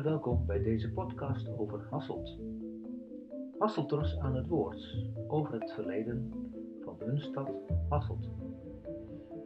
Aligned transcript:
welkom 0.00 0.46
bij 0.46 0.62
deze 0.62 0.92
podcast 0.92 1.48
over 1.58 1.86
Hasselt. 1.90 2.38
Hasselters 3.58 4.18
aan 4.18 4.34
het 4.34 4.46
woord 4.46 4.96
over 5.28 5.60
het 5.60 5.72
verleden 5.72 6.32
van 6.84 6.96
hun 6.98 7.20
stad 7.20 7.50
Hasselt. 7.88 8.28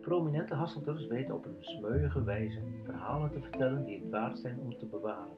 Prominente 0.01 0.55
Hasselters 0.55 1.07
weten 1.07 1.35
op 1.35 1.45
een 1.45 1.57
smeuïge 1.61 2.25
wijze 2.25 2.61
verhalen 2.85 3.31
te 3.31 3.41
vertellen 3.41 3.85
die 3.85 3.99
het 4.01 4.11
waard 4.11 4.39
zijn 4.39 4.61
om 4.61 4.79
te 4.79 4.87
bewaren. 4.87 5.37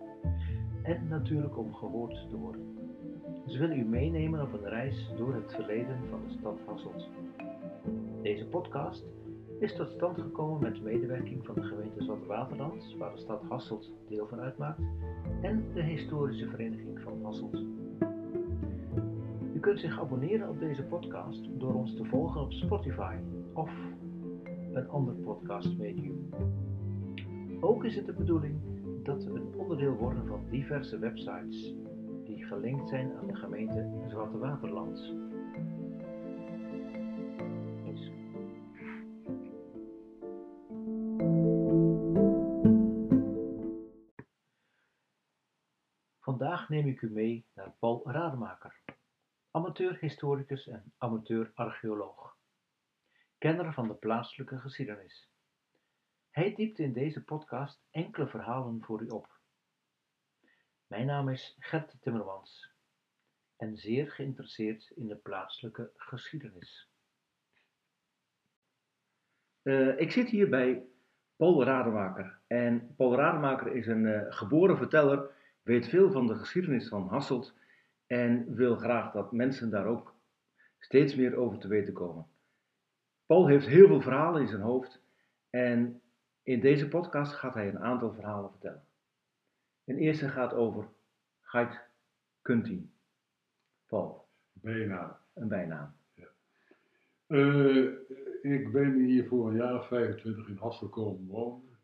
En 0.82 1.08
natuurlijk 1.08 1.58
om 1.58 1.74
gehoord 1.74 2.28
te 2.30 2.36
worden. 2.36 2.78
Ze 3.46 3.58
willen 3.58 3.78
u 3.78 3.84
meenemen 3.84 4.42
op 4.42 4.52
een 4.52 4.68
reis 4.68 5.12
door 5.16 5.34
het 5.34 5.54
verleden 5.54 5.98
van 6.10 6.20
de 6.26 6.34
stad 6.38 6.58
Hasselt. 6.66 7.08
Deze 8.22 8.46
podcast 8.46 9.04
is 9.58 9.74
tot 9.74 9.90
stand 9.90 10.20
gekomen 10.20 10.62
met 10.62 10.82
medewerking 10.82 11.46
van 11.46 11.54
de 11.54 11.62
gemeente 11.62 12.02
Zwartewaterland, 12.02 12.94
waar 12.98 13.12
de 13.14 13.20
stad 13.20 13.42
Hasselt 13.48 13.92
deel 14.08 14.26
van 14.26 14.40
uitmaakt, 14.40 14.80
en 15.42 15.64
de 15.74 15.82
historische 15.82 16.48
vereniging 16.48 17.00
van 17.00 17.22
Hasselt. 17.22 17.64
U 19.54 19.60
kunt 19.60 19.80
zich 19.80 20.00
abonneren 20.00 20.48
op 20.48 20.58
deze 20.58 20.82
podcast 20.82 21.48
door 21.56 21.74
ons 21.74 21.96
te 21.96 22.04
volgen 22.04 22.40
op 22.40 22.52
Spotify 22.52 23.16
of 23.52 23.70
een 24.72 24.88
ander 24.88 25.14
podcastmedium. 25.14 26.28
Ook 27.60 27.84
is 27.84 27.96
het 27.96 28.06
de 28.06 28.12
bedoeling 28.12 28.54
dat 29.02 29.24
we 29.24 29.30
een 29.30 29.54
onderdeel 29.56 29.94
worden 29.94 30.26
van 30.26 30.40
diverse 30.50 30.98
websites 30.98 31.74
die 32.24 32.44
gelinkt 32.44 32.88
zijn 32.88 33.12
aan 33.20 33.26
de 33.26 33.36
gemeente 33.36 33.90
Zwartewaterland. 34.08 35.27
Neem 46.68 46.86
ik 46.86 47.02
u 47.02 47.10
mee 47.10 47.46
naar 47.54 47.72
Paul 47.78 48.10
Rademaker, 48.10 48.80
amateur-historicus 49.50 50.68
en 50.68 50.92
amateur-archeoloog, 50.98 52.36
kenner 53.38 53.72
van 53.72 53.88
de 53.88 53.94
plaatselijke 53.94 54.58
geschiedenis. 54.58 55.28
Hij 56.30 56.54
diept 56.54 56.78
in 56.78 56.92
deze 56.92 57.24
podcast 57.24 57.82
enkele 57.90 58.26
verhalen 58.26 58.84
voor 58.84 59.02
u 59.02 59.08
op. 59.08 59.40
Mijn 60.86 61.06
naam 61.06 61.28
is 61.28 61.56
Gert 61.58 61.96
Timmermans 62.00 62.70
en 63.56 63.76
zeer 63.76 64.10
geïnteresseerd 64.10 64.90
in 64.90 65.08
de 65.08 65.16
plaatselijke 65.16 65.90
geschiedenis. 65.96 66.90
Uh, 69.62 70.00
ik 70.00 70.10
zit 70.10 70.28
hier 70.28 70.48
bij 70.48 70.86
Paul 71.36 71.64
Rademaker. 71.64 72.38
En 72.46 72.94
Paul 72.96 73.14
Rademaker 73.14 73.72
is 73.72 73.86
een 73.86 74.04
uh, 74.04 74.22
geboren 74.28 74.76
verteller 74.76 75.36
weet 75.68 75.88
veel 75.88 76.10
van 76.10 76.26
de 76.26 76.34
geschiedenis 76.34 76.88
van 76.88 77.08
Hasselt 77.08 77.54
en 78.06 78.54
wil 78.54 78.76
graag 78.76 79.12
dat 79.12 79.32
mensen 79.32 79.70
daar 79.70 79.86
ook 79.86 80.14
steeds 80.78 81.14
meer 81.14 81.36
over 81.36 81.58
te 81.58 81.68
weten 81.68 81.92
komen. 81.92 82.26
Paul 83.26 83.46
heeft 83.46 83.66
heel 83.66 83.86
veel 83.86 84.00
verhalen 84.00 84.40
in 84.40 84.48
zijn 84.48 84.60
hoofd 84.60 85.02
en 85.50 86.00
in 86.42 86.60
deze 86.60 86.88
podcast 86.88 87.32
gaat 87.32 87.54
hij 87.54 87.68
een 87.68 87.78
aantal 87.78 88.12
verhalen 88.12 88.50
vertellen. 88.50 88.84
Een 89.84 89.98
eerste 89.98 90.28
gaat 90.28 90.54
over 90.54 90.88
Geit 91.40 91.80
Kuntin. 92.42 92.92
Paul. 93.86 94.28
Bijnaam. 94.52 95.16
Een 95.34 95.48
bijnaam. 95.48 95.92
Ja. 96.14 96.28
Uh, 97.26 97.92
ik 98.42 98.72
ben 98.72 98.94
hier 98.94 99.26
voor 99.26 99.48
een 99.48 99.56
jaar 99.56 99.74
of 99.74 99.86
25 99.86 100.48
in 100.48 100.56
Hasselt 100.56 100.90
komen 100.90 101.26
wonen. 101.26 101.78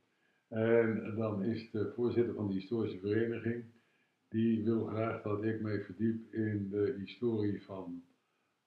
En 0.48 1.14
dan 1.16 1.42
is 1.42 1.70
de 1.70 1.92
voorzitter 1.94 2.34
van 2.34 2.46
de 2.46 2.52
historische 2.52 2.98
vereniging 2.98 3.72
die 4.34 4.64
wil 4.64 4.84
graag 4.84 5.22
dat 5.22 5.44
ik 5.44 5.60
mij 5.60 5.80
verdiep 5.80 6.34
in 6.34 6.68
de 6.70 6.94
historie 6.98 7.62
van 7.62 8.02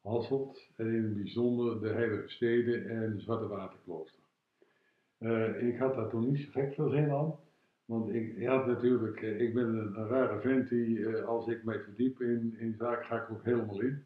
Hasselt 0.01 0.69
en 0.75 0.87
in 0.87 1.03
het 1.03 1.15
bijzonder 1.15 1.81
de 1.81 1.89
heilige 1.89 2.29
steden 2.29 2.89
en 2.89 3.15
de 3.15 3.21
Zwarte 3.21 3.47
Waterklooster. 3.47 4.23
Uh, 5.19 5.67
ik 5.67 5.77
had 5.77 5.95
daar 5.95 6.09
toen 6.09 6.31
niet 6.31 6.39
zo 6.39 6.49
gek 6.51 6.73
veel 6.73 6.89
zin 6.89 7.11
aan, 7.11 7.35
want 7.85 8.13
ik 8.13 8.45
had 8.45 8.67
natuurlijk, 8.67 9.21
uh, 9.21 9.41
ik 9.41 9.53
ben 9.53 9.65
een, 9.65 10.07
rare 10.07 10.39
vent 10.39 10.69
die 10.69 10.97
uh, 10.97 11.25
als 11.25 11.47
ik 11.47 11.63
mij 11.63 11.79
verdiep 11.79 12.21
in, 12.21 12.55
in 12.59 12.75
zaken 12.77 13.05
ga 13.05 13.21
ik 13.21 13.31
ook 13.31 13.43
helemaal 13.43 13.81
in. 13.81 14.03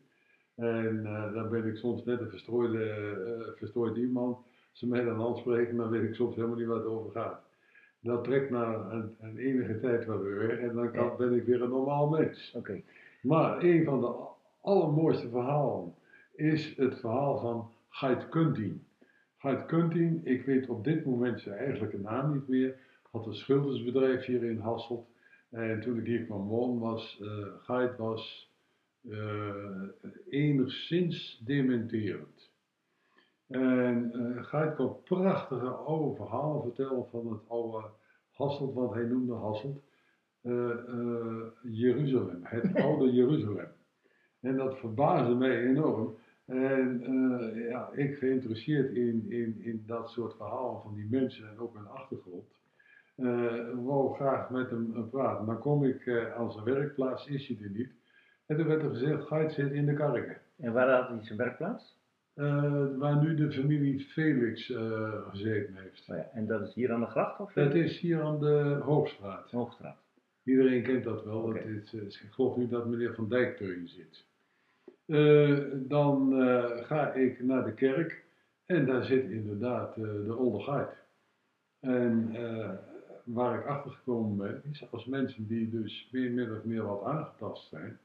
En 0.56 1.04
dan 1.34 1.50
ben 1.50 1.66
ik 1.66 1.76
soms 1.76 2.04
net 2.06 2.20
een 2.20 2.30
verstrooide, 2.30 3.54
verstrooid 3.58 3.98
iemand. 3.98 4.38
Als 4.38 4.80
ze 4.80 4.88
mij 4.88 5.04
dan 5.04 5.22
aanspreken, 5.22 5.78
dan 5.78 5.90
weet 5.90 6.04
ik 6.04 6.16
soms 6.16 6.36
helemaal 6.36 6.58
niet 6.58 6.68
waar 6.68 6.78
het 6.78 6.86
over 6.86 7.12
gaat 7.12 7.51
dat 8.02 8.24
trekt 8.24 8.50
na 8.50 8.88
een, 8.92 9.16
een, 9.20 9.38
enige 9.38 9.80
tijd 9.80 10.06
wel 10.06 10.22
weer 10.22 10.48
weg 10.48 10.60
en 10.60 10.76
dan 10.76 10.92
kan, 10.92 11.12
ben 11.18 11.34
ik 11.34 11.44
weer 11.44 11.62
een 11.62 11.70
normaal 11.70 12.10
mens. 12.10 12.54
Okay. 12.56 12.84
Maar 13.22 13.64
een 13.64 13.84
van 13.84 14.02
de 14.02 14.14
allermooiste 14.62 15.30
verhalen 15.30 15.94
is 16.36 16.76
het 16.78 17.00
verhaal 17.00 17.40
van 17.40 17.70
Geit 17.90 18.30
Kuntin. 18.30 18.84
Geit 19.38 19.66
Kuntin, 19.66 20.22
ik 20.24 20.46
weet 20.46 20.70
op 20.70 20.84
dit 20.84 21.06
moment 21.06 21.42
zijn 21.42 21.58
eigenlijke 21.58 22.00
naam 22.00 22.34
niet 22.34 22.48
meer, 22.48 22.76
had 23.12 23.26
een 23.26 23.36
schildersbedrijf 23.36 24.26
hier 24.26 24.44
in 24.44 24.60
Hasselt. 24.60 25.10
En 25.50 25.80
toen 25.80 25.98
ik 25.98 26.06
hier 26.06 26.24
kwam 26.24 26.48
wonen 26.48 26.80
was, 26.80 27.20
uh, 27.22 27.46
Geit 27.62 27.98
was 27.98 28.52
uh, 29.02 29.56
enigszins 30.30 31.42
dementerend. 31.46 32.41
En 33.52 34.12
uh, 34.16 34.44
Geit 34.44 34.76
kon 34.76 35.04
prachtige 35.04 35.70
oude 35.70 36.16
verhalen 36.16 36.62
vertellen 36.62 37.06
van 37.10 37.32
het 37.32 37.42
oude 37.48 37.88
Hasselt, 38.32 38.74
wat 38.74 38.94
hij 38.94 39.04
noemde 39.04 39.34
Hasselt, 39.34 39.82
uh, 40.42 40.54
uh, 40.88 41.44
Jeruzalem, 41.62 42.40
het 42.44 42.76
oude 42.86 43.12
Jeruzalem. 43.12 43.72
En 44.40 44.56
dat 44.58 44.78
verbaasde 44.78 45.36
mij 45.36 45.64
enorm. 45.64 46.16
En 46.46 47.14
uh, 47.14 47.70
ja, 47.70 47.90
ik 47.92 48.18
geïnteresseerd 48.18 48.96
in, 48.96 49.26
in, 49.30 49.62
in 49.62 49.84
dat 49.86 50.10
soort 50.10 50.36
verhalen 50.36 50.82
van 50.82 50.94
die 50.94 51.08
mensen 51.10 51.50
en 51.50 51.60
ook 51.60 51.74
hun 51.74 51.88
achtergrond, 51.88 52.60
wou 53.84 54.14
graag 54.14 54.50
met 54.50 54.70
hem 54.70 55.10
praten. 55.10 55.46
Dan 55.46 55.60
kom 55.60 55.84
ik 55.84 56.32
aan 56.38 56.52
zijn 56.52 56.66
werkplaats, 56.66 57.28
is 57.28 57.48
hij 57.48 57.58
er 57.64 57.70
niet. 57.70 57.94
En 58.46 58.58
toen 58.58 58.68
werd 58.68 58.84
er 58.84 58.90
gezegd, 58.90 59.28
Geit 59.28 59.52
zit 59.54 59.72
in 59.72 59.86
de 59.86 59.94
karken. 59.94 60.38
En 60.58 60.74
waar 60.74 60.90
had 60.90 61.08
hij 61.08 61.26
zijn 61.26 61.38
werkplaats? 61.38 62.01
Uh, 62.36 62.98
waar 62.98 63.24
nu 63.24 63.36
de 63.36 63.52
familie 63.52 64.00
Felix 64.00 64.70
uh, 64.70 65.30
gezeten 65.30 65.76
heeft. 65.76 66.10
Oh 66.10 66.16
ja, 66.16 66.30
en 66.34 66.48
dat 66.48 66.68
is 66.68 66.74
hier 66.74 66.92
aan 66.92 67.00
de 67.00 67.06
gracht? 67.06 67.40
Of? 67.40 67.54
Dat 67.54 67.74
is 67.74 68.00
hier 68.00 68.22
aan 68.22 68.40
de 68.40 68.80
Hoogstraat. 68.84 69.52
Hoogstraat. 69.52 69.98
Iedereen 70.44 70.84
kent 70.84 71.04
dat 71.04 71.24
wel. 71.24 71.42
Okay. 71.42 71.74
Dat 71.74 71.94
is, 71.94 72.22
ik 72.22 72.32
geloof 72.32 72.58
niet 72.58 72.70
dat 72.70 72.88
meneer 72.88 73.14
Van 73.14 73.30
Dijk 73.30 73.60
erin 73.60 73.88
zit. 73.88 74.26
dan 75.88 76.34
ga 76.84 77.14
ik 77.14 77.44
naar 77.44 77.66
de 77.66 77.74
kerk 77.74 78.24
en 78.66 78.86
daar 78.86 79.04
zit 79.04 79.30
inderdaad 79.30 79.96
de 79.96 80.36
Olde 80.38 80.60
Geit. 80.60 81.04
En 81.80 82.36
waar 83.24 83.60
ik 83.60 83.66
achter 83.66 83.92
gekomen 83.92 84.38
ben, 84.38 84.62
is 84.72 84.92
als 84.92 85.06
mensen 85.06 85.48
die 85.48 85.70
dus 85.70 86.10
meer, 86.12 86.32
meer 86.32 86.58
of 86.58 86.64
meer 86.64 86.84
wat 86.84 87.04
aangetast 87.04 87.70
zijn, 87.70 88.00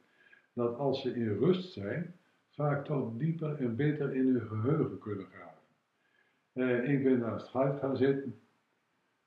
dat 0.53 0.79
als 0.79 1.03
ze 1.03 1.15
in 1.15 1.39
rust 1.39 1.73
zijn, 1.73 2.15
vaak 2.57 2.85
toch 2.85 3.11
dieper 3.17 3.57
en 3.57 3.77
beter 3.77 4.15
in 4.15 4.27
hun 4.27 4.41
geheugen 4.41 4.99
kunnen 4.99 5.27
graven. 5.27 5.63
Uh, 6.53 6.93
ik 6.93 7.05
ben 7.05 7.19
naast 7.19 7.49
Geit 7.49 7.79
gaan 7.79 7.97
zitten. 7.97 8.41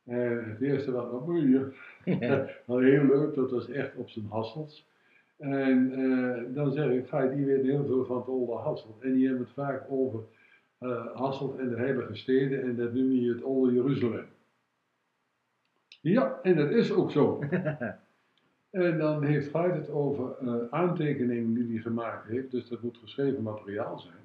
En 0.05 0.49
het 0.49 0.61
eerste 0.61 0.91
wat 0.91 1.11
nog 1.11 1.25
moeilijk, 1.25 1.75
maar 2.65 2.81
heel 2.81 3.03
leuk, 3.03 3.35
dat 3.35 3.51
was 3.51 3.69
echt 3.69 3.95
op 3.95 4.09
zijn 4.09 4.25
hassels. 4.25 4.87
En 5.37 5.99
uh, 5.99 6.55
dan 6.55 6.71
zeg 6.71 6.89
ik, 6.89 7.07
Geit, 7.07 7.35
die 7.35 7.45
weet 7.45 7.63
heel 7.63 7.85
veel 7.85 8.05
van 8.05 8.17
het 8.17 8.27
oude 8.27 8.51
Hasselt. 8.51 9.01
En 9.01 9.13
die 9.13 9.27
hebben 9.27 9.45
het 9.45 9.53
vaak 9.53 9.85
over 9.89 10.19
uh, 10.79 11.15
Hasselt 11.15 11.57
en 11.57 11.69
de 11.69 11.75
heilige 11.75 12.15
steden 12.15 12.61
en 12.61 12.75
dat 12.75 12.93
noem 12.93 13.11
je 13.11 13.33
het 13.33 13.43
oude 13.43 13.73
Jeruzalem. 13.73 14.25
Ja, 16.01 16.39
en 16.43 16.55
dat 16.55 16.69
is 16.69 16.91
ook 16.91 17.11
zo. 17.11 17.39
En 18.71 18.97
dan 18.97 19.23
heeft 19.23 19.49
Geit 19.49 19.75
het 19.75 19.89
over 19.89 20.35
uh, 20.41 20.55
aantekeningen 20.69 21.53
die 21.53 21.71
hij 21.73 21.81
gemaakt 21.81 22.27
heeft, 22.27 22.51
dus 22.51 22.67
dat 22.67 22.81
moet 22.81 22.97
geschreven 22.97 23.43
materiaal 23.43 23.99
zijn. 23.99 24.17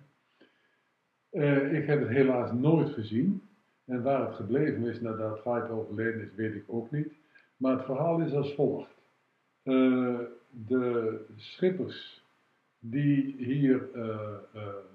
Uh, 1.32 1.78
ik 1.78 1.86
heb 1.86 2.00
het 2.00 2.08
helaas 2.08 2.52
nooit 2.52 2.88
gezien. 2.88 3.42
En 3.84 4.02
waar 4.02 4.26
het 4.26 4.34
gebleven 4.34 4.84
is 4.84 5.00
nadat 5.00 5.40
Geit 5.40 5.70
overleden 5.70 6.20
is, 6.20 6.34
weet 6.34 6.54
ik 6.54 6.64
ook 6.66 6.90
niet. 6.90 7.12
Maar 7.56 7.72
het 7.72 7.84
verhaal 7.84 8.20
is 8.20 8.32
als 8.32 8.54
volgt. 8.54 8.90
Uh, 9.64 10.18
de 10.50 11.20
schippers 11.36 12.24
die 12.78 13.34
hier 13.38 13.88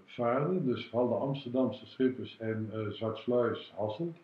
vaarden, 0.05 0.65
dus 0.65 0.87
vooral 0.89 1.09
de 1.09 1.15
Amsterdamse 1.15 1.85
schippers 1.85 2.37
en 2.39 2.69
uh, 2.73 2.89
Zwartsluis 2.89 3.73
Hasselt, 3.75 4.17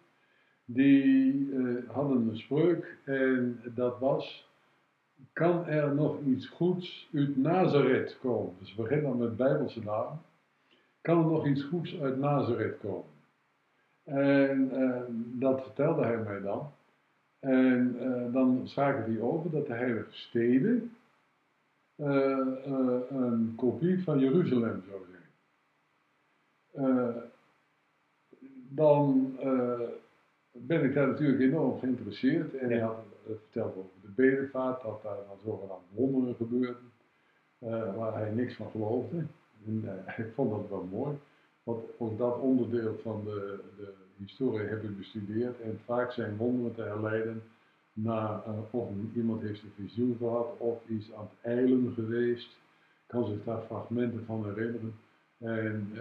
die 0.65 1.49
hadden 1.87 2.29
een 2.29 2.37
spreuk 2.37 2.97
en 3.03 3.61
dat 3.75 3.99
was 3.99 4.49
kan 5.35 5.65
er 5.67 5.95
nog 5.95 6.19
iets 6.19 6.47
goeds 6.47 7.09
uit 7.13 7.37
Nazareth 7.37 8.17
komen? 8.21 8.53
Dus 8.59 8.75
we 8.75 8.81
beginnen 8.81 9.09
dan 9.09 9.17
met 9.17 9.37
Bijbelse 9.37 9.83
naam. 9.83 10.21
Kan 11.01 11.17
er 11.19 11.25
nog 11.25 11.47
iets 11.47 11.63
goeds 11.63 11.99
uit 11.99 12.17
Nazareth 12.17 12.77
komen? 12.79 13.13
En, 14.03 14.71
en 14.71 15.31
dat 15.33 15.61
vertelde 15.63 16.03
hij 16.03 16.17
mij 16.17 16.41
dan. 16.41 16.71
En 17.39 17.95
eh, 17.99 18.33
dan 18.33 18.61
schakelt 18.63 19.05
hij 19.05 19.19
over 19.19 19.51
dat 19.51 19.67
de 19.67 19.73
heilige 19.73 20.13
steden 20.13 20.91
eh, 21.95 22.65
eh, 22.65 23.01
een 23.09 23.53
kopie 23.55 24.03
van 24.03 24.19
Jeruzalem 24.19 24.83
zou 24.89 25.01
zijn. 25.11 25.23
Eh, 26.71 27.15
dan 28.69 29.35
eh, 29.39 29.79
ben 30.57 30.83
ik 30.83 30.93
daar 30.93 31.07
natuurlijk 31.07 31.39
enorm 31.39 31.79
geïnteresseerd 31.79 32.55
en 32.55 32.69
hij 32.69 32.79
had 32.79 32.97
eh, 33.27 33.33
verteld 33.41 33.75
over 33.77 33.89
de 34.01 34.09
bedevaart, 34.15 34.81
dat 34.81 35.03
daar 35.03 35.17
dan 35.27 35.37
zogenaamd 35.43 35.83
wonderen 35.89 36.35
gebeurden, 36.35 36.91
eh, 37.59 37.95
waar 37.95 38.13
hij 38.13 38.31
niks 38.31 38.55
van 38.55 38.71
geloofde. 38.71 39.25
En, 39.65 40.05
eh, 40.05 40.19
ik 40.25 40.33
vond 40.33 40.49
dat 40.49 40.69
wel 40.69 40.87
mooi, 40.91 41.17
want 41.63 41.83
ook 41.97 42.17
dat 42.17 42.39
onderdeel 42.39 42.97
van 43.01 43.23
de, 43.23 43.59
de 43.77 43.93
historie 44.17 44.67
heb 44.67 44.83
ik 44.83 44.97
bestudeerd 44.97 45.61
en 45.61 45.79
vaak 45.85 46.11
zijn 46.11 46.37
wonderen 46.37 46.75
te 46.75 46.81
herleiden 46.81 47.43
naar 47.93 48.41
of 48.71 48.89
iemand 49.13 49.41
heeft 49.41 49.63
een 49.63 49.85
visioen 49.85 50.15
gehad 50.17 50.57
of 50.57 50.81
is 50.87 51.13
aan 51.13 51.29
het 51.29 51.53
eilen 51.53 51.93
geweest, 51.93 52.57
kan 53.05 53.25
zich 53.25 53.43
daar 53.43 53.61
fragmenten 53.61 54.25
van 54.25 54.45
herinneren. 54.45 54.93
En 55.37 55.91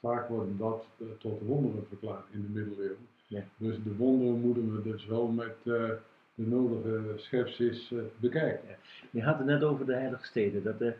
vaak 0.00 0.28
worden 0.28 0.56
dat 0.56 0.86
tot 1.18 1.40
wonderen 1.40 1.86
verklaard 1.86 2.24
in 2.30 2.42
de 2.42 2.48
middeleeuwen. 2.48 3.06
Ja. 3.28 3.42
Dus 3.56 3.76
de 3.84 3.96
wonderen 3.96 4.40
moeten 4.40 4.74
we 4.74 4.82
dus 4.82 5.06
wel 5.06 5.26
met 5.26 5.56
eh, 5.64 5.90
de 6.34 6.46
nodige 6.46 7.12
schepsis 7.16 7.92
eh, 7.92 7.98
bekijken. 8.16 8.76
Je 9.10 9.22
had 9.22 9.38
het 9.38 9.46
net 9.46 9.62
over 9.62 9.86
de 9.86 9.94
heilige 9.94 10.24
steden. 10.24 10.62
Dat, 10.62 10.80
eh, 10.80 10.92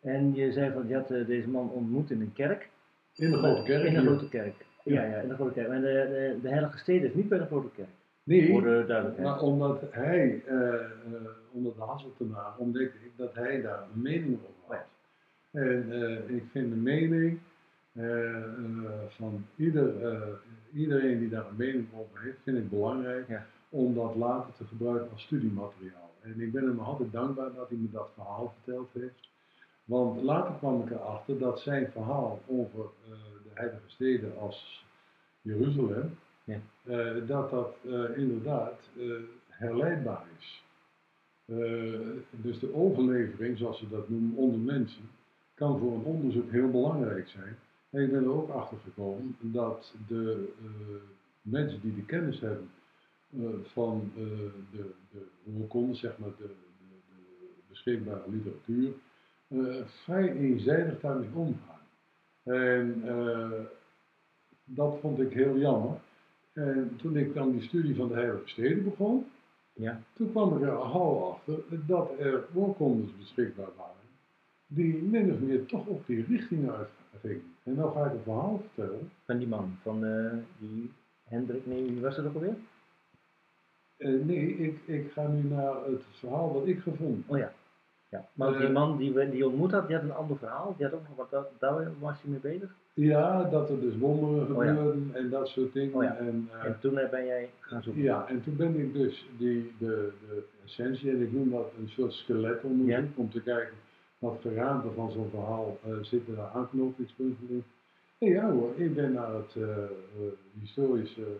en 0.00 0.34
je 0.34 0.52
zei 0.52 0.72
van, 0.72 0.88
je 0.88 0.94
had 0.94 1.08
deze 1.08 1.48
man 1.48 1.70
ontmoet 1.70 2.10
in 2.10 2.20
een 2.20 2.32
kerk. 2.32 2.70
In 3.14 3.30
de 3.30 3.36
grote 3.36 3.62
kerk. 3.62 3.84
In 3.84 3.94
de 3.94 4.00
grote 4.00 4.28
kerk. 4.28 4.54
Ja, 4.84 5.04
ja, 5.04 5.16
in 5.16 5.28
de 5.28 5.34
grote 5.34 5.52
kerk. 5.52 5.68
En 5.68 5.80
de, 5.80 6.06
de, 6.08 6.38
de 6.42 6.48
heilige 6.48 6.78
steden 6.78 7.08
is 7.08 7.14
niet 7.14 7.28
bij 7.28 7.38
de 7.38 7.46
grote 7.46 7.70
kerk. 7.74 7.88
Nee, 8.22 8.50
Voor 8.50 8.62
de 8.62 8.84
duidelijkheid. 8.86 9.28
maar 9.28 9.40
omdat 9.40 9.82
hij, 9.90 10.42
onder 11.52 11.74
de 11.74 11.82
Hasseltenaar, 11.82 12.56
ontdekte 12.56 12.98
ik 13.04 13.10
dat 13.16 13.34
hij 13.34 13.62
daar 13.62 13.82
een 13.94 14.02
mening 14.02 14.38
over 14.38 14.76
had. 14.76 14.86
En 15.50 16.34
ik 16.34 16.44
vind 16.50 16.70
de 16.70 16.76
mening 16.76 17.38
van 19.08 19.46
ieder, 19.56 19.92
iedereen 20.74 21.18
die 21.18 21.28
daar 21.28 21.46
een 21.48 21.56
mening 21.56 21.86
over 21.94 22.22
heeft, 22.22 22.38
vind 22.42 22.56
ik 22.56 22.70
belangrijk 22.70 23.28
Ja. 23.28 23.46
om 23.68 23.94
dat 23.94 24.14
later 24.16 24.52
te 24.54 24.64
gebruiken 24.64 25.10
als 25.10 25.22
studiemateriaal. 25.22 26.10
En 26.22 26.40
ik 26.40 26.52
ben 26.52 26.64
hem 26.66 26.78
altijd 26.78 27.12
dankbaar 27.12 27.52
dat 27.54 27.68
hij 27.68 27.78
me 27.78 27.90
dat 27.90 28.10
verhaal 28.14 28.54
verteld 28.62 28.88
heeft. 28.92 29.28
Want 29.84 30.22
later 30.22 30.54
kwam 30.54 30.80
ik 30.82 30.90
erachter 30.90 31.38
dat 31.38 31.60
zijn 31.60 31.90
verhaal 31.92 32.40
over 32.46 32.80
eh, 32.84 33.10
de 33.42 33.50
heilige 33.54 33.88
steden 33.90 34.38
als 34.38 34.84
Jeruzalem, 35.42 36.18
Ja. 36.44 36.58
eh, 36.84 37.26
dat 37.26 37.50
dat 37.50 37.76
eh, 37.84 38.16
inderdaad 38.18 38.80
herleidbaar 39.48 40.24
is. 40.38 40.62
Dus 42.30 42.58
de 42.58 42.74
overlevering, 42.74 43.58
zoals 43.58 43.78
ze 43.78 43.88
dat 43.88 44.08
noemen, 44.08 44.36
onder 44.36 44.60
mensen, 44.60 45.02
kan 45.54 45.78
voor 45.78 45.92
een 45.92 46.04
onderzoek 46.04 46.50
heel 46.50 46.70
belangrijk 46.70 47.28
zijn. 47.28 47.56
En 47.94 48.02
ik 48.02 48.10
ben 48.10 48.24
er 48.24 48.32
ook 48.32 48.50
achter 48.50 48.78
gekomen 48.78 49.36
dat 49.40 49.94
de 50.08 50.52
eh, 50.60 50.68
mensen 51.42 51.80
die 51.80 51.94
de 51.94 52.04
kennis 52.04 52.40
hebben 52.40 52.70
eh, 53.32 53.48
van 53.62 54.10
eh, 54.16 54.22
de, 54.70 54.90
de 55.10 55.94
zeg 55.94 56.18
maar 56.18 56.30
de, 56.38 56.46
de, 56.46 56.54
de 57.38 57.62
beschikbare 57.68 58.30
literatuur, 58.30 58.92
vrij 59.86 60.32
eenzijdig 60.36 61.00
daarmee 61.00 61.28
omgaan. 61.34 61.80
En 62.42 63.02
dat 64.64 64.98
vond 65.00 65.20
ik 65.20 65.32
heel 65.32 65.58
jammer. 65.58 66.00
En 66.52 66.96
toen 66.96 67.16
ik 67.16 67.34
dan 67.34 67.52
die 67.52 67.62
studie 67.62 67.94
van 67.94 68.08
de 68.08 68.14
Heilige 68.14 68.48
Steden 68.48 68.84
begon, 68.84 69.26
Ja. 69.72 70.02
toen 70.12 70.30
kwam 70.30 70.56
ik 70.56 70.62
er 70.62 70.76
al 70.76 71.32
achter 71.32 71.86
dat 71.86 72.10
er 72.18 72.44
oorkondes 72.54 73.16
beschikbaar 73.16 73.70
waren, 73.76 74.08
die 74.66 75.02
min 75.02 75.32
of 75.32 75.38
meer 75.38 75.66
toch 75.66 75.86
op 75.86 76.06
die 76.06 76.24
richting 76.24 76.70
En 77.22 77.74
nou 77.74 77.92
ga 77.92 78.04
ik 78.04 78.12
een 78.12 78.22
verhaal 78.22 78.62
vertellen. 78.74 79.10
Van 79.24 79.38
die 79.38 79.48
man, 79.48 79.76
van 79.82 80.04
eh, 80.04 80.32
die 80.58 80.92
Hendrik, 81.24 81.66
nee, 81.66 81.84
wie 81.84 82.00
was 82.00 82.16
dat 82.16 82.26
ook 82.26 82.34
alweer? 82.34 82.54
Eh, 83.96 84.10
nee, 84.24 84.46
ik, 84.56 84.78
ik 84.86 85.12
ga 85.12 85.26
nu 85.26 85.42
naar 85.48 85.74
het 85.84 86.02
verhaal 86.18 86.52
wat 86.52 86.66
ik 86.66 86.78
gevonden 86.80 87.16
heb. 87.26 87.30
Oh 87.30 87.38
ja. 87.38 87.52
ja. 88.08 88.28
Maar 88.32 88.52
die 88.58 88.66
Eh, 88.66 88.72
man 88.72 88.96
die 88.96 89.12
we 89.12 89.30
die 89.30 89.46
ontmoet 89.46 89.70
had, 89.72 89.86
die 89.86 89.96
had 89.96 90.04
een 90.04 90.12
ander 90.14 90.36
verhaal. 90.38 90.74
Die 90.76 90.86
had 90.86 90.94
ook 90.94 91.08
nog 91.08 91.30
wat, 91.30 91.46
daar 91.58 91.90
was 92.00 92.22
hij 92.22 92.30
mee 92.30 92.40
bezig. 92.40 92.74
Ja, 92.94 93.42
dat 93.44 93.70
er 93.70 93.80
dus 93.80 93.96
wonderen 93.98 94.56
Oh 94.56 94.64
ja. 94.64 94.74
gebeurden 94.74 95.10
en 95.14 95.30
dat 95.30 95.48
soort 95.48 95.72
dingen. 95.72 95.94
Oh 95.94 96.02
ja. 96.02 96.16
en, 96.16 96.48
En 96.64 96.76
toen 96.80 96.94
ben 96.94 97.24
jij 97.26 97.50
gaan 97.60 97.82
zoeken. 97.82 98.02
Ja, 98.02 98.28
en 98.28 98.42
toen 98.42 98.56
ben 98.56 98.78
ik 98.80 98.92
dus 98.92 99.28
die, 99.38 99.72
de, 99.78 100.12
de 100.28 100.44
essentie, 100.64 101.10
en 101.10 101.22
ik 101.22 101.32
noem 101.32 101.50
dat 101.50 101.72
een 101.78 101.88
soort 101.88 102.12
skeletonderzoek, 102.12 102.88
Ja. 102.88 103.04
om 103.14 103.30
te 103.30 103.42
kijken 103.42 103.74
geraamte 104.32 104.90
van 104.94 105.10
zo'n 105.10 105.30
verhaal 105.30 105.78
uh, 105.86 105.94
zitten 106.02 106.36
daar 106.36 106.50
aanknopingspunten 106.50 107.48
in. 107.48 107.64
En 108.18 108.28
ja 108.28 108.50
hoor, 108.50 108.74
ik 108.76 108.94
ben 108.94 109.12
naar 109.12 109.34
het 109.34 109.54
uh, 109.54 109.66
uh, 109.66 109.86
historische 110.60 111.36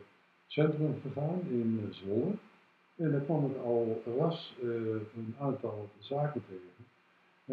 centrum 0.46 0.94
gegaan 1.02 1.40
in 1.48 1.88
Zwolle. 1.90 2.32
En 2.96 3.10
daar 3.10 3.20
kwam 3.20 3.44
ik 3.44 3.56
al 3.56 4.02
ras 4.19 4.56
een 5.14 5.34
aantal 5.38 5.88
zaken 5.98 6.42
tegen. 6.48 6.84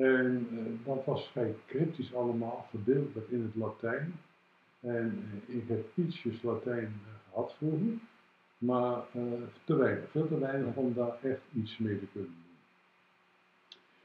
En 0.06 0.48
dat 0.86 1.06
was 1.06 1.28
vrij 1.32 1.56
cryptisch 1.68 2.16
allemaal, 2.16 2.66
verdeeld 2.70 3.16
in 3.30 3.42
het 3.42 3.56
Latijn. 3.56 4.14
En 4.80 5.24
ik 5.46 5.68
heb 5.68 5.86
ietsjes 5.96 6.42
Latijn 6.42 6.94
gehad 7.30 7.54
vroeger. 7.58 8.00
Maar 8.58 9.02
te 9.64 9.76
weinig, 9.76 10.10
veel 10.10 10.28
te 10.28 10.40
weinig 10.40 10.76
om 10.76 10.94
daar 10.94 11.18
echt 11.24 11.42
iets 11.54 11.78
mee 11.78 12.00
te 12.00 12.06
kunnen. 12.14 12.41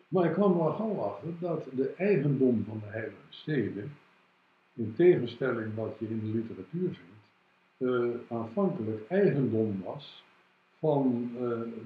Maar 0.09 0.25
ik 0.25 0.33
kwam 0.33 0.61
er 0.61 0.73
gauw 0.73 0.99
achter 0.99 1.29
dat 1.41 1.65
de 1.73 1.95
eigendom 1.97 2.65
van 2.69 2.81
de 2.85 2.91
heilige 2.91 3.17
steden, 3.29 3.93
in 4.75 4.95
tegenstelling 4.97 5.75
wat 5.75 5.97
je 5.99 6.09
in 6.09 6.21
de 6.21 6.39
literatuur 6.39 6.89
vindt, 6.89 7.17
uh, 7.79 8.15
aanvankelijk 8.29 9.09
eigendom 9.09 9.83
was 9.85 10.25
van 10.79 11.31
uh, 11.35 11.41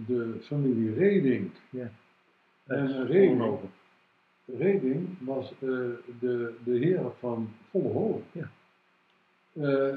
de 0.06 0.37
familie 0.43 0.94
Reding. 0.94 1.50
Ja. 1.70 1.90
En 2.67 3.06
Reding, 3.06 3.58
Reding 4.44 5.08
was 5.20 5.52
uh, 5.52 5.58
de, 6.20 6.55
de 6.64 6.78
heer 6.78 7.00
van 7.19 7.49
Vollenhoven. 7.70 8.25
Ja. 8.32 8.50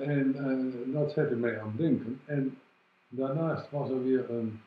En 0.02 0.36
dat 0.86 1.12
zette 1.12 1.36
mij 1.36 1.60
aan 1.60 1.68
het 1.68 1.78
denken. 1.78 2.20
En 2.26 2.58
daarnaast 3.08 3.72
was 3.72 3.90
er 3.90 4.04
weer 4.04 4.30
een 4.30 4.60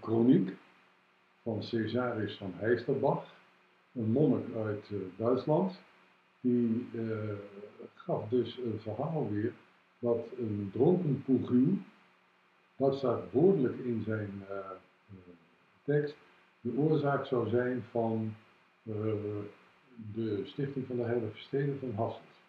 kroniek 0.00 0.52
van 1.46 1.62
Cesarius 1.62 2.36
van 2.36 2.52
Heisterbach, 2.56 3.34
een 3.92 4.10
monnik 4.10 4.54
uit 4.56 4.90
Duitsland. 5.16 5.80
Die 6.40 6.88
gaf 7.94 8.28
dus 8.28 8.58
een 8.58 8.80
verhaal 8.80 9.30
weer 9.30 9.52
dat 9.98 10.18
een 10.38 10.70
dronken 10.72 11.22
poeguur, 11.24 11.72
dat 12.76 12.94
staat 12.94 13.22
woordelijk 13.32 13.78
in 13.78 14.02
zijn 14.06 14.44
tekst, 15.84 16.16
de 16.60 16.76
oorzaak 16.76 17.26
zou 17.26 17.48
zijn 17.48 17.84
van 17.90 18.34
de 20.14 20.42
stichting 20.44 20.86
van 20.86 20.96
de 20.96 21.02
Heilige 21.02 21.38
Steden 21.38 21.78
van 21.78 21.92
Hasselt. 21.94 22.40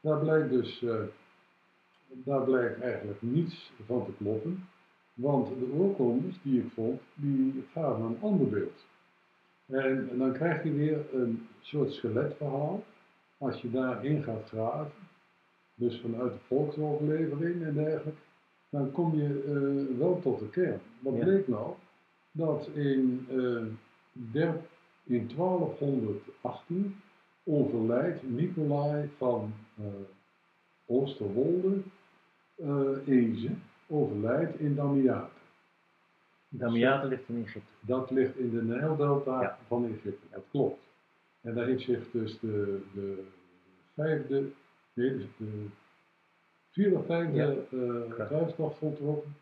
Daar 0.00 0.18
blijkt 0.18 0.50
dus, 0.50 0.84
daar 2.08 2.44
blijkt 2.44 2.80
eigenlijk 2.80 3.22
niets 3.22 3.72
van 3.86 4.04
te 4.04 4.12
kloppen, 4.18 4.68
want 5.20 5.46
de 5.48 5.72
oorkondes 5.78 6.34
die 6.42 6.60
ik 6.60 6.70
vond, 6.74 7.00
die 7.14 7.64
gaven 7.72 8.04
een 8.04 8.18
ander 8.20 8.48
beeld. 8.48 8.84
En, 9.66 10.08
en 10.10 10.18
dan 10.18 10.32
krijg 10.32 10.62
je 10.62 10.72
weer 10.72 11.14
een 11.14 11.46
soort 11.60 11.92
skeletverhaal, 11.92 12.84
als 13.38 13.60
je 13.60 13.70
daarin 13.70 14.22
gaat 14.22 14.48
graven, 14.48 14.92
dus 15.74 16.00
vanuit 16.00 16.32
de 16.32 16.38
volksoverlevering 16.46 17.62
en 17.62 17.74
dergelijke, 17.74 18.20
dan 18.68 18.90
kom 18.92 19.14
je 19.14 19.44
uh, 19.46 19.98
wel 19.98 20.20
tot 20.20 20.38
de 20.38 20.48
kern. 20.48 20.80
Wat 20.98 21.14
Ja. 21.14 21.24
bleek 21.24 21.48
nou? 21.48 21.72
Dat 22.32 22.68
in, 22.74 23.26
uh, 23.30 23.62
der, 24.12 24.60
in 25.04 25.30
1218 25.36 26.94
overlijdt 27.44 28.30
Nicolai 28.30 29.10
van 29.16 29.52
uh, 29.80 29.86
Oosterwolde 30.86 31.76
uh, 32.56 32.96
Eze, 33.06 33.50
overlijdt 33.90 34.58
in 34.58 34.74
Damiate. 34.74 35.30
Damiate 36.48 37.06
ligt 37.06 37.28
in 37.28 37.42
Egypte. 37.44 37.72
Dat 37.80 38.10
ligt 38.10 38.36
in 38.36 38.50
de 38.50 38.62
Nijldelta 38.62 39.40
Ja. 39.42 39.58
van 39.66 39.84
Egypte, 39.84 40.26
dat 40.30 40.42
klopt. 40.50 40.80
En 41.40 41.54
daar 41.54 41.66
heeft 41.66 41.82
zich 41.82 42.10
dus 42.10 42.38
de, 42.40 42.80
de 42.94 43.26
vijfde, 43.94 44.44
nee, 44.92 45.16
dus 45.16 45.26
de 45.36 45.66
vierde 46.70 46.96
of 46.96 47.06
vijfde 47.06 47.36
Ja. 47.36 47.54
uh, 48.30 48.68
voltrokken. 48.78 49.34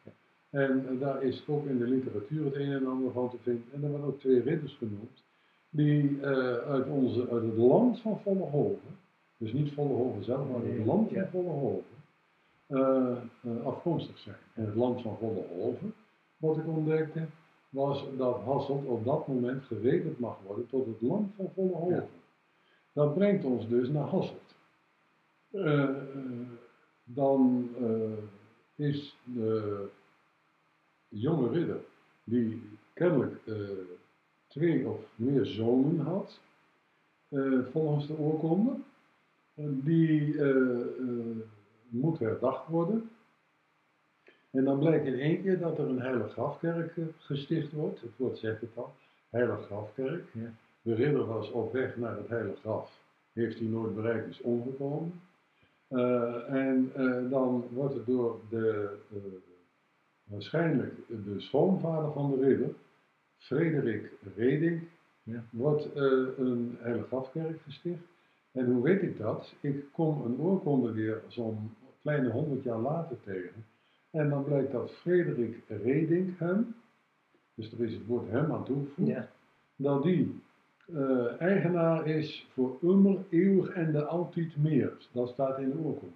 En 0.51 0.87
uh, 0.93 1.01
daar 1.01 1.23
is 1.23 1.45
ook 1.49 1.67
in 1.67 1.79
de 1.79 1.87
literatuur 1.87 2.45
het 2.45 2.55
een 2.55 2.73
en 2.73 2.87
ander 2.87 3.13
van 3.13 3.31
te 3.31 3.37
vinden. 3.43 3.65
En 3.73 3.83
er 3.83 3.89
worden 3.89 4.07
ook 4.07 4.19
twee 4.21 4.41
ridders 4.41 4.77
genoemd, 4.77 5.25
die 5.71 6.11
uh, 6.11 6.23
uit, 6.57 6.87
onze, 6.89 7.29
uit 7.31 7.43
het 7.43 7.57
land 7.57 8.01
van 8.01 8.21
Vollenhoven, 8.21 8.97
dus 9.37 9.53
niet 9.53 9.73
Vollenhoven 9.73 10.25
zelf, 10.25 10.49
maar 10.51 10.61
Nee, 10.61 10.77
het 10.79 10.87
land 10.87 11.13
van 11.13 11.27
Vollenhoven, 11.31 11.85
eh, 12.69 13.17
eh, 13.43 13.65
afkomstig 13.65 14.19
zijn. 14.19 14.37
En 14.55 14.65
het 14.65 14.75
land 14.75 15.03
van 15.03 15.17
Vollenhoven, 15.19 15.95
wat 16.37 16.57
ik 16.57 16.67
ontdekte, 16.67 17.27
was 17.69 18.05
dat 18.17 18.41
Hasselt 18.41 18.85
op 18.85 19.05
dat 19.05 19.29
moment 19.29 19.63
gerekend 19.63 20.19
mag 20.19 20.39
worden 20.47 20.67
tot 20.67 20.87
het 20.87 21.01
land 21.01 21.35
van 21.37 21.51
Vollenhoven. 21.55 21.95
Ja. 21.95 22.07
Dat 22.93 23.15
brengt 23.15 23.45
ons 23.45 23.69
dus 23.69 23.89
naar 23.89 24.07
Hasselt. 24.07 24.55
Eh, 25.51 25.89
dan 27.05 27.69
is 28.75 29.17
de 29.25 29.85
jonge 31.09 31.49
ridder, 31.49 31.81
die 32.25 32.63
kennelijk 32.93 33.41
twee 34.47 34.89
of 34.89 35.01
meer 35.15 35.47
zonen 35.47 36.01
had, 36.01 36.41
volgens 37.73 38.07
de 38.07 38.19
oorkonde, 38.19 38.73
die 39.55 40.37
moet 41.89 42.19
herdacht 42.19 42.69
worden. 42.69 43.11
En 44.51 44.65
dan 44.65 44.79
blijkt 44.79 45.07
in 45.07 45.19
één 45.19 45.43
keer 45.43 45.59
dat 45.59 45.79
er 45.79 45.89
een 45.89 46.01
heilige 46.01 46.29
grafkerk 46.29 46.97
eh, 46.97 47.05
gesticht 47.19 47.73
wordt. 47.73 48.01
Het 48.01 48.17
woord 48.17 48.39
zegt 48.39 48.61
het 48.61 48.71
al, 48.75 48.95
heilige 49.31 49.63
grafkerk. 49.63 50.25
Ja. 50.33 50.53
De 50.83 50.95
ridder 50.95 51.27
was 51.27 51.51
op 51.51 51.73
weg 51.73 51.97
naar 51.97 52.17
het 52.17 52.29
heilige 52.29 52.61
graf, 52.61 53.03
heeft 53.33 53.59
hij 53.59 53.69
nooit 53.69 53.95
bereikt, 53.95 54.29
is 54.29 54.41
omgekomen. 54.41 55.21
Eh, 55.89 56.53
en 56.53 56.91
eh, 56.95 57.31
dan 57.31 57.69
wordt 57.73 57.95
het 57.95 58.07
door 58.07 58.41
de, 58.51 58.97
waarschijnlijk 60.25 60.95
de 61.07 61.41
schoonvader 61.41 62.13
van 62.13 62.31
de 62.31 62.47
ridder, 62.47 62.71
Frederik 63.37 64.13
Reding, 64.37 64.83
Ja. 65.23 65.45
wordt 65.51 65.89
een 65.95 66.77
heilige 66.81 67.07
grafkerk 67.07 67.61
gesticht. 67.61 68.03
En 68.53 68.73
hoe 68.73 68.83
weet 68.83 69.03
ik 69.03 69.19
dat? 69.19 69.55
Ik 69.61 69.85
kom 69.93 70.25
een 70.25 70.39
oorkonde 70.39 70.93
weer 70.93 71.23
zo'n 71.27 71.71
kleine 72.01 72.31
honderd 72.31 72.63
jaar 72.63 72.79
later 72.79 73.17
tegen. 73.25 73.65
En 74.11 74.29
dan 74.29 74.45
blijkt 74.45 74.73
dat 74.73 74.91
Frederik 74.93 75.63
Reding 75.69 76.39
hem, 76.39 76.75
dus 77.55 77.73
er 77.73 77.85
is 77.85 77.93
het 77.93 78.07
woord 78.07 78.31
hem 78.31 78.53
aan 78.53 78.65
toegevoegd, 78.65 79.09
Ja. 79.09 79.29
dat 79.77 80.03
die 80.03 80.41
eh, 80.95 81.41
eigenaar 81.41 82.07
is 82.07 82.49
voor 82.53 82.79
immer, 82.83 83.19
eeuwig 83.29 83.69
en 83.69 83.93
de 83.93 84.05
altijd 84.05 84.57
meer. 84.57 84.93
Dat 85.13 85.29
staat 85.29 85.59
in 85.59 85.71
de 85.71 85.79
oorkonde. 85.79 86.15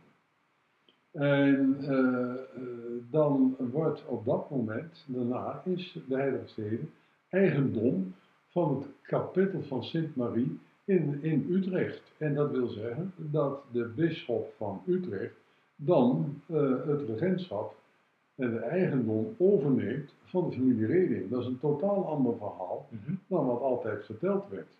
En 1.13 1.77
eh, 1.81 2.33
eh, 2.33 2.39
dan 3.11 3.57
wordt 3.59 4.07
op 4.07 4.25
dat 4.25 4.51
moment, 4.51 5.05
daarna, 5.09 5.63
is 5.65 5.99
de 6.09 6.15
Heilige 6.17 6.47
Stede 6.49 6.83
eigendom 7.29 8.15
van 8.49 8.75
het 8.75 8.87
kapittel 9.03 9.63
van 9.63 9.85
Sint 9.85 10.17
Marie 10.17 10.59
in, 10.85 11.23
in 11.23 11.47
Utrecht. 11.51 12.13
En 12.19 12.35
dat 12.35 12.51
wil 12.51 12.69
zeggen 12.69 13.13
dat 13.17 13.63
de 13.73 13.85
bisschop 13.97 14.55
van 14.57 14.83
Utrecht 14.87 15.35
dan 15.77 16.41
eh, 16.47 16.87
het 16.87 17.09
regentschap 17.09 17.75
en 18.35 18.51
de 18.51 18.59
eigendom 18.59 19.35
overneemt 19.39 20.15
van 20.25 20.49
de 20.51 20.57
familie 20.57 20.87
Reding. 20.87 21.31
Dat 21.31 21.41
is 21.41 21.47
een 21.47 21.59
totaal 21.59 22.07
ander 22.07 22.37
verhaal 22.37 22.87
Mhm. 22.91 23.15
dan 23.27 23.47
wat 23.47 23.61
altijd 23.61 24.05
verteld 24.05 24.49
werd. 24.49 24.77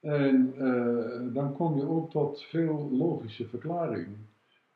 En 0.00 0.52
eh, 0.56 1.34
dan 1.34 1.56
kom 1.56 1.76
je 1.76 1.88
ook 1.88 2.10
tot 2.10 2.42
veel 2.42 2.88
logische 2.92 3.48
verklaringen. 3.48 4.26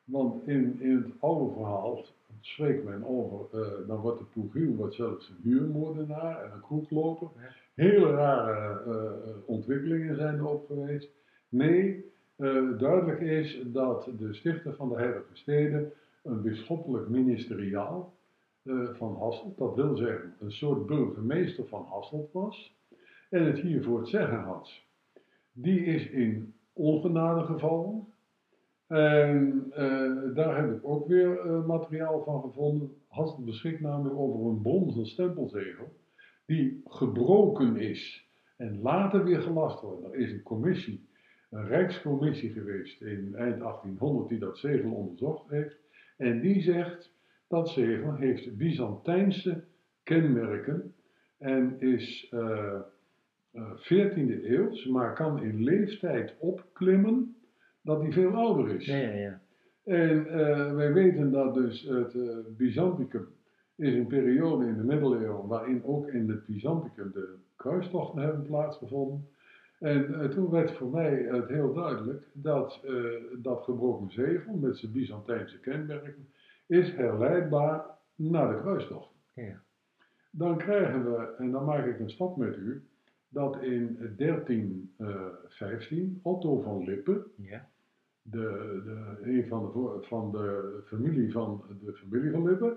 Want 0.03 0.47
in, 0.47 0.81
in 0.81 0.95
het 0.95 1.11
oude 1.19 1.53
verhaal 1.53 2.05
spreekt 2.39 2.83
men 2.83 3.05
over, 3.05 3.59
eh, 3.61 3.87
dan 3.87 3.99
wordt 3.99 4.19
de 4.19 4.25
Poegiel 4.25 4.75
wordt 4.75 4.95
zelfs 4.95 5.29
een 5.29 5.37
huurmoordenaar 5.43 6.43
en 6.43 6.51
een 6.51 6.61
kroegloper. 6.61 7.27
Ja. 7.35 7.49
Hele 7.73 8.11
rare 8.11 8.83
eh, 8.91 9.33
ontwikkelingen 9.45 10.15
zijn 10.15 10.37
erop 10.37 10.67
geweest. 10.67 11.09
Nee, 11.49 12.11
eh, 12.35 12.77
duidelijk 12.77 13.19
is 13.19 13.59
dat 13.65 14.09
de 14.19 14.33
stichter 14.33 14.73
van 14.75 14.89
de 14.89 14.95
Heilige 14.95 15.23
Steden 15.33 15.91
een 16.23 16.41
bisschoppelijk 16.41 17.09
ministeriaal 17.09 18.13
eh, 18.63 18.89
van 18.93 19.15
Hasselt, 19.15 19.57
dat 19.57 19.75
wil 19.75 19.95
zeggen 19.95 20.35
een 20.39 20.51
soort 20.51 20.85
burgemeester 20.85 21.67
van 21.67 21.85
Hasselt 21.89 22.31
was, 22.31 22.75
en 23.29 23.45
het 23.45 23.59
hier 23.59 23.83
voor 23.83 23.99
het 23.99 24.07
zeggen 24.07 24.39
had. 24.39 24.81
Die 25.51 25.79
is 25.79 26.09
in 26.09 26.53
ongenade 26.73 27.45
gevallen. 27.45 28.07
En 28.87 29.65
eh, 29.71 30.35
daar 30.35 30.57
heb 30.57 30.75
ik 30.75 30.87
ook 30.87 31.07
weer 31.07 31.39
eh, 31.39 31.65
materiaal 31.65 32.23
van 32.23 32.41
gevonden. 32.41 32.95
Hasselt 33.07 33.45
beschikt 33.45 33.81
namelijk 33.81 34.15
over 34.15 34.49
een 34.49 34.61
bronzen 34.61 35.05
stempelzegel 35.05 35.91
die 36.45 36.81
gebroken 36.85 37.77
is 37.77 38.27
en 38.57 38.81
later 38.81 39.23
weer 39.23 39.41
gelast 39.41 39.81
wordt. 39.81 40.03
Er 40.03 40.15
is 40.15 40.31
een 40.31 40.43
commissie, 40.43 41.07
een 41.49 41.67
rijkscommissie 41.67 42.51
geweest 42.51 43.01
in 43.01 43.35
eind 43.35 43.59
1800 43.59 44.29
die 44.29 44.39
dat 44.39 44.57
zegel 44.57 44.91
onderzocht 44.91 45.49
heeft. 45.49 45.77
En 46.17 46.41
die 46.41 46.61
zegt 46.61 47.13
dat 47.47 47.69
zegel 47.69 48.15
heeft 48.15 48.57
Byzantijnse 48.57 49.63
kenmerken 50.03 50.95
en 51.37 51.79
is 51.79 52.27
eh, 52.31 52.79
eh, 53.51 53.71
14e 53.77 54.43
eeuws, 54.43 54.85
maar 54.85 55.13
kan 55.13 55.43
in 55.43 55.63
leeftijd 55.63 56.35
opklimmen 56.39 57.35
dat 57.81 58.01
hij 58.01 58.11
veel 58.11 58.33
ouder 58.33 58.75
is. 58.75 58.85
Ja, 58.85 58.97
ja, 58.97 59.13
ja. 59.13 59.41
En 59.83 60.27
eh, 60.27 60.73
wij 60.73 60.93
weten 60.93 61.31
dat 61.31 61.53
dus 61.53 61.81
het 61.81 62.13
eh, 62.13 62.37
Byzanticum 62.57 63.27
is 63.75 63.93
een 63.93 64.07
periode 64.07 64.67
in 64.67 64.77
de 64.77 64.83
middeleeuwen 64.83 65.47
waarin 65.47 65.83
ook 65.83 66.07
in 66.07 66.29
het 66.29 66.45
Byzanticum 66.45 67.11
de 67.11 67.35
kruistochten 67.55 68.21
hebben 68.21 68.45
plaatsgevonden. 68.45 69.27
En 69.79 70.21
eh, 70.21 70.29
toen 70.29 70.49
werd 70.49 70.71
voor 70.71 70.89
mij 70.89 71.21
het 71.21 71.47
heel 71.47 71.73
duidelijk 71.73 72.27
dat 72.33 72.81
eh, 72.83 72.93
dat 73.37 73.63
gebroken 73.63 74.11
zegel 74.11 74.53
met 74.53 74.77
zijn 74.77 74.91
Byzantijnse 74.91 75.59
kenmerken 75.59 76.27
is 76.65 76.93
herleidbaar 76.93 77.85
naar 78.15 78.55
de 78.55 78.61
kruistocht. 78.61 79.09
Ja. 79.33 79.61
Dan 80.31 80.57
krijgen 80.57 81.03
we, 81.03 81.35
en 81.37 81.51
dan 81.51 81.65
maak 81.65 81.85
ik 81.85 81.99
een 81.99 82.09
stap 82.09 82.37
met 82.37 82.57
u, 82.57 82.83
dat 83.29 83.61
in 83.61 83.97
1315 84.17 86.19
Otto 86.23 86.61
van 86.61 86.83
Lippe, 86.83 87.25
Ja. 87.35 87.69
de, 88.21 88.81
de, 88.83 89.17
een 89.21 89.47
van 89.47 89.71
de, 89.73 89.97
van 90.07 90.31
de 90.31 90.79
familie 90.85 91.31
van 91.31 91.63
de 91.83 91.93
familie 91.93 92.31
van 92.31 92.43
Lippe, 92.43 92.67
eh, 92.67 92.73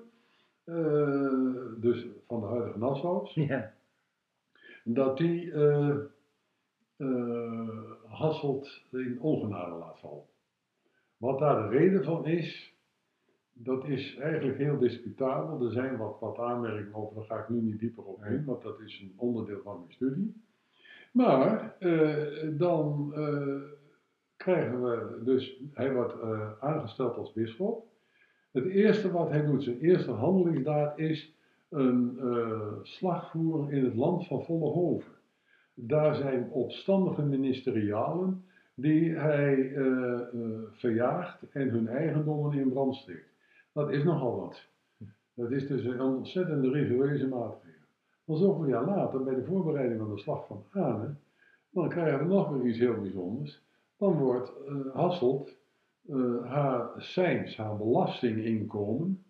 dus 1.80 2.06
van 2.26 2.40
de 2.40 2.46
huidige 2.46 2.78
Nassau's, 2.78 3.34
Ja. 3.34 3.72
dat 4.84 5.16
die 5.16 5.52
eh, 5.52 5.96
eh, 6.96 7.90
Hasselt 8.08 8.82
in 8.90 9.20
ongenade 9.20 9.74
laat 9.74 10.00
vallen. 10.00 10.24
Wat 11.16 11.38
daar 11.38 11.62
de 11.70 11.76
reden 11.76 12.04
van 12.04 12.26
is, 12.26 12.74
dat 13.52 13.84
is 13.84 14.16
eigenlijk 14.16 14.58
heel 14.58 14.78
discutabel. 14.78 15.66
Er 15.66 15.72
zijn 15.72 15.96
wat, 15.96 16.20
wat 16.20 16.38
aanmerkingen 16.38 16.94
over, 16.94 17.14
daar 17.14 17.24
ga 17.24 17.38
ik 17.38 17.48
nu 17.48 17.60
niet 17.60 17.78
dieper 17.78 18.04
op 18.04 18.24
in, 18.24 18.44
want 18.44 18.62
dat 18.62 18.80
is 18.80 19.00
een 19.00 19.14
onderdeel 19.16 19.60
van 19.62 19.78
mijn 19.78 19.92
studie. 19.92 20.44
Maar 21.12 21.76
eh, 21.78 22.48
dan 22.58 23.12
eh, 23.14 23.56
krijgen 24.36 24.82
we 24.82 25.20
dus, 25.24 25.60
hij 25.72 25.92
wordt 25.92 26.20
eh, 26.20 26.50
aangesteld 26.60 27.16
als 27.16 27.32
bisschop. 27.32 27.86
Het 28.56 28.66
eerste 28.66 29.10
wat 29.10 29.30
hij 29.30 29.44
doet, 29.44 29.62
zijn 29.62 29.80
eerste 29.80 30.10
handelingsdaad 30.10 30.98
is 30.98 31.34
een 31.68 32.18
eh, 32.20 32.72
slag 32.82 33.30
voeren 33.30 33.70
in 33.70 33.84
het 33.84 33.94
land 33.94 34.26
van 34.26 34.44
Vollenhoven. 34.44 35.12
Daar 35.74 36.14
zijn 36.14 36.50
opstandige 36.50 37.22
ministerialen 37.22 38.44
die 38.74 39.14
hij 39.14 39.74
eh, 39.74 40.12
eh, 40.12 40.28
verjaagt 40.72 41.50
en 41.50 41.68
hun 41.68 41.88
eigendommen 41.88 42.58
in 42.58 42.72
brand 42.72 42.94
steekt. 42.94 43.28
Dat 43.72 43.90
is 43.90 44.04
nogal 44.04 44.40
wat. 44.40 44.66
Dat 45.34 45.50
is 45.50 45.66
dus 45.66 45.84
een 45.84 46.00
ontzettende 46.00 46.70
rigoureuze 46.70 47.28
maatregel. 47.28 47.86
Dan 48.24 48.36
zoveel 48.36 48.68
jaar 48.68 48.84
later, 48.86 49.24
bij 49.24 49.34
de 49.34 49.44
voorbereiding 49.44 50.00
van 50.00 50.14
de 50.14 50.20
slag 50.20 50.46
van 50.46 50.64
Arnhem, 50.70 51.18
dan 51.70 51.88
krijgen 51.88 52.18
we 52.18 52.34
nog 52.34 52.48
weer 52.48 52.66
iets 52.66 52.78
heel 52.78 53.00
bijzonders. 53.00 53.62
Dan 53.96 54.12
wordt 54.12 54.52
Hasselt 54.92 55.56
eh, 56.08 56.50
haar 56.50 56.88
cijns, 56.96 57.56
haar 57.56 57.76
belastinginkomen, 57.76 59.24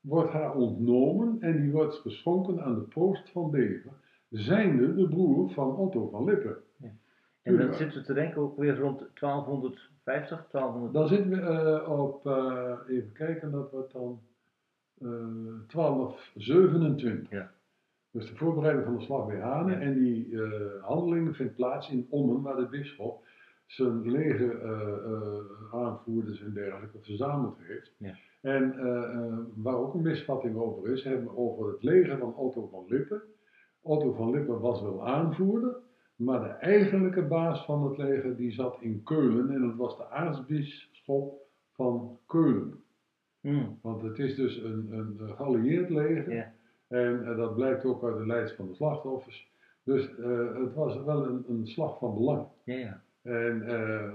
wordt 0.00 0.30
haar 0.30 0.54
ontnomen 0.54 1.36
en 1.40 1.62
die 1.62 1.70
wordt 1.70 1.94
geschonken 1.94 2.62
aan 2.62 2.74
de 2.74 2.80
proost 2.80 3.30
van 3.30 3.50
Bever, 3.50 3.92
zijnde 4.30 4.94
de 4.94 5.08
broer 5.08 5.50
van 5.50 5.76
Otto 5.76 6.08
van 6.08 6.24
Lippe. 6.24 6.58
En 7.42 7.56
dan 7.56 7.74
zitten 7.74 7.98
we 7.98 8.04
te 8.04 8.12
denken 8.12 8.42
ook 8.42 8.56
weer 8.56 8.76
rond 8.76 8.98
1250, 8.98 10.46
1200. 10.50 10.92
Dan 10.92 11.08
zitten 11.08 11.30
we 11.30 11.40
eh, 11.40 11.98
op, 12.00 12.26
eh, 12.26 12.78
even 12.88 13.12
kijken, 13.12 13.50
dat 13.50 13.70
wordt 13.70 13.92
dan 13.92 14.20
eh 14.98 15.08
1227. 15.66 17.30
Ja. 17.30 17.50
Dus 18.10 18.30
de 18.30 18.36
voorbereiding 18.36 18.86
van 18.86 18.96
de 18.96 19.02
slag 19.02 19.26
bij 19.26 19.40
Hanen. 19.40 19.80
Ja. 19.80 19.80
En 19.80 19.98
die 19.98 20.36
handeling 20.80 21.36
vindt 21.36 21.54
plaats 21.54 21.90
in 21.90 22.06
Ommen, 22.10 22.42
waar 22.42 22.56
de 22.56 22.68
bisschop 22.68 23.24
zijn 23.68 24.10
leger 24.10 24.60
eh, 24.60 25.12
eh, 25.12 25.74
aanvoerders 25.74 26.42
en 26.42 26.52
dergelijke 26.52 26.98
verzameld 27.00 27.58
heeft. 27.58 27.92
Ja. 27.96 28.14
En 28.40 28.78
eh, 28.78 29.38
waar 29.54 29.76
ook 29.76 29.94
een 29.94 30.02
misvatting 30.02 30.56
over 30.56 30.92
is, 30.92 31.04
hebben 31.04 31.24
we 31.24 31.36
over 31.36 31.72
het 31.72 31.82
leger 31.82 32.18
van 32.18 32.34
Otto 32.34 32.66
van 32.66 32.84
Lippe. 32.88 33.22
Otto 33.80 34.12
van 34.12 34.30
Lippe 34.30 34.58
was 34.58 34.82
wel 34.82 35.06
aanvoerder, 35.06 35.76
maar 36.16 36.40
de 36.40 36.48
eigenlijke 36.48 37.22
baas 37.22 37.64
van 37.64 37.84
het 37.84 37.98
leger 37.98 38.36
die 38.36 38.52
zat 38.52 38.76
in 38.80 39.02
Keulen 39.02 39.50
en 39.50 39.60
dat 39.60 39.76
was 39.76 39.96
de 39.96 40.08
aartsbisschop 40.10 41.46
van 41.72 42.18
Keulen. 42.26 42.82
Hmm. 43.40 43.78
Want 43.82 44.02
het 44.02 44.18
is 44.18 44.34
dus 44.34 44.56
een, 44.56 44.88
een, 44.92 45.36
geallieerd 45.36 45.90
leger. 45.90 46.52
En 46.88 47.36
dat 47.36 47.54
blijkt 47.54 47.84
ook 47.84 48.04
uit 48.04 48.16
de 48.16 48.26
lijst 48.26 48.54
van 48.54 48.66
de 48.66 48.74
slachtoffers. 48.74 49.52
Dus 49.82 50.10
het 50.54 50.74
was 50.74 51.02
wel 51.04 51.24
een, 51.24 51.44
een 51.48 51.66
slag 51.66 51.98
van 51.98 52.14
belang. 52.14 52.46
Ja. 52.64 53.02
En 53.22 53.62
eh, 53.62 54.10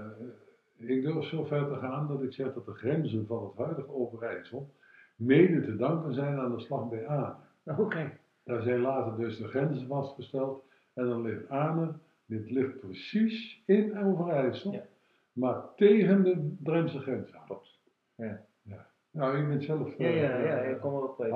ik 0.76 1.02
durf 1.02 1.24
zo 1.24 1.44
ver 1.44 1.66
te 1.68 1.74
gaan 1.74 2.08
dat 2.08 2.22
ik 2.22 2.32
zeg 2.32 2.54
dat 2.54 2.64
de 2.66 2.72
grenzen 2.72 3.26
van 3.26 3.44
het 3.44 3.56
huidige 3.56 3.94
Overijssel 3.94 4.70
mede 5.16 5.60
te 5.60 5.76
danken 5.76 6.14
zijn 6.14 6.38
aan 6.38 6.52
de 6.56 6.60
slag 6.60 6.88
bij 6.88 7.06
Anen. 7.06 7.36
Oké. 7.64 8.10
Daar 8.44 8.62
zijn 8.62 8.80
later 8.80 9.16
dus 9.16 9.38
de 9.38 9.48
grenzen 9.48 9.86
vastgesteld. 9.86 10.64
En 10.94 11.06
dan 11.06 11.22
ligt 11.22 11.48
Anen, 11.48 12.00
dit 12.26 12.50
ligt 12.50 12.80
precies 12.80 13.62
in 13.66 13.98
Overijssel, 13.98 14.72
Ja. 14.72 14.82
maar 15.32 15.62
tegen 15.76 16.22
de 16.22 16.56
Drentse 16.62 16.98
grens. 16.98 17.30
Klopt. 17.46 17.78
Ja. 18.16 18.40
Nou, 19.10 19.38
ik 19.38 19.48
ben 19.48 19.62
zelf... 19.62 19.98
Ja, 19.98 20.06
eh, 20.06 20.20
ja, 20.20 20.38
ja, 20.38 20.56
ik 20.60 20.80
kom 20.80 20.92
wel 20.92 21.02
op. 21.02 21.26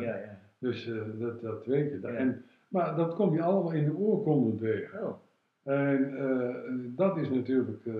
Ja, 0.00 0.16
ja. 0.16 0.38
Dus 0.58 0.86
eh, 0.88 1.00
dat, 1.18 1.40
dat 1.40 1.66
weet 1.66 1.90
je. 1.90 1.98
Ja. 2.02 2.08
En, 2.08 2.44
maar 2.68 2.96
dat 2.96 3.14
kom 3.14 3.34
je 3.34 3.42
allemaal 3.42 3.72
in 3.72 3.84
de 3.84 3.96
oorkonden 3.96 4.58
tegen. 4.58 5.06
Oh. 5.06 5.14
En 5.62 6.16
eh, 6.16 6.54
dat 6.96 7.16
is 7.16 7.30
natuurlijk 7.30 7.86
eh, 7.86 7.94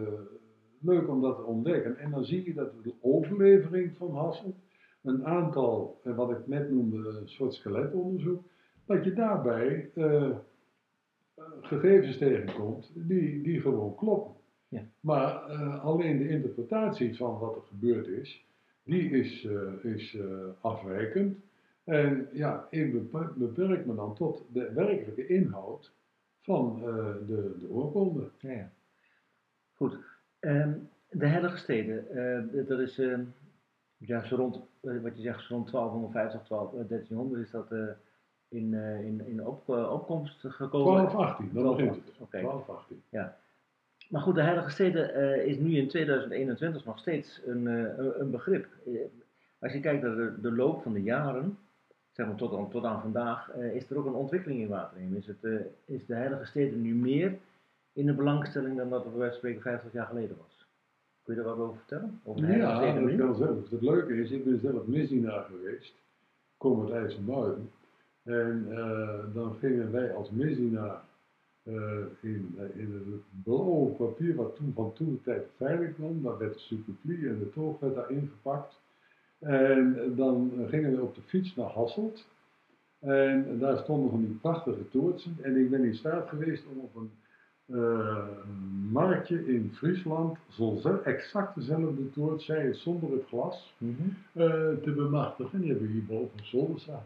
leuk 0.80 1.08
om 1.08 1.20
dat 1.20 1.36
te 1.36 1.42
ontdekken. 1.42 1.98
En 1.98 2.10
dan 2.10 2.24
zie 2.24 2.44
je 2.44 2.54
dat 2.54 2.72
de 2.82 2.94
overlevering 3.00 3.96
van 3.96 4.14
Hasselt, 4.14 4.56
een 5.02 5.26
aantal, 5.26 6.00
eh, 6.04 6.16
wat 6.16 6.30
ik 6.30 6.46
net 6.46 6.70
noemde, 6.70 7.08
een 7.08 7.28
soort 7.28 7.54
skeletonderzoek, 7.54 8.42
dat 8.84 9.04
je 9.04 9.12
daarbij 9.12 9.90
gegevens 11.60 12.18
tegenkomt 12.18 12.92
die, 12.94 13.42
die 13.42 13.60
gewoon 13.60 13.94
kloppen. 13.94 14.34
Ja. 14.68 14.82
Maar 15.00 15.32
alleen 15.80 16.18
de 16.18 16.28
interpretatie 16.28 17.16
van 17.16 17.38
wat 17.38 17.56
er 17.56 17.62
gebeurd 17.62 18.06
is, 18.06 18.46
die 18.82 19.10
is, 19.10 19.48
is 19.82 20.18
afwijkend. 20.60 21.38
En 21.84 22.28
ja, 22.32 22.66
ik 22.70 23.08
beperk 23.34 23.86
me 23.86 23.94
dan 23.94 24.14
tot 24.14 24.44
de 24.52 24.72
werkelijke 24.72 25.26
inhoud 25.26 25.92
van 26.42 26.76
eh, 26.76 27.26
de, 27.26 27.56
de 27.60 27.68
oorkonde. 27.68 28.30
Ja, 28.38 28.50
ja. 28.50 28.70
Goed. 29.72 29.98
Ehm, 30.38 30.72
de 31.10 31.26
heilige 31.26 31.56
steden, 31.56 32.10
eh, 32.10 32.66
dat 32.68 32.78
is 32.78 32.98
ehm, 32.98 33.22
ja, 33.96 34.24
zo 34.24 34.36
rond, 34.36 34.60
eh, 34.80 35.02
wat 35.02 35.16
je 35.16 35.22
zegt, 35.22 35.46
zo 35.46 35.54
rond 35.54 35.70
1250, 35.70 36.42
12, 36.42 36.72
eh, 36.74 36.88
1300 36.88 37.42
is 37.42 37.50
dat 37.50 37.70
in, 38.48 38.74
in, 39.04 39.26
in 39.26 39.46
op, 39.46 39.68
opkomst 39.68 40.40
gekomen. 40.40 40.92
1218, 40.92 41.50
dan 41.52 41.76
begint 41.76 41.94
het. 41.94 42.04
1218, 42.04 42.22
oké. 42.24 42.40
1218. 42.40 43.38
Maar 44.08 44.22
goed, 44.22 44.34
de 44.34 44.42
heilige 44.42 44.70
steden 44.70 45.46
is 45.46 45.56
nu 45.56 45.76
in 45.76 45.88
2021 45.88 46.84
nog 46.84 46.98
steeds 46.98 47.40
een, 47.46 47.66
een, 48.20 48.30
begrip. 48.30 48.66
Als 49.58 49.72
je 49.72 49.80
kijkt 49.80 50.02
naar 50.02 50.16
de, 50.16 50.40
de 50.40 50.52
loop 50.52 50.82
van 50.82 50.92
de 50.92 51.02
jaren, 51.02 51.58
zeg 52.20 52.28
maar 52.28 52.38
tot 52.38 52.58
aan, 52.58 52.70
tot 52.70 52.84
aan 52.84 53.00
vandaag, 53.00 53.50
eh, 53.50 53.74
is 53.74 53.90
er 53.90 53.98
ook 53.98 54.06
een 54.06 54.12
ontwikkeling 54.12 54.60
in 54.60 54.68
Waterheem. 54.68 55.14
Is, 55.14 55.26
het, 55.26 55.44
eh, 55.44 55.52
is 55.84 56.06
de 56.06 56.14
heilige 56.14 56.44
steden 56.44 56.82
nu 56.82 56.94
meer 56.94 57.38
in 57.92 58.06
de 58.06 58.12
belangstelling 58.12 58.76
dan 58.76 58.90
dat 58.90 59.04
het 59.04 59.10
bij 59.10 59.20
wijze 59.20 59.32
van 59.32 59.38
spreken 59.38 59.62
50 59.62 59.92
jaar 59.92 60.06
geleden 60.06 60.36
was? 60.36 60.66
Kun 61.22 61.34
je 61.34 61.42
daar 61.42 61.56
wat 61.56 61.66
over 61.66 61.76
vertellen? 61.76 62.20
Over 62.24 62.46
de 62.46 62.56
Ja, 62.56 62.76
steden 62.76 63.06
dat 63.06 63.16
kan 63.16 63.34
zelf. 63.34 63.70
Het 63.70 63.82
leuke 63.82 64.14
is, 64.14 64.30
ik 64.30 64.44
ben 64.44 64.60
zelf 64.60 64.86
misdienaar 64.86 65.44
geweest, 65.44 65.94
kom 66.56 66.80
uit 66.80 66.90
IJsselmuiden. 66.90 67.70
En 68.22 68.66
eh, 68.70 69.34
dan 69.34 69.54
gingen 69.54 69.92
wij 69.92 70.14
als 70.14 70.30
misdienaar 70.30 71.00
in, 72.20 72.58
in 72.74 72.92
het 72.92 73.42
blauwe 73.44 73.90
papier 73.90 74.34
wat 74.34 74.56
toen 74.56 74.72
van 74.74 74.92
toen 74.92 75.10
de 75.10 75.22
tijd 75.22 75.46
veilig 75.56 75.94
kwam, 75.94 76.22
daar 76.22 76.38
werd 76.38 76.54
de 76.54 76.60
superplie 76.60 77.28
en 77.28 77.38
de 77.38 77.50
toog 77.50 77.80
werd 77.80 77.94
daarin 77.94 78.30
gepakt. 78.32 78.79
En 79.40 79.96
dan 80.16 80.52
gingen 80.68 80.94
we 80.96 81.02
op 81.02 81.14
de 81.14 81.20
fiets 81.20 81.56
naar 81.56 81.66
Hasselt. 81.70 82.26
En 82.98 83.58
daar 83.58 83.78
stonden 83.78 84.10
van 84.10 84.20
die 84.20 84.38
prachtige 84.40 84.88
toortsen. 84.88 85.36
En 85.42 85.56
ik 85.56 85.70
ben 85.70 85.84
in 85.84 85.94
staat 85.94 86.28
geweest 86.28 86.64
om 86.72 86.78
op 86.78 86.94
een 86.96 87.10
eh, 87.66 88.26
marktje 88.90 89.46
in 89.46 89.70
Friesland 89.74 90.38
exact 91.04 91.54
dezelfde 91.54 92.10
toort, 92.10 92.42
zij 92.42 92.66
het 92.66 92.76
zonder 92.76 93.10
het 93.12 93.26
glas, 93.26 93.74
Mhm. 93.78 94.02
eh, 94.32 94.48
te 94.82 94.92
bemachtigen. 94.96 95.60
Die 95.60 95.70
hebben 95.70 96.06
we 96.08 96.14
op 96.14 96.30
zolder 96.42 96.80
staan. 96.80 97.04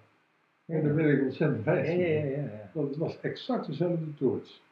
En 0.66 0.84
daar 0.84 0.94
ben 0.94 1.08
ik 1.08 1.22
ontzettend 1.22 1.64
wijs 1.64 1.86
ja, 1.86 1.92
ja, 1.92 2.24
ja, 2.24 2.36
ja. 2.42 2.70
Want 2.72 2.88
het 2.88 2.96
was 2.98 3.20
exact 3.20 3.66
dezelfde 3.66 4.14
toorts. 4.14 4.62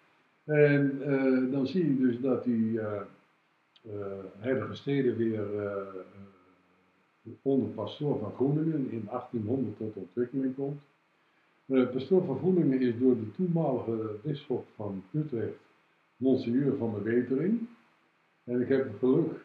En 0.45 1.01
eh, 1.03 1.53
dan 1.53 1.67
zie 1.67 1.85
je 1.85 1.97
dus 2.07 2.21
dat 2.21 2.45
die 2.45 2.81
heilige 4.39 4.75
steden 4.75 5.17
weer 5.17 5.45
onder 7.43 7.69
pastoor 7.69 8.19
van 8.19 8.33
Groeningen 8.33 8.91
in 8.91 9.05
1800 9.11 9.77
tot 9.77 9.95
ontwikkeling 9.97 10.55
komt. 10.55 10.81
De 11.65 11.87
pastoor 11.87 12.25
van 12.25 12.39
Groeningen 12.39 12.81
is 12.81 12.99
door 12.99 13.15
de 13.15 13.31
toenmalige 13.33 14.15
bisschop 14.23 14.67
van 14.75 15.03
Utrecht, 15.13 15.59
Monseigneur 16.17 16.77
van 16.77 16.95
de 16.95 17.03
Wetering. 17.03 17.61
En 18.45 18.61
ik 18.61 18.69
heb 18.69 18.85
het 18.85 18.99
geluk, 18.99 19.45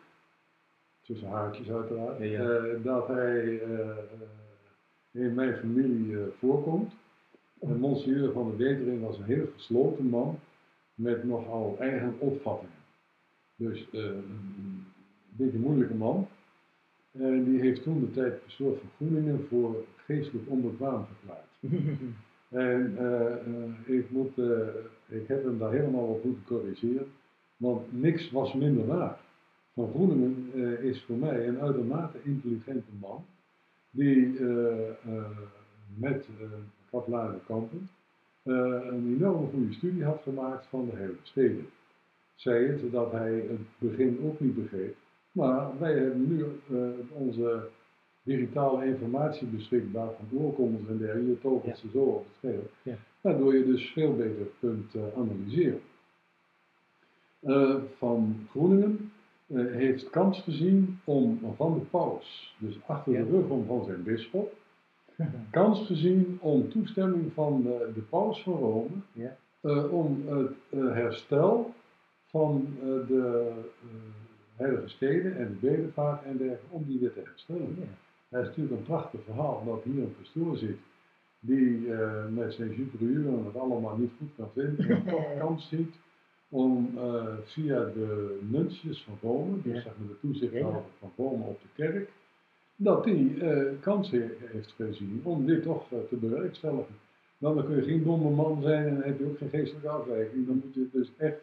tussen 1.02 1.28
haakjes 1.30 1.70
uiteraard, 1.70 2.18
Ja, 2.18 2.26
ja. 2.26 2.50
eh, 2.50 2.84
dat 2.84 3.08
hij 3.08 3.62
eh, 3.62 3.98
in 5.12 5.34
mijn 5.34 5.58
familie 5.58 6.18
voorkomt. 6.40 6.94
En 7.60 7.80
Monseigneur 7.80 8.32
van 8.32 8.50
de 8.50 8.56
Wetering 8.64 9.02
was 9.02 9.18
een 9.18 9.24
heel 9.24 9.48
gesloten 9.56 10.06
man 10.06 10.40
met 10.96 11.24
nogal 11.24 11.76
eigen 11.80 12.16
opvattingen. 12.20 12.76
Dus 13.56 13.88
een 13.92 14.86
beetje 15.30 15.60
moeilijke 15.60 15.94
man. 15.96 16.28
En 17.20 17.44
die 17.44 17.60
heeft 17.60 17.84
toen 17.84 18.00
de 18.00 18.12
tijd 18.12 18.42
van 18.48 18.78
Groeningen 18.96 19.46
voor 19.50 19.86
geestelijk 19.96 20.50
onbekwaam 20.50 21.06
verklaard. 21.06 21.46
En 22.50 22.98
eh, 22.98 23.32
eh, 23.32 23.98
ik, 23.98 24.10
moet, 24.10 24.38
eh, 24.38 24.68
ik 25.08 25.28
heb 25.28 25.44
hem 25.44 25.58
daar 25.58 25.72
helemaal 25.72 26.06
op 26.06 26.24
moeten 26.24 26.44
corrigeren, 26.46 27.08
want 27.58 28.02
niks 28.02 28.32
was 28.32 28.54
minder 28.54 28.86
waar. 28.86 29.20
Van 29.74 29.90
Groeningen 29.90 30.52
eh, 30.54 30.84
is 30.84 31.04
voor 31.04 31.16
mij 31.16 31.48
een 31.48 31.60
uitermate 31.60 32.18
intelligente 32.24 32.92
man, 33.00 33.26
die 33.90 34.38
eh, 34.38 34.90
eh, 34.90 35.38
met 35.96 36.28
uh, 36.42 36.48
Kaplaarde 36.92 37.40
Kampen 37.46 37.90
eh, 38.44 38.54
een 38.90 39.16
enorme 39.16 39.48
goede 39.48 39.74
studie 39.74 40.04
had 40.04 40.22
gemaakt 40.24 40.66
van 40.66 40.86
de 40.90 40.96
hele 40.96 41.18
steden. 41.22 41.66
Zij 42.36 42.64
het 42.64 42.92
dat 42.92 43.12
hij 43.12 43.34
het 43.34 43.60
begin 43.78 44.20
ook 44.24 44.40
niet 44.40 44.56
begreep, 44.56 44.96
maar 45.38 45.80
wij 45.80 45.94
hebben 45.94 46.28
nu 46.28 46.44
eh, 46.44 46.78
onze 47.14 47.68
digitale 48.24 48.86
informatie 48.86 49.48
beschikbaar 49.48 50.10
van 50.14 50.40
oorkondes 50.40 50.88
en 50.88 50.98
dergelijke, 50.98 51.30
je 51.32 51.40
tovert 51.40 51.78
ze 51.78 51.88
zo 51.94 52.00
op 52.00 52.26
het 52.26 52.36
scherm, 52.38 52.68
Ja. 52.84 52.96
waardoor 53.22 53.56
je 53.56 53.66
dus 53.66 53.92
veel 53.92 54.16
beter 54.16 54.48
kunt 54.60 54.96
eh, 54.96 55.02
analyseren. 55.18 55.80
Eh, 57.40 57.76
van 57.98 58.48
Groeningen 58.50 59.12
heeft 59.54 60.10
kans 60.10 60.42
gezien 60.42 61.00
om 61.04 61.40
van 61.56 61.74
de 61.74 61.86
paus, 61.86 62.56
dus 62.60 62.80
achter 62.88 63.14
Ja. 63.14 63.24
de 63.24 63.30
rug 63.30 63.48
om 63.50 63.66
van 63.66 63.86
zijn 63.86 64.04
bisschop, 64.04 64.54
kans 65.52 65.86
gezien 65.86 66.38
om 66.42 66.70
toestemming 66.70 67.34
van 67.34 67.62
de, 67.64 67.92
de 67.94 68.02
paus 68.02 68.44
van 68.44 68.54
Rome 68.54 68.96
Ja. 69.14 69.36
om 69.92 70.24
het 70.28 70.54
herstel 70.94 71.74
van 72.26 72.68
de 73.08 73.52
heilige 74.58 74.88
steden 74.90 75.38
en 75.38 75.58
de 75.60 75.68
bedevaart 75.68 76.24
en 76.24 76.38
dergelijke, 76.38 76.66
om 76.70 76.84
die 76.88 77.00
weer 77.00 77.14
te 77.14 77.22
herstellen. 77.26 77.76
Ja. 77.80 77.86
Het 78.30 78.42
is 78.42 78.48
natuurlijk 78.48 78.78
een 78.78 78.84
prachtig 78.84 79.20
verhaal 79.26 79.64
dat 79.66 79.84
hier 79.84 80.04
een 80.04 80.16
pastoor 80.22 80.58
zit 80.58 80.78
die 81.40 81.94
eh, 81.94 82.26
met 82.28 82.54
zijn 82.54 82.74
superieuren 82.74 83.46
het 83.46 83.58
allemaal 83.58 83.98
niet 83.98 84.12
goed 84.18 84.30
kan 84.38 84.50
vinden, 84.54 84.88
maar 84.88 85.04
toch 85.14 85.38
kans 85.40 85.68
ziet 85.70 85.96
om 86.50 86.92
eh, 86.98 87.26
via 87.44 87.84
de 87.86 88.40
nuntjes 88.50 89.04
van 89.04 89.18
Rome, 89.30 89.62
dus 89.62 89.74
Ja. 89.76 89.82
zeg 89.82 89.94
maar 89.98 90.08
de 90.08 90.20
toezichthouder 90.22 90.82
van 91.00 91.12
Rome 91.18 91.44
op 91.44 91.60
de 91.62 91.84
kerk, 91.84 92.10
dat 92.76 93.04
die 93.04 93.40
eh, 93.42 93.74
kans 93.82 94.12
he- 94.12 94.36
heeft 94.46 94.72
gezien 94.78 95.22
om 95.24 95.46
dit 95.46 95.64
toch 95.64 95.88
te 96.10 96.16
bewerkstelligen. 96.16 96.96
Nou, 97.38 97.56
dan 97.56 97.66
kun 97.66 97.76
je 97.76 97.82
geen 97.84 98.04
domme 98.04 98.30
man 98.30 98.62
zijn 98.62 98.88
en 98.88 98.94
dan 98.94 99.04
heb 99.04 99.20
je 99.20 99.26
ook 99.26 99.38
geen 99.38 99.50
geestelijke 99.50 99.90
afwijking. 99.90 100.48
Dan 100.48 100.62
moet 100.66 100.74
je 100.74 100.88
dus 100.92 101.12
echt 101.18 101.38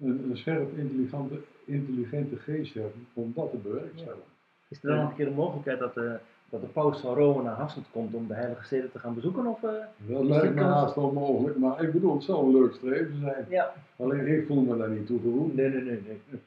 een, 0.00 0.30
een 0.30 0.36
scherp, 0.36 0.76
intelligente, 0.78 1.34
intelligente 1.64 2.36
geest 2.36 2.74
hebben 2.74 3.06
om 3.14 3.32
dat 3.34 3.50
te 3.50 3.56
bewerkstelligen. 3.56 4.22
Is 4.68 4.82
er 4.82 4.88
dan 4.88 4.98
nog 4.98 5.10
een 5.10 5.16
keer 5.16 5.24
de 5.24 5.30
mogelijkheid 5.34 5.78
dat 5.78 5.94
de, 5.94 6.18
dat 6.50 6.60
de 6.60 6.66
paus 6.66 7.00
van 7.00 7.14
Rome 7.14 7.42
naar 7.42 7.54
Hasselt 7.56 7.86
komt 7.92 8.14
om 8.14 8.26
de 8.26 8.34
heilige 8.34 8.64
steden 8.64 8.92
te 8.92 8.98
gaan 8.98 9.14
bezoeken? 9.14 9.46
Of, 9.46 9.62
eh? 9.62 9.70
Dat 9.96 10.24
lijkt 10.24 10.54
me 10.54 10.60
haast 10.62 10.96
onmogelijk, 10.96 11.58
maar 11.58 11.82
ik 11.82 11.92
bedoel, 11.92 12.14
het 12.14 12.22
zou 12.24 12.44
een 12.46 12.60
leuk 12.60 12.72
streven 12.74 13.20
zijn. 13.20 13.46
Ja. 13.48 13.72
Alleen 13.96 14.26
ik 14.26 14.46
voel 14.46 14.62
me 14.62 14.76
daar 14.76 14.90
niet 14.90 15.06
toe 15.06 15.20
geroepen. 15.20 15.56
Nee, 15.56 15.68
nee, 15.68 15.82
nee. 15.82 16.00
nee. 16.28 16.40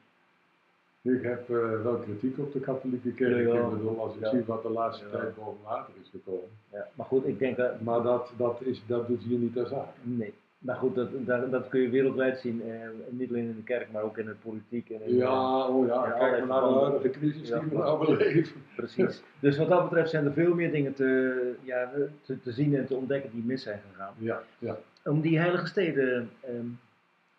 Ik 1.16 1.22
heb 1.22 1.50
eh, 1.50 1.82
wel 1.82 1.94
kritiek 1.96 2.38
op 2.38 2.52
de 2.52 2.60
katholieke 2.60 3.12
kerk. 3.12 3.46
Ja, 3.46 3.54
ja. 3.54 3.64
Ik 3.64 3.70
bedoel, 3.70 4.00
als 4.00 4.14
ik 4.14 4.20
Ja. 4.20 4.30
zie 4.30 4.44
wat 4.46 4.62
de 4.62 4.70
laatste 4.70 5.10
tijd 5.10 5.34
boven 5.34 5.62
water 5.64 5.92
is 6.02 6.08
gekomen. 6.10 6.48
Ja. 6.72 6.88
Maar 6.94 7.06
goed, 7.06 7.26
ik 7.26 7.38
denk... 7.38 7.56
eh, 7.58 7.66
Maar 7.80 8.02
dat, 8.02 8.32
dat, 8.36 8.60
is, 8.62 8.82
dat 8.86 9.06
doet 9.06 9.22
hier 9.22 9.38
niet 9.38 9.52
ter 9.54 9.66
zake. 9.66 9.90
nee. 10.02 10.34
Maar 10.62 10.76
goed, 10.76 10.94
dat, 10.94 11.08
dat, 11.26 11.50
dat 11.50 11.68
kun 11.68 11.80
je 11.80 11.88
wereldwijd 11.88 12.38
zien. 12.38 12.62
Eh, 12.70 12.88
niet 13.08 13.28
alleen 13.28 13.48
in 13.48 13.56
de 13.56 13.62
kerk, 13.62 13.92
maar 13.92 14.02
ook 14.02 14.18
in 14.18 14.26
de 14.26 14.34
politiek. 14.42 14.90
En 14.90 15.02
in, 15.06 15.16
Ja, 15.16 15.66
oh 15.68 15.86
ja, 15.86 15.94
Ja, 16.06 16.10
kijk 16.10 16.18
maar 16.20 16.30
naar 16.30 16.40
de 16.40 16.46
verbanden. 16.46 16.80
huidige 16.90 17.18
crisis 17.18 17.48
Ja. 17.48 17.58
die 17.58 17.68
we 17.68 17.76
nou 17.76 18.06
beleven. 18.06 18.60
Precies. 18.76 19.22
Dus 19.40 19.56
wat 19.58 19.68
dat 19.68 19.82
betreft 19.88 20.10
zijn 20.10 20.24
er 20.24 20.32
veel 20.32 20.54
meer 20.54 20.70
dingen 20.70 20.94
te, 20.94 21.52
ja, 21.62 21.90
te, 22.22 22.40
te 22.40 22.52
zien 22.52 22.76
en 22.76 22.86
te 22.86 22.94
ontdekken 22.94 23.30
die 23.32 23.44
mis 23.44 23.62
zijn 23.62 23.80
gegaan. 23.92 24.12
Ja, 24.18 24.42
ja. 24.58 24.76
Om 25.04 25.20
die 25.20 25.38
heilige 25.38 25.66
steden, 25.66 26.30
ehm, 26.40 26.56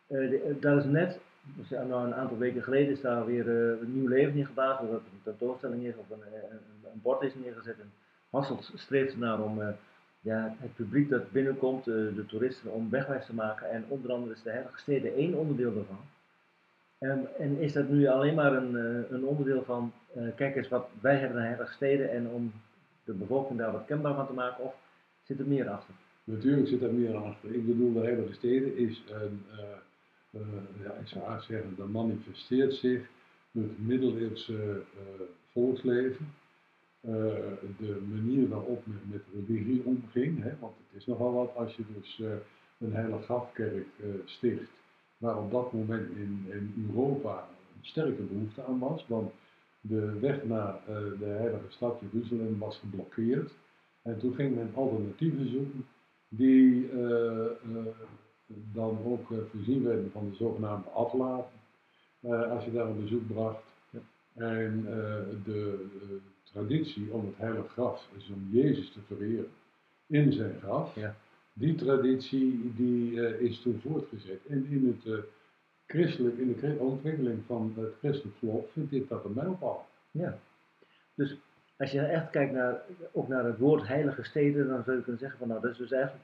eh, 0.07 0.29
de- 0.29 0.41
eh, 0.41 0.55
daar 0.62 0.77
is 0.77 0.86
net, 0.86 1.19
dus, 1.41 1.69
nou, 1.69 2.05
een 2.05 2.15
aantal 2.15 2.38
weken 2.38 2.63
geleden 2.63 2.91
is 2.93 3.01
daar 3.01 3.25
weer 3.25 3.47
eh, 3.49 3.81
een 3.81 3.93
nieuw 3.93 4.07
leven 4.07 4.36
in 4.36 4.45
gebaasd, 4.45 4.81
omdat 4.81 4.99
er 4.99 5.05
een 5.13 5.23
tentoonstelling 5.23 5.83
is 5.86 5.95
of 5.97 6.09
een, 6.09 6.23
eh, 6.33 6.41
een, 6.51 6.57
een 6.93 6.99
bord 7.01 7.21
is 7.21 7.36
neergezet. 7.43 7.79
En 7.79 7.91
Hasselt 8.29 8.71
streeft 8.75 9.13
ernaar 9.13 9.41
om 9.43 9.62
eh, 9.62 9.67
ja, 10.23 10.55
het 10.59 10.75
publiek 10.75 11.09
dat 11.09 11.31
binnenkomt, 11.31 11.88
eh, 11.88 11.93
de 11.93 12.25
toeristen, 12.27 12.71
om 12.71 12.89
wegwijs 12.89 13.25
te 13.25 13.33
maken. 13.33 13.69
En 13.69 13.86
onder 13.88 14.12
andere 14.12 14.33
is 14.33 14.41
de 14.41 14.49
heilige 14.49 14.77
steden 14.77 15.15
één 15.15 15.33
onderdeel 15.33 15.73
daarvan. 15.73 15.99
Ehm, 16.99 17.19
en 17.39 17.59
is 17.59 17.73
dat 17.73 17.89
nu 17.89 18.07
alleen 18.07 18.36
maar 18.36 18.53
een, 18.53 18.77
eh, 18.77 19.12
een 19.12 19.25
onderdeel 19.25 19.63
van, 19.63 19.93
eh, 20.13 20.23
kijk 20.36 20.55
eens 20.55 20.67
wat 20.67 20.88
wij 21.01 21.15
hebben 21.15 21.38
aan 21.38 21.45
heilige 21.45 21.73
steden 21.73 22.12
en 22.12 22.27
om 22.27 22.51
de 23.03 23.13
bevolking 23.13 23.59
daar 23.59 23.71
wat 23.71 23.86
kenbaar 23.86 24.15
van 24.15 24.27
te 24.27 24.33
maken, 24.33 24.63
of 24.63 24.75
zit 25.23 25.39
er 25.39 25.47
meer 25.47 25.69
achter? 25.69 25.93
Natuurlijk 26.23 26.67
zit 26.67 26.81
er 26.81 26.93
meer 26.93 27.15
achter. 27.15 27.53
Ik 27.55 27.65
bedoel, 27.65 27.93
de 27.93 27.99
Heilige 27.99 28.33
Steden 28.33 28.77
is 28.77 29.03
een, 29.09 29.45
ja, 30.83 30.91
ik 31.01 31.07
zou 31.07 31.41
zeggen, 31.41 31.75
dat 31.77 31.88
manifesteert 31.88 32.73
zich 32.73 33.09
het 33.51 33.86
middeleeuwse 33.86 34.81
volksleven. 35.51 36.33
Eh, 37.03 37.11
de 37.77 38.01
manier 38.09 38.49
waarop 38.49 38.85
men 38.85 39.01
met 39.11 39.21
religie 39.47 39.83
omging, 39.85 40.43
hè, 40.43 40.51
want 40.59 40.73
het 40.77 41.01
is 41.01 41.05
nogal 41.05 41.33
wat 41.33 41.55
als 41.55 41.75
je 41.75 41.83
dus 41.93 42.19
eh, 42.19 42.31
een 42.79 42.93
heilige 42.93 43.23
grafkerk 43.23 43.87
eh, 43.99 44.07
sticht, 44.25 44.71
waar 45.17 45.37
op 45.37 45.51
dat 45.51 45.73
moment 45.73 46.09
in, 46.09 46.45
in 46.49 46.85
Europa 46.89 47.47
een 47.75 47.85
sterke 47.85 48.21
behoefte 48.21 48.63
aan 48.63 48.79
was, 48.79 49.07
want 49.07 49.31
de 49.81 50.19
weg 50.19 50.43
naar 50.43 50.79
de 51.19 51.25
heilige 51.25 51.69
stad 51.69 52.01
Jeruzalem 52.11 52.59
was 52.59 52.77
geblokkeerd. 52.77 53.51
En 54.01 54.19
toen 54.19 54.33
ging 54.33 54.55
men 54.55 54.71
alternatieven 54.73 55.49
zoeken 55.49 55.85
die 56.27 56.89
dan 58.73 58.97
ook 59.05 59.27
voorzien 59.51 59.83
werden 59.83 60.11
van 60.11 60.29
de 60.29 60.35
zogenaamde 60.35 60.89
aflaten, 60.89 61.59
eh, 62.19 62.51
als 62.51 62.65
je 62.65 62.71
daar 62.71 62.87
een 62.87 63.01
bezoek 63.01 63.27
bracht. 63.27 63.63
Ja. 63.89 63.99
En 64.33 64.81
de 65.43 65.87
traditie 66.53 67.11
om 67.11 67.25
het 67.25 67.37
heilige 67.37 67.67
graf, 67.67 68.07
dus 68.13 68.29
om 68.29 68.47
Jezus 68.51 68.91
te 68.91 68.99
vereren 69.07 69.47
in 70.07 70.33
zijn 70.33 70.59
graf, 70.61 70.95
Ja. 70.95 71.15
die 71.53 71.75
traditie 71.75 72.73
die, 72.75 73.27
eh, 73.27 73.41
is 73.41 73.61
toen 73.61 73.79
voortgezet. 73.81 74.39
En 74.49 74.65
in, 74.69 74.87
het, 74.87 75.13
eh, 75.13 75.19
christelijk, 75.87 76.37
in 76.37 76.57
de 76.59 76.75
ontwikkeling 76.77 77.39
van 77.45 77.73
het 77.77 77.93
christelijk 77.99 78.37
geloof 78.37 78.71
vindt 78.71 78.91
dit 78.91 79.09
dat 79.09 79.25
een 79.25 79.33
mijlpaal. 79.33 79.87
Ja. 80.11 80.37
Dus 81.15 81.37
als 81.77 81.91
je 81.91 81.99
echt 82.01 82.29
kijkt 82.29 82.53
naar, 82.53 82.81
ook 83.11 83.27
naar 83.27 83.45
het 83.45 83.57
woord 83.57 83.87
heilige 83.87 84.23
steden, 84.23 84.67
dan 84.67 84.83
zou 84.83 84.97
je 84.97 85.03
kunnen 85.03 85.21
zeggen 85.21 85.39
van 85.39 85.47
nou, 85.47 85.61
dat 85.61 85.71
is 85.71 85.77
dus 85.77 85.91
eigenlijk 85.91 86.23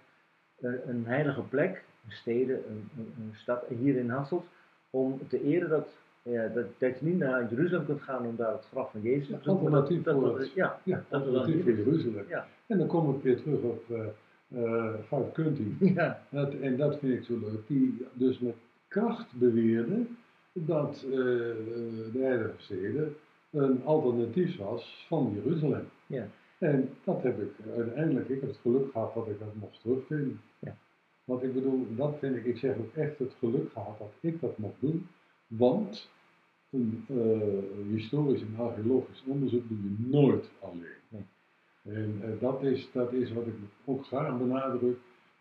een, 0.59 0.89
een 0.89 1.05
heilige 1.05 1.41
plek, 1.41 1.83
een 2.05 2.11
steden, 2.11 2.55
een, 2.69 2.89
een, 2.97 3.13
een 3.17 3.35
stad 3.35 3.63
hier 3.67 3.95
in 3.95 4.09
Hasselt, 4.09 4.45
om 4.89 5.27
te 5.27 5.43
eren 5.43 5.69
dat, 5.69 5.89
ja, 6.21 6.47
dat, 6.47 6.65
dat 6.77 6.99
je 6.99 7.05
niet 7.05 7.17
naar 7.17 7.49
Jeruzalem 7.49 7.85
kunt 7.85 8.01
gaan 8.01 8.25
om 8.25 8.35
daar 8.35 8.51
het 8.51 8.65
graf 8.71 8.91
van 8.91 9.01
Jezus 9.01 9.25
te 9.27 9.31
Ja, 9.33 9.39
zoeken, 9.41 9.63
alternatief 9.65 10.03
dat, 10.03 10.15
voor 10.15 10.39
het- 10.39 10.53
ja, 10.53 10.79
Ja, 10.83 11.03
alternatief 11.09 11.65
is. 11.65 11.77
Jeruzalem. 11.77 12.25
Ja. 12.27 12.47
En 12.67 12.77
dan 12.77 12.87
kom 12.87 13.15
ik 13.15 13.23
weer 13.23 13.41
terug 13.41 13.61
op 13.61 13.83
uh, 13.89 13.99
uh, 14.47 14.93
Goud 15.07 15.31
Kunti. 15.31 15.75
ja, 15.79 16.21
Dat, 16.29 16.53
en 16.53 16.77
dat 16.77 16.99
vind 16.99 17.13
ik 17.13 17.23
zo 17.23 17.39
leuk. 17.39 17.67
Die 17.67 18.05
dus 18.13 18.39
met 18.39 18.55
kracht 18.87 19.33
beweerde 19.39 20.05
dat 20.53 21.03
eh, 21.05 21.11
de 21.11 22.19
Heilige 22.19 22.53
Steden 22.57 23.15
een 23.51 23.83
alternatief 23.83 24.57
was 24.57 25.05
van 25.07 25.31
Jeruzalem. 25.43 25.87
Ja. 26.07 26.27
En 26.57 26.89
dat 27.03 27.23
heb 27.23 27.41
ik 27.41 27.51
uiteindelijk, 27.77 28.29
ik 28.29 28.39
heb 28.39 28.49
het 28.49 28.59
geluk 28.61 28.91
gehad 28.91 29.13
dat 29.13 29.27
ik 29.27 29.39
dat 29.39 29.55
mocht 29.59 29.81
terugvinden. 29.81 30.41
Ja. 30.59 30.75
Want 31.23 31.43
ik 31.43 31.53
bedoel, 31.53 31.87
dat 31.95 32.15
vind 32.19 32.35
ik, 32.35 32.45
ik 32.45 32.57
zeg 32.57 32.77
ook 32.77 32.93
echt 32.95 33.19
het 33.19 33.33
geluk 33.39 33.71
gehad 33.71 33.97
dat 33.97 34.11
ik 34.19 34.41
dat 34.41 34.57
mocht 34.57 34.75
doen. 34.79 35.07
Want 35.49 36.09
een 36.69 37.05
eh, 37.07 37.93
historisch 37.95 38.41
en 38.41 38.55
archeologisch 38.57 39.23
onderzoek 39.25 39.67
doe 39.67 39.77
je 39.77 39.95
nooit 40.07 40.49
alleen. 40.59 40.99
Nee. 41.09 41.25
En 41.83 42.19
eh, 42.23 42.29
dat, 42.39 42.63
is, 42.63 42.89
dat 42.91 43.13
is 43.13 43.33
wat 43.33 43.47
ik 43.47 43.53
ook 43.85 44.05
graag 44.05 44.37
benadruk. 44.37 44.97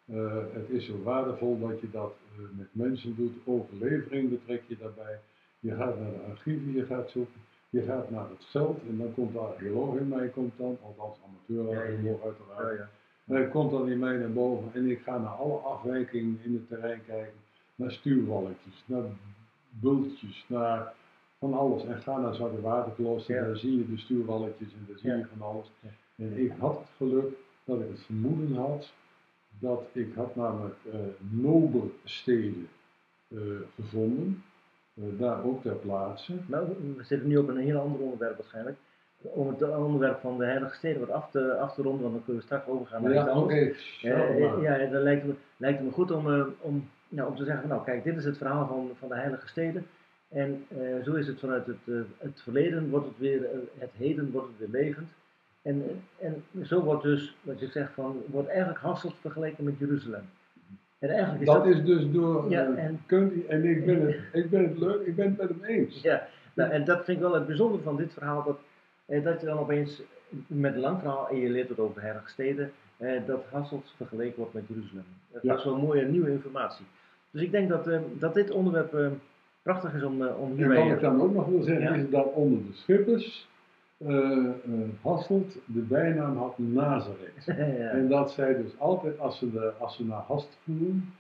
Eh, 0.07 0.45
het 0.53 0.71
is 0.71 0.87
zo 0.87 1.03
waardevol 1.03 1.59
dat 1.59 1.81
je 1.81 1.91
dat 1.91 2.15
met 2.57 2.69
mensen 2.73 3.17
doet. 3.17 3.33
Overlevering 3.45 4.31
betrek 4.31 4.63
je 4.67 4.77
daarbij. 4.77 5.21
Je 5.61 5.75
gaat 5.75 6.01
naar 6.01 6.11
de 6.11 6.21
archieven, 6.31 6.73
je 6.73 6.87
gaat 6.87 7.11
zoeken. 7.11 7.41
Je 7.71 7.83
gaat 7.83 8.11
naar 8.11 8.29
het 8.29 8.45
veld 8.45 8.81
en 8.89 8.99
dan 8.99 9.15
komt 9.15 9.33
de 9.33 9.39
archeoloog 9.39 9.97
in 9.97 10.09
mij, 10.09 10.29
komt 10.29 10.53
dan, 10.57 10.79
althans 10.83 11.19
amateur-archeoloog 11.27 12.23
uiteraard. 12.25 12.91
ja, 13.25 13.45
komt 13.45 13.71
dan 13.71 13.89
in 13.89 13.99
mij 13.99 14.17
naar 14.17 14.33
boven 14.33 14.75
en 14.75 14.91
ik 14.91 15.01
ga 15.01 15.19
naar 15.19 15.33
alle 15.33 15.59
afwijkingen 15.59 16.39
in 16.45 16.53
het 16.53 16.69
terrein 16.69 17.01
kijken. 17.07 17.39
Naar 17.75 17.93
stuurwalletjes, 17.93 18.85
naar 18.87 19.05
bultjes, 19.81 20.45
naar 20.49 20.93
van 21.39 21.55
alles. 21.55 21.85
En 21.85 22.03
ga 22.03 22.19
naar 22.19 22.35
Zwarte 22.35 22.61
Waterklooster, 22.61 23.35
Ja. 23.35 23.45
daar 23.47 23.57
zie 23.57 23.79
je 23.79 23.89
de 23.89 23.99
stuurwalletjes 23.99 24.69
en 24.73 24.85
daar 24.89 24.99
zie 24.99 25.11
Ja. 25.11 25.17
je 25.17 25.27
van 25.39 25.49
alles. 25.49 25.71
Ja. 25.81 25.89
En 26.25 26.39
ik 26.39 26.53
had 26.59 26.79
het 26.79 26.89
geluk 26.97 27.33
dat 27.65 27.81
ik 27.81 27.89
het 27.89 28.01
vermoeden 28.05 28.57
had 28.57 28.93
dat 29.61 29.83
ik 29.93 30.15
had 30.15 30.37
namelijk 30.37 30.75
eh 30.93 30.99
Nobersteden 31.31 32.69
eh, 33.29 33.39
gevonden. 33.75 34.43
Eh, 34.95 35.05
daar 35.19 35.45
ook 35.45 35.63
ter 35.63 35.75
plaatse. 35.75 36.33
Maar 36.47 36.67
we 36.97 37.03
zitten 37.05 37.29
nu 37.29 37.37
op 37.37 37.49
een 37.49 37.57
heel 37.57 37.79
ander 37.81 38.01
onderwerp 38.01 38.37
waarschijnlijk. 38.37 38.77
Om 39.23 39.49
het 39.49 39.63
onderwerp 39.77 40.21
van 40.21 40.39
de 40.39 40.45
heilige 40.45 40.75
steden 40.77 41.01
wat 41.01 41.11
af 41.11 41.31
te, 41.31 41.55
af 41.57 41.75
te 41.75 41.83
ronden, 41.83 42.03
want 42.03 42.15
dan 42.15 42.25
kunnen 42.25 42.41
we 42.43 42.47
straks 42.49 42.67
overgaan 42.69 43.03
naar 43.03 43.13
iets 43.15 43.21
Ja, 43.25 43.29
anders. 43.31 43.69
oké. 43.71 43.79
Zo 44.09 44.17
maar. 44.17 44.29
eh, 44.57 44.63
ja, 44.63 44.91
dan 44.93 45.03
lijkt 45.03 45.23
het 45.23 45.31
me, 45.31 45.37
lijkt 45.57 45.83
me 45.83 45.91
goed 45.91 46.11
om, 46.11 46.27
om, 46.61 46.89
nou, 47.09 47.29
om 47.29 47.37
te 47.37 47.45
zeggen 47.45 47.61
van 47.61 47.71
nou 47.71 47.85
kijk, 47.85 48.05
dit 48.05 48.17
is 48.17 48.25
het 48.25 48.37
verhaal 48.39 48.67
van, 48.67 48.91
van 48.99 49.09
de 49.09 49.15
heilige 49.15 49.49
steden. 49.49 49.87
En 50.29 50.65
eh, 50.69 51.05
zo 51.05 51.15
is 51.15 51.27
het 51.27 51.39
vanuit 51.41 51.67
het, 51.67 51.77
eh, 51.85 51.95
het 52.19 52.41
verleden, 52.43 52.91
wordt 52.91 53.07
het 53.07 53.19
weer, 53.19 53.45
eh, 53.45 53.59
het 53.79 53.91
heden 53.97 54.31
wordt 54.31 54.49
het 54.49 54.71
weer 54.71 54.83
levend. 54.83 55.09
En, 55.63 55.85
en 56.19 56.45
zo 56.63 56.81
wordt 56.83 57.03
dus, 57.03 57.37
wat 57.43 57.61
je 57.61 57.67
zegt, 57.67 57.93
van, 57.93 58.23
wordt 58.27 58.49
eigenlijk 58.49 58.79
Hasselt 58.79 59.15
vergeleken 59.21 59.65
met 59.65 59.79
Jeruzalem. 59.79 60.23
En 60.99 61.09
eigenlijk 61.09 61.41
is 61.41 61.47
dat, 61.47 61.65
dat, 61.65 61.75
is 61.75 61.85
dus 61.85 62.11
door 62.13 62.51
Ja, 62.51 62.75
en- 62.75 63.01
Kunti 63.07 63.47
en 63.47 63.65
ik 63.65 63.87
ben, 63.87 64.07
het, 64.07 64.17
ik 64.33 64.51
ben 64.51 64.63
het 64.69 64.79
leuk, 64.79 65.07
ik 65.07 65.17
ben 65.17 65.27
het 65.29 65.37
met 65.39 65.49
hem 65.49 65.65
eens. 65.65 66.03
Ja, 66.03 66.27
nou, 66.55 66.71
en 66.71 66.85
dat 66.85 67.05
vind 67.05 67.17
ik 67.17 67.23
wel 67.23 67.35
het 67.35 67.47
bijzondere 67.47 67.83
van 67.83 67.97
dit 67.97 68.13
verhaal, 68.13 68.43
dat, 68.45 68.59
eh, 69.07 69.25
dat 69.25 69.41
je 69.41 69.47
dan 69.47 69.59
opeens 69.59 70.03
met 70.47 70.75
een 70.75 70.81
lang 70.81 70.99
verhaal, 70.99 71.29
en 71.29 71.37
je 71.37 71.49
leert 71.51 71.69
het 71.69 71.79
over 71.79 71.95
de 71.95 72.01
heilige 72.01 72.29
steden, 72.29 72.73
eh, 72.97 73.27
dat 73.27 73.45
Hasselt 73.51 73.93
vergeleken 73.97 74.39
wordt 74.39 74.53
met 74.55 74.67
Jeruzalem. 74.69 75.05
Dat 75.33 75.43
Ja. 75.43 75.57
is 75.57 75.65
wel 75.65 75.77
mooie 75.79 76.05
nieuwe 76.05 76.31
informatie. 76.31 76.87
Dus 77.31 77.43
ik 77.43 77.51
denk 77.51 77.69
dat, 77.69 77.87
eh, 77.87 77.99
dat 78.19 78.35
dit 78.35 78.51
onderwerp 78.51 78.95
eh, 78.95 79.07
prachtig 79.63 79.95
is 79.95 80.03
om, 80.03 80.23
eh, 80.27 80.41
om 80.41 80.51
En 80.51 80.57
hierbij... 80.57 80.83
wat 80.83 80.93
ik 80.93 81.01
dan 81.01 81.21
ook 81.23 81.35
nog 81.35 81.47
wil 81.47 81.63
zeggen, 81.63 81.85
Ja. 81.85 81.95
is 81.95 82.11
dat 82.11 82.33
onder 82.33 82.59
de 82.67 82.73
schippers 82.73 83.49
eh, 84.07 84.29
Hasselt 85.03 85.59
de 85.65 85.81
bijnaam 85.81 86.37
had 86.37 86.59
Nazareth. 86.59 87.45
ja, 87.47 87.55
En 87.91 88.09
dat 88.09 88.31
zij 88.31 88.57
dus 88.57 88.79
altijd, 88.79 89.19
als 89.19 89.39
ze, 89.39 89.51
de, 89.53 89.73
als 89.79 89.97
ze 89.97 90.05
naar 90.05 90.23
Hast 90.27 90.59
voeren, 90.65 91.13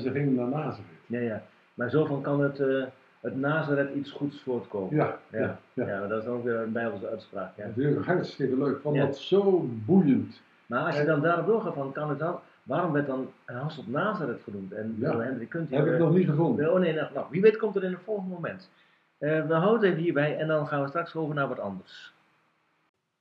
ze 0.00 0.10
gingen 0.10 0.34
naar 0.34 0.48
Nazareth. 0.48 0.84
ja, 1.06 1.18
ja. 1.20 1.42
Maar 1.74 1.90
zo 1.90 2.04
van 2.04 2.22
kan 2.22 2.40
het, 2.40 2.60
eh, 2.60 2.84
het 3.20 3.36
Nazareth 3.36 3.94
iets 3.94 4.10
goeds 4.10 4.40
voortkomen. 4.42 4.96
Ja, 4.96 5.18
Ja. 5.30 5.58
ja, 5.72 5.86
ja. 5.88 6.06
Dat 6.06 6.22
is 6.22 6.28
ook 6.28 6.44
weer 6.44 6.54
een 6.56 6.72
Bijbelse 6.72 7.08
uitspraak. 7.08 7.56
Ja. 7.56 7.66
Natuurlijk 7.66 8.06
hartstikke 8.06 8.56
leuk. 8.56 8.74
Ik 8.76 8.82
vond 8.82 8.96
Ja. 8.96 9.04
dat 9.04 9.16
zo 9.18 9.68
boeiend. 9.86 10.40
Maar 10.66 10.80
als 10.84 10.94
je 10.94 11.00
En- 11.00 11.06
dan 11.06 11.20
daarop 11.20 11.46
doorgaat, 11.46 11.74
van, 11.74 11.92
kan 11.92 12.08
het 12.08 12.18
dan, 12.18 12.38
waarom 12.64 12.92
werd 12.92 13.06
dan 13.06 13.30
Hasselt 13.44 13.88
Nazareth 13.88 14.42
genoemd? 14.42 14.72
En 14.72 14.94
Ja. 14.98 15.12
door 15.12 15.22
Hendrik 15.22 15.48
Kunt 15.48 15.70
heb 15.70 15.86
ik 15.86 15.98
nog 15.98 16.14
niet 16.14 16.28
gevonden. 16.28 16.72
Oh 16.72 16.78
nee, 16.80 16.94
nou, 16.94 17.12
nou, 17.14 17.26
wie 17.30 17.40
weet 17.40 17.56
komt 17.56 17.76
er 17.76 17.84
in 17.84 17.92
een 17.92 17.98
volgend 17.98 18.28
moment. 18.28 18.70
Eh, 19.18 19.46
we 19.46 19.54
houden 19.54 19.90
even 19.90 20.02
hierbij 20.02 20.38
en 20.38 20.46
dan 20.48 20.66
gaan 20.66 20.82
we 20.82 20.88
straks 20.88 21.14
over 21.16 21.34
naar 21.34 21.48
wat 21.48 21.58
anders. 21.58 22.14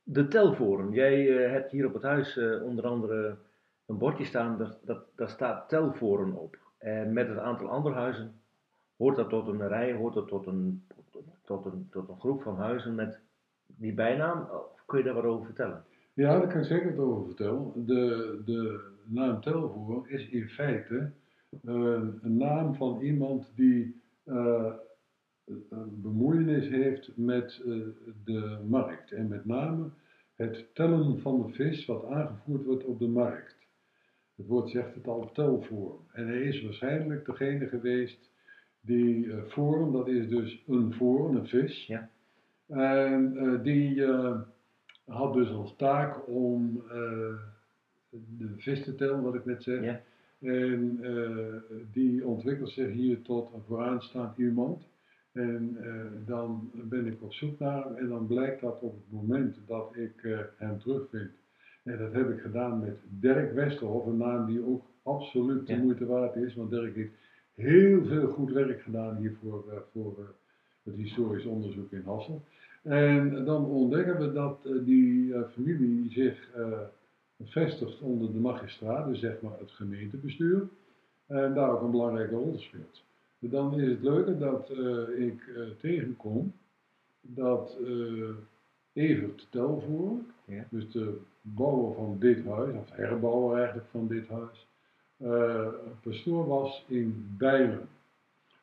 De 0.04 0.28
telvoren. 0.28 0.92
Jij 0.92 1.44
eh, 1.46 1.52
hebt 1.52 1.72
hier 1.72 1.86
op 1.86 1.94
het 1.94 2.04
huis 2.04 2.38
eh, 2.38 2.64
onder 2.64 2.88
andere 2.88 3.36
een 3.86 3.98
bordje 3.98 4.26
staan, 4.26 4.58
dat, 4.58 4.78
dat, 4.82 5.00
daar 5.16 5.30
staat 5.30 5.70
telvoren 5.70 6.34
op. 6.34 6.58
En 6.78 7.14
met 7.14 7.28
het 7.28 7.38
aantal 7.38 7.70
andere 7.70 7.96
huizen 7.96 8.34
hoort 8.98 9.16
dat 9.16 9.30
tot 9.30 9.48
een 9.48 9.68
rij, 9.68 9.94
hoort 9.94 10.14
dat 10.14 10.28
tot 10.28 10.46
een, 10.48 10.84
tot 11.46 11.66
een, 11.66 11.88
tot 11.92 12.10
een 12.10 12.20
groep 12.20 12.42
van 12.42 12.58
huizen 12.58 12.96
met 12.96 13.20
die 13.66 13.94
bijnaam. 13.94 14.48
Of 14.74 14.84
kun 14.86 14.98
je 14.98 15.04
daar 15.04 15.14
wat 15.14 15.24
over 15.24 15.46
vertellen? 15.46 15.84
Ja, 16.14 16.40
daar 16.40 16.48
kan 16.48 16.60
ik 16.60 16.66
zeker 16.66 16.90
het 16.90 17.00
over 17.00 17.26
vertellen. 17.26 17.72
De, 17.86 18.42
de 18.46 18.92
naam 19.06 19.42
Telvoer 19.42 20.10
is 20.10 20.30
in 20.30 20.50
feite 20.50 21.12
eh, 21.62 22.02
een 22.22 22.38
naam 22.38 22.76
van 22.76 23.02
iemand 23.02 23.52
die 23.56 24.02
eh, 24.24 24.74
bemoeienis 26.02 26.68
heeft 26.68 27.12
met 27.16 27.62
eh, 27.66 27.74
de 28.24 28.60
markt. 28.68 29.12
En 29.12 29.28
met 29.28 29.46
name 29.46 29.90
het 30.36 30.66
tellen 30.74 31.20
van 31.20 31.42
de 31.42 31.54
vis 31.54 31.86
wat 31.86 32.06
aangevoerd 32.06 32.66
wordt 32.66 32.86
op 32.86 33.00
de 33.00 33.08
markt. 33.08 33.58
Het 34.36 34.48
woord 34.48 34.70
zegt 34.70 34.96
het 34.96 35.08
al, 35.08 35.32
telforum. 35.32 36.00
En 36.12 36.28
hij 36.28 36.42
is 36.42 36.64
waarschijnlijk 36.64 37.26
degene 37.26 37.68
geweest 37.68 38.32
die 38.82 39.26
uh, 39.26 39.92
dat 39.92 40.08
is 40.08 40.30
dus 40.30 40.64
een 40.68 40.94
forum, 40.94 41.36
een 41.36 41.48
vis. 41.48 41.86
Ja. 41.86 42.10
En 42.68 43.60
die 43.64 44.06
had 45.06 45.34
dus 45.34 45.50
als 45.50 45.76
taak 45.76 46.28
om 46.28 46.84
de 48.38 48.54
vis 48.58 48.84
te 48.84 48.96
tellen, 48.96 49.22
wat 49.22 49.36
ik 49.36 49.46
net 49.46 49.64
zei. 49.64 49.82
Ja. 49.86 50.02
En 50.40 51.00
die 51.92 52.26
ontwikkelt 52.26 52.70
zich 52.70 52.92
hier 52.92 53.22
tot 53.22 53.54
een 53.54 53.62
vooraanstaand 53.68 54.38
iemand. 54.38 54.88
En 55.32 55.78
dan 56.26 56.72
ben 56.74 57.06
ik 57.06 57.22
op 57.22 57.34
zoek 57.34 57.60
naar 57.60 57.84
hem 57.84 57.96
en 57.96 58.08
dan 58.08 58.28
blijkt 58.28 58.62
dat 58.62 58.80
op 58.82 58.94
het 58.94 59.12
moment 59.22 59.58
dat 59.68 59.96
ik 59.96 60.46
hem 60.58 60.80
terugvind 60.80 61.32
en 61.84 61.98
dat 61.98 62.14
heb 62.14 62.30
ik 62.30 62.40
gedaan 62.40 62.80
met 62.80 62.98
Dirk 63.10 63.54
Westerhof, 63.54 64.06
een 64.06 64.18
naam 64.18 64.46
die 64.46 64.66
ook 64.66 64.86
absoluut 65.04 65.68
de 65.68 65.74
Ja. 65.74 65.80
moeite 65.80 66.06
waard 66.06 66.36
is, 66.36 66.56
want 66.56 66.70
Dirk 66.70 66.96
heeft 66.96 67.14
heel 67.56 68.06
veel 68.06 68.28
goed 68.28 68.52
werk 68.52 68.82
gedaan 68.82 69.16
hier 69.18 69.36
voor, 69.42 69.64
eh, 69.72 69.78
voor 69.92 70.16
eh, 70.20 70.26
het 70.84 70.96
historisch 70.96 71.46
onderzoek 71.46 71.92
in 71.92 72.02
Hassel. 72.06 72.42
En 72.82 73.46
dan 73.46 73.66
ontdekken 73.66 74.20
we 74.20 74.32
dat 74.34 74.66
eh, 74.66 74.72
die 74.86 75.34
eh, 75.34 75.42
familie 75.54 76.12
zich 76.12 76.50
eh, 77.46 77.52
vestigt 77.52 78.00
onder 78.02 78.32
de 78.32 78.40
magistraat, 78.40 79.08
dus 79.08 79.20
zeg 79.20 79.42
maar 79.42 79.60
het 79.60 79.72
gemeentebestuur, 79.72 80.68
en 81.28 81.54
daar 81.54 81.70
ook 81.72 81.82
een 81.82 81.92
belangrijke 81.92 82.36
rol 82.36 82.58
speelt. 82.58 83.04
Dan 83.40 83.80
is 83.80 83.90
het 83.90 84.02
leuke 84.04 84.38
dat 84.38 84.70
eh, 84.70 85.28
ik 85.28 85.48
eh, 85.48 85.62
tegenkom 85.80 86.54
dat 87.22 87.78
eh 87.86 88.30
Evert 88.94 89.48
Telvoer, 89.50 90.18
Ja. 90.46 90.66
dus 90.70 90.92
de 90.92 91.20
bouwer 91.42 91.94
van 91.96 92.16
dit 92.20 92.46
huis, 92.46 92.76
of 92.76 92.90
herbouwer 92.92 93.58
eigenlijk 93.58 93.88
van 93.92 94.08
dit 94.08 94.28
huis, 94.28 94.68
eh, 95.18 95.68
pastoor 96.02 96.48
was 96.48 96.86
in 96.88 97.36
Bijlen. 97.38 97.88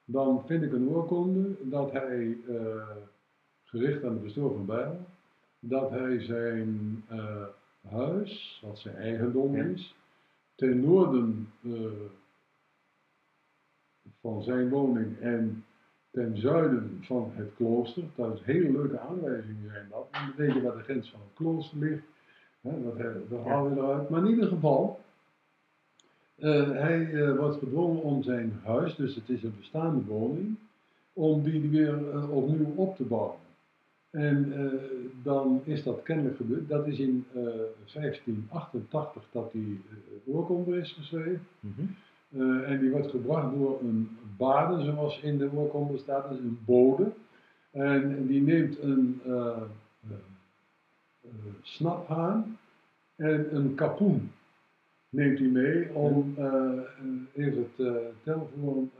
Dan 0.04 0.42
vind 0.46 0.62
ik 0.62 0.72
een 0.72 0.88
oorkonde 0.88 1.48
dat 1.62 1.92
hij, 1.92 2.36
eh, 2.48 2.88
gericht 3.64 4.04
aan 4.04 4.14
de 4.14 4.20
pastoor 4.20 4.52
van 4.54 4.66
Bijlen, 4.66 5.06
dat 5.58 5.90
hij 5.90 6.20
zijn 6.20 7.02
eh, 7.08 7.44
huis, 7.88 8.62
wat 8.64 8.78
zijn 8.78 8.96
eigendom 8.96 9.54
is, 9.56 9.94
ten 10.54 10.80
noorden 10.80 11.52
eh, 11.62 11.72
van 14.20 14.42
zijn 14.42 14.68
woning 14.68 15.18
en 15.20 15.64
ten 16.10 16.36
zuiden 16.36 16.98
van 17.02 17.32
het 17.34 17.54
klooster. 17.54 18.02
Dat 18.14 18.34
is 18.34 18.42
hele 18.42 18.72
leuke 18.72 18.98
aanwijzingen 18.98 19.70
zijn 19.70 19.86
dat. 19.90 20.08
En 20.10 20.20
dan 20.26 20.46
weet 20.46 20.54
je 20.54 20.62
waar 20.62 20.76
de 20.76 20.82
grens 20.82 21.10
van 21.10 21.20
het 21.20 21.34
klooster 21.34 21.78
ligt. 21.78 22.04
Dat, 22.60 22.98
dat 23.28 23.44
halen 23.44 23.74
we 23.74 23.80
eruit. 23.80 24.08
Maar 24.08 24.24
in 24.24 24.30
ieder 24.30 24.48
geval, 24.48 25.00
eh, 26.36 26.70
hij 26.70 27.14
eh, 27.14 27.36
wordt 27.36 27.58
gedwongen 27.58 28.02
om 28.02 28.22
zijn 28.22 28.60
huis, 28.64 28.94
dus 28.94 29.14
het 29.14 29.28
is 29.28 29.42
een 29.42 29.56
bestaande 29.56 30.04
woning, 30.04 30.56
om 31.12 31.42
die 31.42 31.68
weer 31.68 32.28
opnieuw 32.30 32.74
op 32.74 32.96
te 32.96 33.04
bouwen. 33.04 33.39
En 34.10 34.52
eh, 34.52 34.80
dan 35.22 35.60
is 35.64 35.82
dat 35.82 36.02
kennelijk 36.02 36.36
gebeurd. 36.36 36.68
Dat 36.68 36.86
is 36.86 36.98
in 36.98 37.24
eh, 37.32 37.42
1588 37.92 39.24
dat 39.32 39.52
die 39.52 39.80
uh, 40.26 40.34
oorkonde 40.34 40.78
is 40.78 40.92
geschreven. 40.92 41.46
Mhm. 41.60 41.86
En 42.64 42.78
die 42.80 42.90
wordt 42.90 43.10
gebracht 43.10 43.54
door 43.54 43.80
een 43.80 44.18
bade, 44.36 44.84
zoals 44.84 45.20
in 45.20 45.38
de 45.38 45.52
oorkonde 45.52 45.98
staat, 45.98 46.30
dus 46.30 46.38
een 46.38 46.58
bode. 46.64 47.12
En 47.70 48.26
die 48.26 48.42
neemt 48.42 48.82
een 48.82 49.20
snaphaan 51.62 52.58
en 53.16 53.56
een 53.56 53.74
kapoen 53.74 54.30
neemt 55.08 55.38
hij 55.38 55.48
mee 55.48 55.94
om 55.94 56.34
even 57.34 57.58
het 57.58 57.86
uh, 57.86 57.96
telvorm 58.22 58.90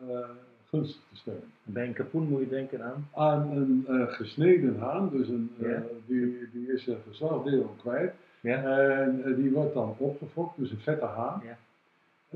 gunstig 0.71 1.03
te 1.11 1.17
stellen. 1.17 1.43
Bij 1.63 1.87
een 1.87 1.93
kapoen 1.93 2.29
moet 2.29 2.41
je 2.41 2.49
denken 2.49 2.83
aan. 2.83 3.09
Aan 3.15 3.51
een 3.57 3.85
eh, 3.89 4.13
gesneden 4.13 4.77
haan, 4.79 5.09
dus 5.13 5.29
een, 5.29 5.51
eh, 5.63 5.71
die, 6.07 6.49
die 6.53 6.73
is 6.73 6.85
zijn 6.85 6.97
geslachtsdeel 7.09 7.75
kwijt. 7.81 8.13
Ja. 8.41 8.63
En 8.65 9.23
eh, 9.25 9.37
die 9.37 9.51
wordt 9.51 9.75
dan 9.75 9.95
opgefokt, 9.99 10.59
dus 10.59 10.71
een 10.71 10.79
vette 10.81 11.05
haan. 11.05 11.43
Ja. 11.45 11.57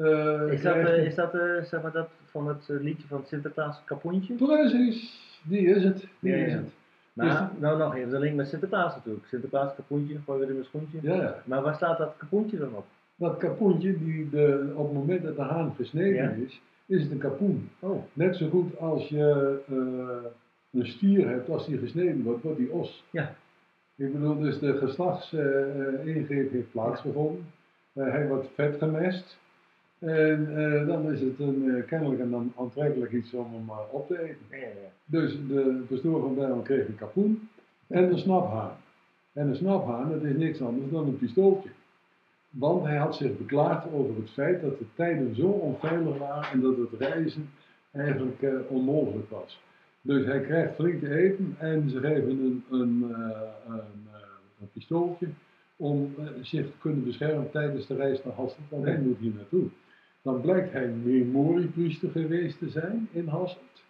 Eh, 0.02 0.52
Is 0.52 0.62
dat, 0.62 0.74
eh, 0.76 1.04
is 1.06 1.14
dat, 1.14 1.34
eh, 1.34 1.62
zeg 1.62 1.82
maar 1.82 1.92
dat 1.92 2.08
van 2.30 2.48
het 2.48 2.68
eh, 2.68 2.76
liedje 2.80 3.06
van 3.08 3.18
het 3.18 3.28
Sinterklaas 3.28 3.82
kapoentje? 3.84 4.34
Precies, 4.34 5.20
die 5.42 5.66
is 5.66 5.84
het. 5.84 6.06
Die 6.18 6.30
Ja, 6.32 6.36
ja. 6.38 6.44
is 6.46 6.52
het. 6.52 6.72
Maar, 7.12 7.50
nou 7.58 7.78
nog 7.78 7.94
even, 7.94 8.10
de 8.10 8.18
link 8.18 8.36
met 8.36 8.48
Sinterklaas 8.48 8.94
natuurlijk. 8.94 9.26
Sinterklaas 9.26 9.74
kapoentje, 9.74 10.18
gooi 10.24 10.38
weer 10.38 10.48
in 10.48 10.54
mijn 10.54 10.66
schoentje. 10.66 10.98
Ja, 11.02 11.14
ja. 11.14 11.42
Maar 11.44 11.62
waar 11.62 11.74
staat 11.74 11.98
dat 11.98 12.14
kapoentje 12.16 12.58
dan 12.58 12.74
op? 12.74 12.84
Dat 13.16 13.36
kapoentje, 13.36 13.98
die 13.98 14.30
de, 14.30 14.72
op 14.74 14.84
het 14.84 14.94
moment 14.96 15.22
dat 15.22 15.36
de 15.36 15.42
haan 15.42 15.74
gesneden 15.76 16.42
is, 16.44 16.60
is 16.86 17.02
het 17.02 17.10
een 17.10 17.18
kapoen. 17.18 17.70
Oh, 17.78 18.02
Net 18.12 18.36
zo 18.36 18.48
goed 18.48 18.78
als 18.78 19.08
je 19.08 19.58
eh, 19.68 20.30
een 20.80 20.86
stier 20.86 21.28
hebt, 21.28 21.48
als 21.48 21.66
die 21.66 21.78
gesneden 21.78 22.22
wordt, 22.22 22.42
wordt 22.42 22.58
die 22.58 22.72
os. 22.72 23.04
Ja. 23.10 23.34
Ik 23.96 24.12
bedoel, 24.12 24.38
dus 24.38 24.58
de 24.58 24.76
geslachtsingreep 24.76 26.50
heeft 26.50 26.70
plaatsgevonden. 26.70 27.46
Eh, 27.92 28.10
hij 28.10 28.28
wordt 28.28 28.48
vet 28.54 28.78
gemest. 28.78 29.38
En 29.98 30.56
eh, 30.56 30.86
dan 30.86 31.12
is 31.12 31.20
het 31.20 31.38
een, 31.38 31.84
kennelijk 31.86 32.20
een 32.20 32.30
dan 32.30 32.52
aantrekkelijk 32.56 33.12
iets 33.12 33.34
om 33.34 33.52
hem 33.52 33.70
op 33.90 34.06
te 34.06 34.22
eten. 34.22 34.36
ja, 34.50 34.56
ja, 34.56 34.64
ja. 34.66 34.90
Dus 35.04 35.38
de 35.48 35.84
pastoor 35.88 36.20
van 36.20 36.34
Bijlmer 36.34 36.64
kreeg 36.64 36.88
een 36.88 36.96
kapoen 36.96 37.48
en 37.86 38.10
een 38.10 38.18
snaphaan. 38.18 38.76
En 39.32 39.48
een 39.48 39.56
snaphaan, 39.56 40.10
dat 40.10 40.22
is 40.22 40.36
niks 40.36 40.60
anders 40.60 40.90
dan 40.90 41.06
een 41.06 41.18
pistooltje. 41.18 41.70
Want 42.58 42.84
hij 42.84 42.96
had 42.96 43.16
zich 43.16 43.36
beklaagd 43.36 43.92
over 43.92 44.16
het 44.16 44.30
feit 44.30 44.62
dat 44.62 44.78
de 44.78 44.84
tijden 44.94 45.34
zo 45.34 45.46
onveilig 45.46 46.18
waren 46.18 46.50
en 46.50 46.60
dat 46.60 46.76
het 46.76 47.00
reizen 47.00 47.50
eigenlijk 47.90 48.42
eh, 48.42 48.52
onmogelijk 48.68 49.30
was. 49.30 49.60
Dus 50.00 50.26
hij 50.26 50.40
krijgt 50.40 50.74
flink 50.74 51.00
te 51.00 51.16
eten 51.16 51.54
en 51.58 51.90
ze 51.90 52.00
geven 52.00 52.30
een, 52.30 52.64
een, 52.70 53.14
eh, 53.14 53.40
een, 53.66 54.06
eh, 54.12 54.20
een 54.60 54.70
pistooltje 54.72 55.28
om 55.76 56.14
zich 56.42 56.66
te 56.66 56.78
kunnen 56.78 57.04
beschermen 57.04 57.50
tijdens 57.50 57.86
de 57.86 57.94
reis 57.94 58.24
naar 58.24 58.34
Hasselt, 58.34 58.68
want 58.68 58.84
hij 58.84 58.98
moet 58.98 59.18
hier 59.18 59.32
naartoe. 59.34 59.68
Dan 60.22 60.40
blijkt 60.40 60.72
hij 60.72 60.88
memoriepriester 60.88 62.10
geweest 62.10 62.58
te 62.58 62.68
zijn 62.68 63.08
in 63.12 63.28
Hasselt. 63.28 63.82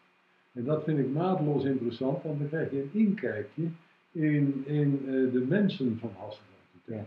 En 0.52 0.64
dat 0.64 0.84
vind 0.84 0.98
ik 0.98 1.12
naadloos 1.12 1.64
interessant, 1.64 2.22
want 2.22 2.38
dan 2.38 2.48
krijg 2.48 2.70
je 2.70 2.82
een 2.82 3.00
inkijkje 3.00 3.68
in, 4.12 4.62
in 4.66 5.00
de 5.32 5.44
mensen 5.48 5.98
van 5.98 6.10
Hasselt 6.16 6.42
uit 6.88 7.06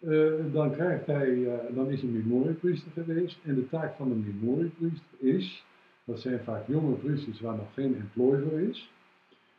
Eh, 0.00 0.52
dan, 0.52 0.72
krijgt 0.72 1.06
hij, 1.06 1.46
eh, 1.46 1.74
dan 1.74 1.90
is 1.90 2.00
hij 2.00 2.10
memoriepriester 2.10 2.90
geweest 2.92 3.38
en 3.44 3.54
de 3.54 3.68
taak 3.68 3.96
van 3.96 4.10
een 4.10 4.24
memoriepriester 4.26 5.18
is, 5.18 5.64
dat 6.04 6.20
zijn 6.20 6.40
vaak 6.40 6.66
jonge 6.66 6.94
priesters 6.94 7.40
waar 7.40 7.56
nog 7.56 7.74
geen 7.74 7.96
employ 7.96 8.40
voor 8.40 8.60
is, 8.60 8.92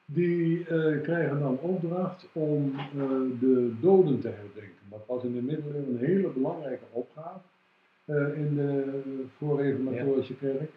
die 0.06 0.67
eh, 0.67 1.02
krijgen 1.02 1.39
dan 1.39 1.60
opdracht 1.60 2.30
om 2.32 2.71
de 3.39 3.73
doden 3.82 4.19
te 4.19 4.28
herdenken. 4.28 4.89
Dat 4.89 5.04
was 5.08 5.23
in 5.23 5.34
de 5.34 5.41
middeleeuwen 5.41 5.89
een 5.89 6.06
hele 6.06 6.30
belangrijke 6.30 6.86
opgave 6.91 7.39
in 8.36 8.56
de 8.56 9.02
voorreformatorische 9.38 10.36
kerk. 10.36 10.71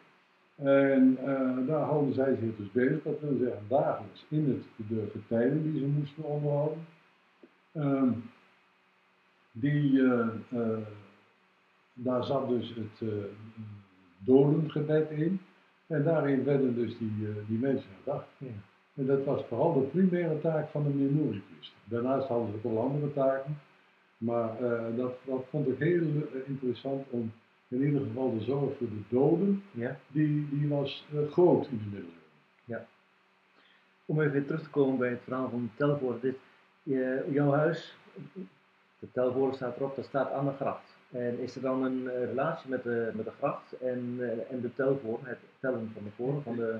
En 0.56 1.18
daar 1.66 1.82
houden 1.82 2.14
zij 2.14 2.36
zich 2.40 2.56
dus 2.56 2.72
bezig, 2.72 3.02
dat 3.02 3.20
wil 3.20 3.36
zeggen 3.40 3.62
dagelijks 3.68 4.24
in 4.28 4.48
het, 4.48 4.88
de 4.88 5.06
getijden 5.12 5.62
die 5.62 5.80
ze 5.80 5.86
moesten 5.86 6.24
onderhouden. 6.24 6.86
Ehm, 7.72 8.10
die, 9.52 10.02
eh, 10.02 10.28
eh, 10.48 10.78
daar 11.92 12.24
zat 12.24 12.48
dus 12.48 12.74
het 12.74 13.08
eh, 13.08 13.24
dodengebed 14.18 15.10
in. 15.10 15.40
En 15.86 16.04
daarin 16.04 16.44
werden 16.44 16.74
dus 16.74 16.98
die, 16.98 17.28
die 17.48 17.58
mensen 17.58 17.90
herdacht. 17.94 18.28
Ja. 18.38 18.46
En 18.94 19.06
dat 19.06 19.24
was 19.24 19.44
vooral 19.48 19.72
de 19.72 19.80
primaire 19.80 20.40
taak 20.40 20.68
van 20.68 20.82
de 20.82 20.88
memoriepriester. 20.88 21.78
Daarnaast 21.84 22.28
hadden 22.28 22.48
ze 22.48 22.54
ook 22.56 22.74
wel 22.74 22.82
andere 22.82 23.12
taken. 23.12 23.58
Maar 24.18 24.56
dat, 24.96 25.14
dat 25.24 25.44
vond 25.50 25.68
ik 25.68 25.78
heel 25.78 26.06
interessant 26.46 27.06
om 27.10 27.32
in 27.68 27.82
ieder 27.84 28.00
geval 28.00 28.38
de 28.38 28.44
zorg 28.44 28.76
voor 28.78 28.88
de 28.88 29.02
doden, 29.08 29.62
ja. 29.70 29.98
die, 30.06 30.48
die 30.50 30.68
was 30.68 31.06
groot 31.30 31.66
in 31.66 31.78
de 31.78 31.84
middeleeuwen. 31.84 32.86
Om 34.04 34.20
even 34.20 34.46
terug 34.46 34.62
te 34.62 34.70
komen 34.70 34.98
bij 34.98 35.10
het 35.10 35.22
verhaal 35.22 35.50
van 35.50 35.70
Telvoorde. 35.76 36.20
Dit, 36.20 36.36
jouw 37.32 37.50
huis, 37.50 37.96
de 39.02 39.10
Telvoorde 39.12 39.56
staat 39.56 39.76
erop, 39.76 39.96
dat 39.96 40.04
staat 40.04 40.32
aan 40.32 40.44
de 40.44 40.52
gracht. 40.52 40.96
En 41.10 41.38
is 41.38 41.54
er 41.54 41.62
dan 41.62 41.82
een 41.82 42.10
eh, 42.10 42.24
relatie 42.24 42.70
met 42.70 42.82
de, 42.82 43.10
met 43.14 43.24
de 43.24 43.30
gracht 43.38 43.72
en, 43.72 44.16
eh, 44.18 44.52
en 44.52 44.60
de 44.60 44.74
Telvoorde, 44.74 45.28
het 45.28 45.38
tellen 45.60 45.90
van 45.94 46.02
de 46.04 46.10
voren, 46.16 46.42
van 46.42 46.56
de... 46.56 46.78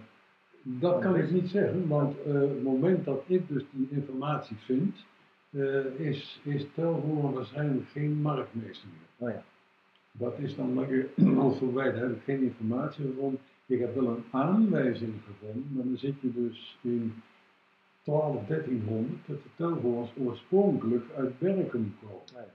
Dat 0.63 1.01
kan 1.01 1.17
ik 1.17 1.31
niet 1.31 1.49
zeggen, 1.49 1.89
want 1.89 2.23
eh, 2.23 2.33
het 2.35 2.63
moment 2.63 3.05
dat 3.05 3.23
ik 3.27 3.49
dus 3.49 3.65
die 3.71 3.89
informatie 3.91 4.57
vind, 4.57 4.97
is, 5.97 6.41
is 6.45 6.67
Telvoorde 6.75 7.35
waarschijnlijk 7.35 7.89
geen 7.89 8.13
marktmeester 8.13 8.89
meer. 8.89 9.29
Oh 9.29 9.35
ja, 9.35 9.43
Dat 10.13 10.39
is 10.39 10.57
dan 10.57 10.75
maar 10.75 11.07
al 11.39 11.53
voorbij, 11.53 11.93
daar 11.93 12.03
heb 12.03 12.17
ik 12.17 12.23
geen 12.23 12.43
informatie 12.43 13.05
gevonden. 13.05 13.41
Ik 13.67 13.81
heb 13.81 13.95
wel 13.95 14.07
een 14.07 14.25
aanwijzing 14.31 15.15
gevonden, 15.27 15.71
maar 15.75 15.85
dan 15.85 15.99
zit 15.99 16.21
je 16.21 16.33
dus 16.33 16.79
in 16.83 17.23
12, 18.03 18.47
1300 18.47 19.19
dat 19.27 19.43
de 19.43 19.49
Telvoorns 19.57 20.11
oorspronkelijk 20.19 21.05
uit 21.17 21.39
Berken 21.39 21.97
komen. 22.01 22.51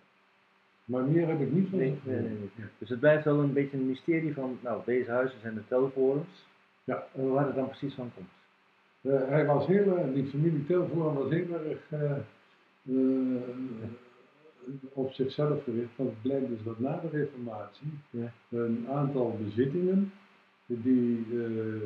Maar 0.86 1.04
meer 1.04 1.28
heb 1.28 1.42
ik 1.42 1.52
niet 1.52 1.70
van 1.70 1.78
Nee, 1.80 2.00
nee, 2.04 2.20
nee, 2.20 2.30
nee. 2.56 2.68
Dus 2.78 2.90
het 2.90 3.00
blijft 3.00 3.26
wel 3.26 3.40
een 3.40 3.54
beetje 3.54 3.78
een 3.78 3.88
mysterie 3.88 4.34
van, 4.34 4.58
nou, 4.62 4.82
deze 4.86 5.12
huizen 5.12 5.40
zijn 5.40 5.54
de 5.54 5.68
telforums. 5.68 6.46
Ja. 6.84 7.08
En 7.16 7.32
waar 7.32 7.46
het 7.46 7.56
dan 7.56 7.68
precies 7.68 7.94
van 7.94 8.12
komt. 8.16 8.28
Eh, 9.02 9.30
hij 9.30 9.46
was 9.46 9.66
heel 9.68 9.98
erg, 9.98 10.14
die 10.14 10.26
familie 10.28 10.66
Telvoort 10.66 11.16
was 11.16 11.30
heel 11.32 11.54
erg 11.54 11.80
eh, 11.90 12.12
eh, 12.84 13.42
op 14.94 15.12
zichzelf 15.12 15.64
gericht. 15.64 15.96
Want 15.96 16.10
het 16.10 16.22
blijkt 16.22 16.48
dus 16.48 16.64
dat 16.64 16.80
na 16.80 17.00
de 17.00 17.10
reformatie 17.10 17.88
Ja. 18.10 18.32
een 18.50 18.86
aantal 18.90 19.38
bezittingen 19.44 20.12
die 20.66 21.26
eh, 21.32 21.76
eh, 21.76 21.82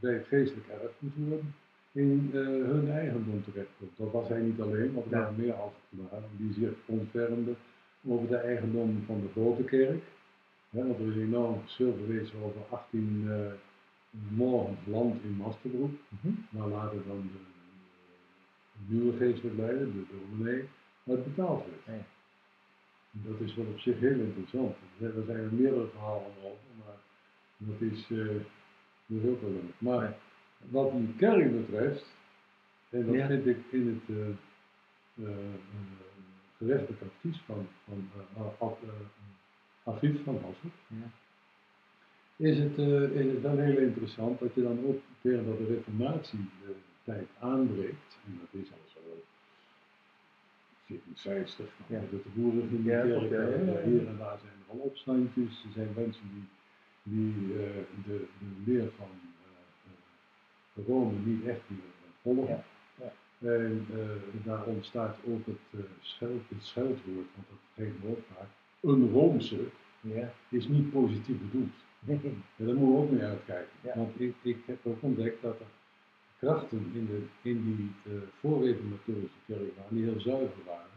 bij 0.00 0.12
het 0.12 0.26
geestelijk 0.26 0.66
erfgoed 0.68 1.12
horen, 1.28 1.54
in 1.94 2.30
eh, 2.32 2.40
hun 2.40 2.90
eigendom 2.90 3.44
terechtkomt. 3.44 3.96
Dat 3.96 4.12
was 4.12 4.28
hij 4.28 4.40
niet 4.40 4.60
alleen, 4.60 4.92
want 4.94 5.06
er 5.06 5.12
Ja. 5.12 5.18
waren 5.18 5.36
meer 5.36 5.52
afgeklaren 5.54 6.28
die 6.36 6.52
zich 6.52 6.72
ontfermden 6.86 7.56
over 8.06 8.28
de 8.28 8.36
eigendom 8.36 9.02
van 9.06 9.20
de 9.20 9.28
grote 9.28 9.62
kerk. 9.62 10.02
Want 10.70 10.98
er 10.98 11.08
is 11.08 11.14
een 11.14 11.22
enorm 11.22 11.60
verschil 11.60 11.92
geweest 11.92 12.32
over 12.42 12.60
18 12.70 13.24
eh 13.30 13.52
morgens 14.28 14.78
land 14.86 15.22
in 15.22 15.30
Masterbroek. 15.32 15.90
Maar 16.50 16.68
later 16.68 16.98
dan 17.06 17.30
de, 17.32 17.38
de 18.72 18.94
nieuwe 18.94 19.16
geestelijk 19.16 19.56
leider, 19.56 19.92
de 19.92 20.04
dominee, 20.10 20.68
wat 21.02 21.24
betaald 21.24 21.64
werd. 21.66 21.98
Ja. 21.98 22.04
Dat 23.10 23.40
is 23.40 23.54
wel 23.54 23.66
op 23.66 23.78
zich 23.78 23.98
heel 23.98 24.18
interessant. 24.18 24.76
Er 25.00 25.12
zijn 25.26 25.38
er 25.38 25.52
meerdere 25.52 25.86
verhalen 25.86 26.32
over, 26.42 26.74
maar 26.84 26.96
dat 27.56 27.80
is, 27.80 28.10
eh 28.10 28.26
dat 29.06 29.22
is 29.22 29.28
ook 29.28 29.40
wel 29.40 29.50
leuk. 29.50 29.74
Maar. 29.78 30.16
Wat 30.70 30.92
die 30.92 31.14
kerk 31.16 31.66
betreft, 31.66 32.06
en 32.90 33.06
dat 33.06 33.14
Ja. 33.14 33.26
vind 33.26 33.46
ik 33.46 33.58
in 33.70 34.02
het 34.06 34.16
eh, 34.16 34.28
eh, 35.28 35.34
gerechtelijk 36.56 37.02
advies 37.02 37.40
van, 37.46 37.68
van 37.84 38.08
Agriet 39.84 40.20
van 40.24 40.34
Hassel, 40.34 40.70
Ja. 40.86 41.10
is 42.36 42.58
het, 42.58 42.78
eh, 42.78 43.02
is 43.02 43.32
het 43.32 43.40
wel 43.40 43.58
heel 43.58 43.78
interessant 43.78 44.38
dat 44.40 44.54
je 44.54 44.62
dan 44.62 44.84
ook 44.86 45.00
tegen 45.20 45.46
dat 45.46 45.58
de 45.58 45.66
reformatietijd 45.66 47.28
aanbreekt, 47.38 48.18
en 48.26 48.38
dat 48.40 48.62
is 48.62 48.72
al 48.72 48.78
zo 48.86 49.00
1460, 50.86 51.66
Ja. 51.86 52.00
dat 52.00 52.10
de 52.10 52.30
boeren 52.34 52.68
in 52.70 52.82
de 52.82 52.90
Ja, 52.90 53.02
kerk, 53.02 53.30
ja, 53.30 53.36
eh, 53.38 53.84
hier 53.84 54.06
en 54.06 54.16
daar 54.18 54.38
zijn 54.38 54.52
er 54.66 54.72
al 54.72 54.76
opstandjes, 54.78 55.64
er 55.64 55.72
zijn 55.74 55.88
mensen 55.96 56.28
die, 56.34 56.46
die 57.02 57.52
eh, 57.58 57.74
de, 58.06 58.26
de 58.38 58.70
leer 58.72 58.90
van 58.96 59.08
Rome 60.86 61.12
niet 61.24 61.46
echt 61.46 61.60
meer 61.66 61.80
volgen. 62.22 62.64
Ja, 62.98 63.12
ja. 63.38 63.48
En 63.48 63.86
eh, 63.92 64.44
daar 64.44 64.64
ontstaat 64.64 65.16
ook 65.28 65.46
het, 65.46 65.56
eh, 65.70 65.80
scheld, 66.00 66.42
het 66.48 66.64
scheldwoord, 66.64 67.26
want 67.34 67.46
dat 67.48 67.58
geeft 67.74 67.94
ook 68.10 68.18
vaak, 68.36 68.48
een 68.80 69.10
Roomse 69.10 69.58
Ja. 70.00 70.32
is 70.48 70.68
niet 70.68 70.90
positief 70.90 71.36
bedoeld. 71.38 71.74
Ja, 72.06 72.16
daar 72.56 72.74
moeten 72.74 72.92
we 72.92 72.98
ook 72.98 73.10
mee 73.10 73.22
uitkijken. 73.22 73.72
Ja. 73.80 73.92
Want 73.96 74.20
ik, 74.20 74.34
ik 74.42 74.56
heb 74.66 74.78
ook 74.86 75.02
ontdekt 75.02 75.42
dat 75.42 75.60
er 75.60 75.66
krachten 76.38 76.90
in, 76.94 77.06
de, 77.06 77.48
in 77.48 77.64
die 77.76 78.12
uh, 78.14 78.20
voorreformatorische 78.40 79.38
kerk 79.46 79.76
waren, 79.76 79.94
die 79.94 80.04
heel 80.04 80.20
zuiver 80.20 80.64
waren. 80.66 80.92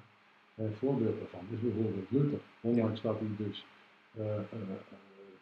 Een 0.56 0.76
voorbeeld 0.76 1.20
daarvan 1.20 1.46
is 1.52 1.60
bijvoorbeeld 1.60 2.12
Luther. 2.12 2.40
Ondanks 2.62 3.02
dat 3.02 3.20
hij 3.20 3.46
dus 3.48 3.66
uh, 4.18 4.26
uh, 4.26 4.36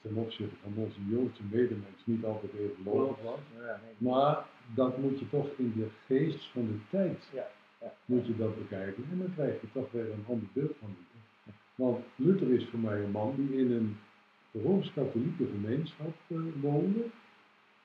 ten 0.07 0.15
opzichte 0.15 0.55
van 0.61 0.73
onze 0.75 0.99
Joodse 1.09 1.41
medemens 1.51 2.01
niet 2.03 2.25
altijd 2.25 2.53
even 2.53 2.83
logisch. 2.83 3.23
Maar 3.97 4.45
dat 4.75 4.97
moet 4.97 5.19
je 5.19 5.29
toch 5.29 5.47
in 5.57 5.73
de 5.75 5.87
geest 6.05 6.45
van 6.45 6.65
de 6.67 6.79
tijd 6.89 7.29
Ja, 7.33 7.47
ja. 7.81 7.93
moet 8.05 8.27
je 8.27 8.37
dat 8.37 8.57
bekijken. 8.57 9.03
En 9.11 9.17
dan 9.19 9.33
krijg 9.33 9.61
je 9.61 9.67
toch 9.73 9.91
weer 9.91 10.11
een 10.11 10.25
ander 10.27 10.47
beeld 10.53 10.75
van 10.79 10.89
Luther. 10.89 11.55
Want 11.75 12.05
Luther 12.15 12.51
is 12.53 12.65
voor 12.69 12.79
mij 12.79 13.03
een 13.03 13.11
man 13.11 13.33
die 13.35 13.57
in 13.57 13.71
een 13.71 13.97
Rooms-Katholieke 14.63 15.45
gemeenschap 15.45 16.13
uh, 16.27 16.39
woonde, 16.61 17.05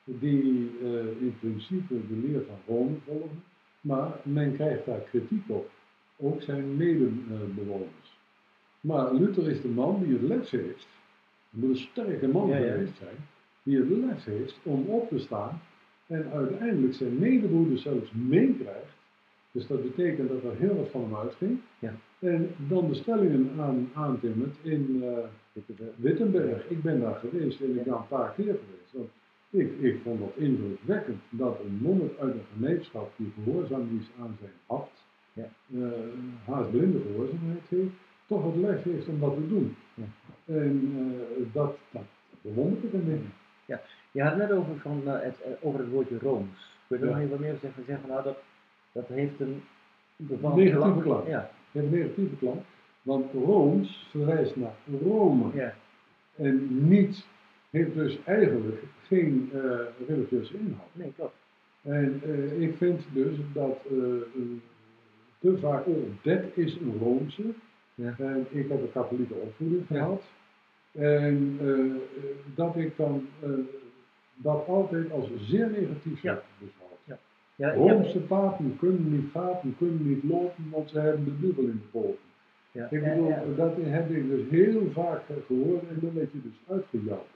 die 0.03 0.71
uh, 0.81 1.21
in 1.21 1.35
principe 1.39 2.07
de 2.07 2.15
leer 2.15 2.41
van 2.47 2.75
Rome 2.75 2.95
volgde, 3.05 3.35
maar 3.81 4.11
men 4.23 4.53
krijgt 4.53 4.85
daar 4.85 4.99
kritiek 4.99 5.49
op, 5.49 5.69
ook 6.17 6.41
zijn 6.41 6.77
medebewoners. 6.77 8.19
Maar 8.81 9.13
Luther 9.13 9.49
is 9.49 9.61
de 9.61 9.67
man 9.67 10.03
die 10.03 10.13
het 10.13 10.21
lef 10.21 10.49
heeft, 10.49 10.87
moet 11.51 11.69
een 11.69 11.75
sterke 11.75 12.27
man 12.27 12.47
Ja, 12.47 12.55
geweest 12.57 12.97
zijn, 12.97 13.15
die 13.63 13.77
het 13.77 13.89
lef 13.89 14.23
heeft 14.23 14.59
om 14.63 14.85
op 14.87 15.09
te 15.09 15.19
staan 15.19 15.61
en 16.07 16.31
uiteindelijk 16.31 16.93
zijn 16.93 17.19
medebroeders 17.19 17.81
zelfs 17.81 18.11
meekrijgt. 18.11 18.99
Dus 19.51 19.67
dat 19.67 19.81
betekent 19.81 20.29
dat 20.29 20.43
er 20.43 20.57
heel 20.57 20.75
wat 20.75 20.89
van 20.89 21.01
hem 21.01 21.15
uitging. 21.15 21.59
Ja. 21.79 21.93
En 22.19 22.49
dan 22.67 22.87
de 22.87 22.93
stellingen 22.95 23.49
aan, 23.59 23.89
aantimmert 23.93 24.55
in 24.61 25.03
uh, 25.03 25.17
Wittenberg. 25.95 26.69
Ik 26.69 26.81
ben 26.81 26.99
daar 26.99 27.15
geweest 27.15 27.61
en 27.61 27.69
ik 27.77 27.83
ben 27.83 27.93
een 27.93 28.07
paar 28.07 28.33
keer 28.35 28.43
geweest. 28.65 28.91
Want 28.91 29.09
ik, 29.49 29.79
ik 29.79 29.99
vond 30.03 30.19
dat 30.19 30.33
indrukwekkend 30.35 31.21
dat 31.29 31.59
een 31.65 31.79
monnik 31.81 32.17
uit 32.19 32.33
een 32.33 32.45
gemeenschap 32.53 33.11
die 33.15 33.31
gehoorzaam 33.43 33.99
is 33.99 34.07
aan 34.21 34.35
zijn 34.39 34.51
abt, 34.65 35.03
Ja. 35.33 35.49
uh, 35.67 35.87
haast 36.45 36.71
blinde 36.71 36.99
gehoorzaamheid 36.99 37.61
heeft, 37.69 37.91
toch 38.27 38.45
het 38.45 38.55
lef 38.55 38.83
heeft 38.83 39.07
om 39.07 39.19
dat 39.19 39.33
te 39.35 39.47
doen. 39.47 39.75
Ja. 39.93 40.03
En 40.51 40.93
uh, 40.97 41.45
dat, 41.53 41.77
dat 41.91 42.01
bewonder 42.41 42.83
ik 42.83 42.93
een 42.93 43.05
beetje. 43.05 43.79
Je 44.11 44.21
had 44.21 44.31
het 44.31 44.39
net 44.49 44.51
over, 44.57 44.79
van, 44.79 45.01
uh, 45.05 45.13
het, 45.21 45.35
uh, 45.47 45.53
over 45.61 45.79
het 45.79 45.89
woordje 45.89 46.17
Rooms. 46.19 46.69
Kun 46.87 46.97
je 46.97 47.03
er 47.03 47.09
Ja. 47.09 47.15
nog 47.15 47.17
even 47.17 47.29
wat 47.29 47.39
meer 47.39 47.57
zeggen? 47.61 47.83
zeggen 47.85 48.09
nou, 48.09 48.23
dat, 48.23 48.37
dat 48.91 49.07
heeft 49.07 49.39
een 49.39 49.63
bepaald 50.15 50.55
Negatieve 50.55 51.01
klank. 51.01 51.27
Ja, 51.27 51.51
Het 51.71 51.91
negatieve 51.91 52.35
klank. 52.35 52.61
Want 53.01 53.33
Rooms 53.33 54.07
verwijst 54.11 54.55
naar 54.55 54.73
Rome. 55.03 55.45
ja, 55.53 55.73
En 56.35 56.87
niet, 56.89 57.25
heeft 57.69 57.93
dus 57.93 58.17
eigenlijk 58.25 58.83
geen 59.07 59.49
uh, 59.53 59.61
religieuze 60.07 60.53
inhoud. 60.57 60.87
nee, 60.91 61.13
klopt. 61.15 61.35
En 61.81 62.21
uh, 62.25 62.61
ik 62.61 62.77
vind 62.77 63.01
dus 63.13 63.35
dat 63.53 63.77
uh, 63.91 63.99
te 65.39 65.57
vaak, 65.57 65.85
oh, 65.87 66.03
dat 66.21 66.41
is 66.53 66.75
een 66.75 66.97
Roomse. 66.99 67.43
Ja. 67.95 68.15
En 68.17 68.45
ik 68.49 68.69
heb 68.69 68.81
een 68.81 68.91
katholieke 68.93 69.33
opvoeding 69.33 69.85
Ja. 69.89 70.17
En 70.91 71.57
uh, 71.61 71.95
dat 72.55 72.75
ik 72.75 72.97
dan 72.97 73.27
dat 74.35 74.67
altijd 74.67 75.11
als 75.11 75.29
zeer 75.39 75.69
negatief 75.71 76.21
Ja. 76.21 76.33
heb 76.33 76.43
beschouwd. 76.57 76.89
Ja, 77.55 77.73
ja, 77.73 78.19
papen 78.27 78.77
kunnen 78.79 79.11
niet 79.11 79.31
gaten, 79.33 79.75
kunnen 79.77 80.07
niet 80.07 80.23
lopen, 80.23 80.69
want 80.71 80.89
ze 80.89 80.99
hebben 80.99 81.25
de 81.25 81.39
dubbel 81.39 81.63
in 81.63 81.81
de 81.83 81.99
poten. 81.99 82.17
ja, 82.71 82.87
Ik 82.89 83.03
ja, 83.03 83.09
bedoel, 83.09 83.27
ja. 83.27 83.43
dat 83.55 83.73
heb 83.79 84.09
ik 84.09 84.29
dus 84.29 84.41
heel 84.49 84.91
vaak 84.93 85.21
eh, 85.29 85.35
gehoord 85.47 85.87
en 85.89 85.97
dan 86.01 86.13
werd 86.13 86.31
je 86.31 86.41
dus 86.41 86.59
uitgejouwd. 86.75 87.27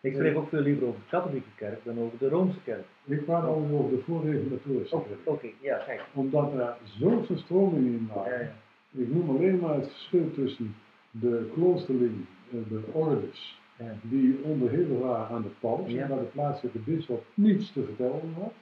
Ik 0.00 0.14
spreek 0.14 0.36
ook 0.36 0.48
veel 0.48 0.60
liever 0.60 0.86
over 0.86 1.00
de 1.00 1.06
katholieke 1.10 1.48
kerk 1.56 1.84
dan 1.84 1.98
over 1.98 2.18
de 2.18 2.28
Roomse 2.28 2.58
kerk. 2.64 2.84
Ik 3.04 3.24
praat 3.24 3.44
al 3.44 3.54
over 3.72 3.90
de 3.96 4.02
voorreformatorische 4.04 4.96
Oh, 4.96 5.04
Oké, 5.24 5.40
kerk. 5.40 5.54
ja, 5.60 5.76
kijk. 5.86 6.00
Omdat 6.14 6.52
er 6.52 6.76
zoveel 6.98 7.36
stromingen 7.36 7.92
in 7.92 8.06
Ja, 8.08 8.14
waren. 8.14 8.40
ja. 8.40 9.00
Ik 9.02 9.14
noem 9.14 9.28
alleen 9.36 9.58
maar 9.58 9.74
het 9.74 9.88
verschil 9.90 10.30
tussen 10.34 10.74
de 11.10 11.50
kloosterling, 11.54 12.12
eh, 12.14 12.37
de 12.50 12.80
ordes, 12.92 13.60
Ja. 13.78 13.94
die 14.02 14.38
onderhevig 14.42 14.98
waren 14.98 15.36
aan 15.36 15.42
de 15.42 15.50
paus, 15.60 15.90
Ja. 15.90 16.02
en 16.02 16.08
waar 16.08 16.18
de 16.18 16.24
plaatselijke 16.24 16.78
bisschop 16.78 17.24
niets 17.34 17.72
te 17.72 17.84
vertellen 17.84 18.34
had. 18.34 18.52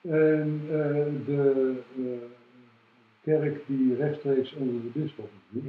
En 0.00 0.60
eh, 0.62 1.26
de 1.26 1.72
eh, 1.96 2.02
kerk 3.22 3.60
die 3.66 3.94
rechtstreeks 3.94 4.52
onder 4.54 4.82
de 4.82 5.00
bisschop 5.00 5.30
viel. 5.52 5.62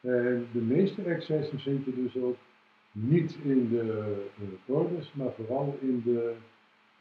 En 0.00 0.46
de 0.52 0.60
meeste 0.60 1.02
excessen 1.02 1.58
vind 1.58 1.84
je 1.84 1.94
dus 1.94 2.16
ook 2.22 2.36
niet 2.92 3.38
in 3.42 3.68
de 3.68 4.16
ordes, 4.66 5.12
maar 5.12 5.32
vooral 5.36 5.78
in 5.80 6.02
de 6.04 6.34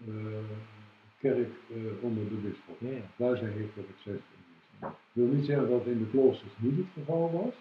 uh, 0.08 0.16
kerk 1.20 1.50
onder 2.02 2.30
de 2.30 2.36
bisschop. 2.36 2.76
Ja. 2.80 2.88
Daar 3.16 3.38
zijn 3.38 3.52
heel 3.52 3.68
veel 3.74 3.84
excessen 3.90 4.24
in. 4.38 4.88
Ik 4.88 4.96
wil 5.12 5.26
niet 5.26 5.46
zeggen 5.46 5.70
dat 5.70 5.86
in 5.86 5.98
de 5.98 6.10
kloosters 6.12 6.52
niet 6.58 6.78
het 6.78 6.86
geval 6.94 7.32
was, 7.32 7.54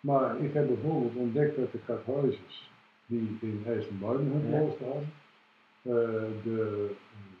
maar 0.00 0.40
ik 0.40 0.52
heb 0.52 0.66
bijvoorbeeld 0.66 1.14
ontdekt 1.14 1.56
dat 1.56 1.72
de 1.72 1.78
Karthuizers, 1.86 2.70
die 3.06 3.38
in 3.40 3.62
IJsselmuiden 3.66 4.26
hun 4.26 4.52
hadden, 4.52 5.12
uh, 5.82 5.94
de 6.44 6.90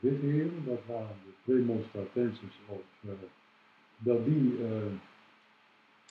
witheren, 0.00 0.64
dat 0.66 0.80
waren 0.86 1.16
de 1.24 1.32
premonstratenses 1.44 2.58
of 2.66 2.80
uh, 3.04 3.10
dat 3.98 4.24
die 4.24 4.58
uh, 4.58 4.66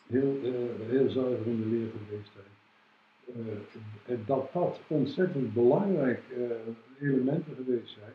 heel, 0.07 0.39
uh, 0.43 0.89
heel 0.89 1.09
zuiver 1.09 1.47
in 1.47 1.61
de 1.61 1.67
leer 1.67 1.88
geweest 2.07 2.32
zijn. 2.34 2.55
En 4.05 4.24
dat 4.26 4.53
dat 4.53 4.80
ontzettend 4.88 5.53
belangrijk 5.53 6.22
uh, 6.38 6.51
elementen 7.01 7.55
geweest 7.55 7.93
zijn, 7.93 8.13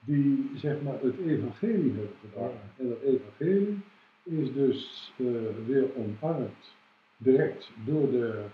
die 0.00 0.50
zeg 0.54 0.82
maar 0.82 1.00
het 1.00 1.18
evangelie 1.18 1.92
hebben 1.92 2.16
gedaan. 2.20 2.52
En 2.76 2.88
dat 2.88 3.00
evangelie 3.00 3.78
is 4.22 4.52
dus 4.52 5.12
weer 5.66 5.86
omarmd 5.96 6.75
direct 7.16 7.72
door 7.84 8.10
de 8.10 8.44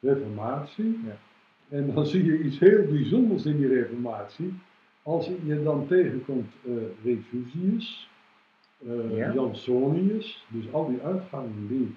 reformatie. 0.00 1.00
Ja. 1.04 1.16
En 1.68 1.94
dan 1.94 2.06
zie 2.06 2.24
je 2.24 2.42
iets 2.42 2.58
heel 2.58 2.84
bijzonders 2.84 3.44
in 3.44 3.56
die 3.56 3.68
reformatie. 3.68 4.54
Als 5.02 5.30
je 5.44 5.62
dan 5.62 5.86
tegenkomt 5.86 6.52
uh, 6.64 6.74
Refusius, 7.04 8.10
uh, 8.78 9.16
Ja. 9.16 9.32
Jansonius, 9.32 10.46
dus 10.48 10.72
al 10.72 10.88
die 10.88 11.00
uitgangen 11.00 11.66
die 11.68 11.94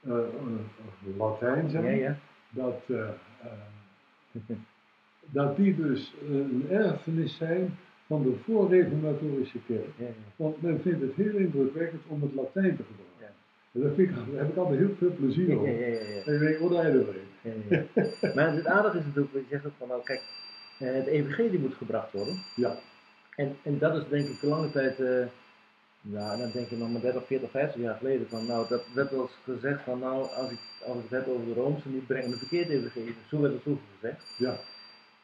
eh, 0.00 0.18
Latijn 1.18 1.70
zijn, 1.70 1.84
Ja, 1.84 1.90
ja. 1.90 2.16
Dat, 2.50 2.82
dat 5.38 5.56
die 5.56 5.76
dus 5.76 6.14
een 6.28 6.66
erfenis 6.70 7.36
zijn 7.36 7.76
van 8.06 8.22
de 8.22 8.36
voorreformatorische 8.44 9.58
kerk. 9.66 9.88
Want 10.36 10.62
men 10.62 10.80
vindt 10.80 11.00
het 11.00 11.14
heel 11.14 11.36
indrukwekkend 11.36 12.02
om 12.06 12.22
het 12.22 12.34
Latijn 12.34 12.76
te 12.76 12.82
gebruiken. 12.82 13.11
En 13.72 13.92
vind 13.94 14.08
ik, 14.08 14.14
daar 14.14 14.24
heb 14.44 14.48
ik 14.50 14.56
altijd 14.56 14.78
heel 14.78 14.94
veel 14.98 15.12
plezier 15.16 15.48
Ja, 15.48 15.56
op. 15.56 15.66
ja, 15.66 15.72
ja, 15.72 15.86
ja. 15.86 16.22
En 16.24 16.34
ik 16.34 16.40
denk, 16.40 16.58
wat 16.58 16.70
hij 16.82 16.92
weet. 16.92 17.06
Ja, 17.42 17.52
ja. 17.94 18.34
Maar 18.34 18.52
het 18.54 18.66
aardige 18.66 18.98
is 18.98 19.04
natuurlijk, 19.04 19.34
je 19.34 19.44
zegt 19.48 19.66
ook 19.66 19.72
van 19.78 19.88
nou 19.88 20.02
kijk, 20.04 20.22
eh, 20.78 20.92
het 20.92 21.06
evangelie 21.06 21.58
moet 21.58 21.74
gebracht 21.74 22.12
worden. 22.12 22.34
Ja, 22.56 22.76
En, 23.36 23.56
en 23.62 23.78
dat 23.78 23.96
is 23.96 24.08
denk 24.08 24.28
ik 24.28 24.40
de 24.40 24.46
lange 24.46 24.70
tijd, 24.70 25.00
eh 25.00 25.26
ja, 26.00 26.36
dan 26.36 26.50
denk 26.52 26.68
je 26.68 26.76
nog 26.76 26.90
maar 26.92 27.00
30, 27.00 27.26
40, 27.26 27.50
50 27.50 27.80
jaar 27.80 27.96
geleden 27.96 28.28
van 28.28 28.46
nou, 28.46 28.68
dat 28.68 28.84
werd 28.94 29.10
wel 29.10 29.20
eens 29.22 29.38
gezegd 29.44 29.82
van 29.82 29.98
nou, 29.98 30.28
als 30.30 30.50
ik, 30.50 30.58
als 30.86 30.96
ik 30.96 31.02
het 31.02 31.10
heb 31.10 31.28
over 31.28 31.46
de 31.46 31.52
Roomse, 31.60 31.90
die 31.90 32.00
brengen 32.00 32.32
een 32.32 32.38
verkeerd 32.38 32.68
evangelie. 32.68 33.14
Zo 33.28 33.40
werd 33.40 33.52
het 33.52 33.62
vroeger 33.62 33.84
gezegd. 34.00 34.34
ja, 34.38 34.56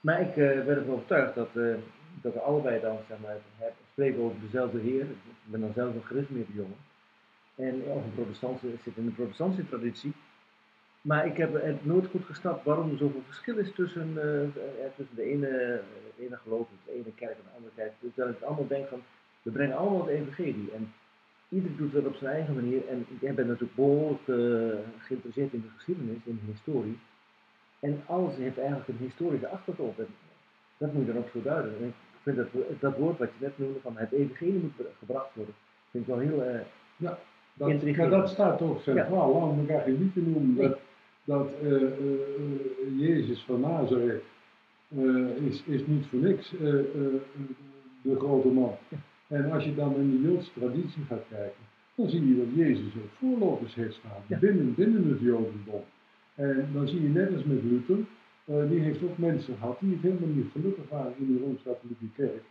Maar 0.00 0.20
ik 0.20 0.30
eh, 0.30 0.36
werd 0.36 0.68
ervan 0.78 0.94
overtuigd 0.94 1.34
dat, 1.34 1.48
dat 2.22 2.32
we 2.32 2.40
allebei 2.40 2.80
dan 2.80 2.96
zeg 3.08 3.18
maar, 3.22 3.36
het 3.58 3.72
spreken 3.92 4.20
over 4.22 4.36
dezelfde 4.40 4.78
Heer. 4.78 5.02
Ik 5.02 5.16
ben 5.44 5.60
dan 5.60 5.72
zelf 5.74 5.94
een 5.94 6.02
gereformeerde 6.04 6.52
jongen. 6.52 6.76
En 7.58 7.82
of 7.82 8.04
een 8.04 8.14
protestant, 8.14 8.62
ik 8.62 8.80
zit 8.82 8.96
in 8.96 9.04
de 9.04 9.10
protestantse 9.10 9.68
traditie. 9.68 10.12
Maar 11.00 11.26
ik 11.26 11.36
heb 11.36 11.62
het 11.62 11.84
nooit 11.84 12.06
goed 12.06 12.24
gesnapt 12.24 12.64
waarom 12.64 12.90
er 12.90 12.96
zoveel 12.96 13.22
verschil 13.26 13.56
is 13.56 13.72
tussen, 13.74 14.08
eh, 14.16 14.42
eh, 14.42 14.92
tussen 14.96 15.16
de 15.16 15.22
ene, 15.22 15.46
eh, 15.46 16.24
ene 16.24 16.36
geloof, 16.36 16.68
de 16.84 16.92
ene 16.92 17.14
kerk 17.14 17.36
en 17.36 17.44
de 17.44 17.56
andere 17.56 17.74
kerk. 17.74 17.92
Terwijl 18.14 18.34
ik 18.34 18.42
allemaal 18.42 18.66
denk 18.66 18.88
van, 18.88 19.02
we 19.42 19.50
brengen 19.50 19.76
allemaal 19.76 20.06
het 20.06 20.08
evangelie. 20.08 20.70
En 20.74 20.92
ieder 21.48 21.76
doet 21.76 21.92
dat 21.92 22.06
op 22.06 22.16
zijn 22.16 22.34
eigen 22.34 22.54
manier. 22.54 22.88
En 22.88 23.06
ik 23.20 23.34
ben 23.34 23.46
natuurlijk 23.46 23.74
behoorlijk 23.74 24.28
eh, 24.28 24.78
geïnteresseerd 24.98 25.52
in 25.52 25.60
de 25.60 25.74
geschiedenis, 25.76 26.18
in 26.24 26.40
de 26.44 26.52
historie. 26.52 26.98
En 27.80 28.02
alles 28.06 28.36
heeft 28.36 28.58
eigenlijk 28.58 28.88
een 28.88 28.96
historische 28.98 29.48
achtergrond. 29.48 29.98
En 29.98 30.06
dat 30.76 30.92
moet 30.92 31.06
je 31.06 31.12
dan 31.12 31.22
ook 31.22 31.30
zo 31.32 31.42
duiden. 31.42 31.78
En 31.80 31.86
ik 31.86 31.94
vind 32.22 32.36
dat, 32.36 32.48
dat 32.80 32.96
woord 32.96 33.18
wat 33.18 33.30
je 33.38 33.44
net 33.44 33.58
noemde, 33.58 33.80
van 33.80 33.96
het 33.96 34.12
evangelie 34.12 34.60
moet 34.60 34.86
gebracht 34.98 35.34
worden, 35.34 35.54
vind 35.90 36.08
ik 36.08 36.14
wel 36.14 36.18
heel... 36.18 36.42
eh, 36.42 36.60
dat, 37.58 37.96
maar 37.96 38.10
dat 38.10 38.28
staat 38.28 38.62
ook 38.62 38.80
centraal. 38.80 39.32
Laten 39.32 39.54
we 39.54 39.60
elkaar 39.60 39.84
geen 39.84 39.98
liedje 39.98 40.22
noemen. 40.22 40.54
Nee. 40.54 40.68
Dat, 40.68 40.78
dat 41.24 41.50
eh, 41.62 41.72
eh, 41.72 41.82
eh, 41.82 42.98
Jezus 42.98 43.40
van 43.42 43.60
Nazareth 43.60 44.22
is, 45.48 45.62
is 45.66 45.86
niet 45.86 46.06
voor 46.06 46.18
niks 46.18 46.50
de 48.02 48.16
grote 48.18 48.48
man. 48.48 48.74
En 49.28 49.50
als 49.52 49.64
je 49.64 49.74
dan 49.74 49.94
in 49.94 50.10
de 50.10 50.28
Joodse 50.28 50.50
traditie 50.52 51.04
gaat 51.08 51.24
kijken, 51.28 51.62
dan 51.94 52.08
zie 52.08 52.28
je 52.28 52.36
dat 52.36 52.66
Jezus 52.66 52.94
ook 52.96 53.10
voorlopers 53.18 53.74
heeft 53.74 53.94
staan 53.94 54.22
Ja. 54.26 54.38
binnen, 54.38 54.74
binnen 54.74 55.08
het 55.08 55.20
Jodendom. 55.20 55.82
En 56.34 56.68
dan 56.72 56.88
zie 56.88 57.02
je 57.02 57.08
net 57.08 57.32
als 57.34 57.44
met 57.44 57.62
Luther, 57.62 57.98
die 58.68 58.80
heeft 58.80 59.02
ook 59.02 59.18
mensen 59.18 59.56
gehad 59.56 59.80
die 59.80 59.92
het 59.92 60.02
helemaal 60.02 60.28
niet 60.28 60.50
gelukkig 60.52 60.88
waren 60.88 61.12
in 61.18 61.26
de 61.26 61.38
Rooms-Katholieke 61.44 62.06
Kerk. 62.16 62.42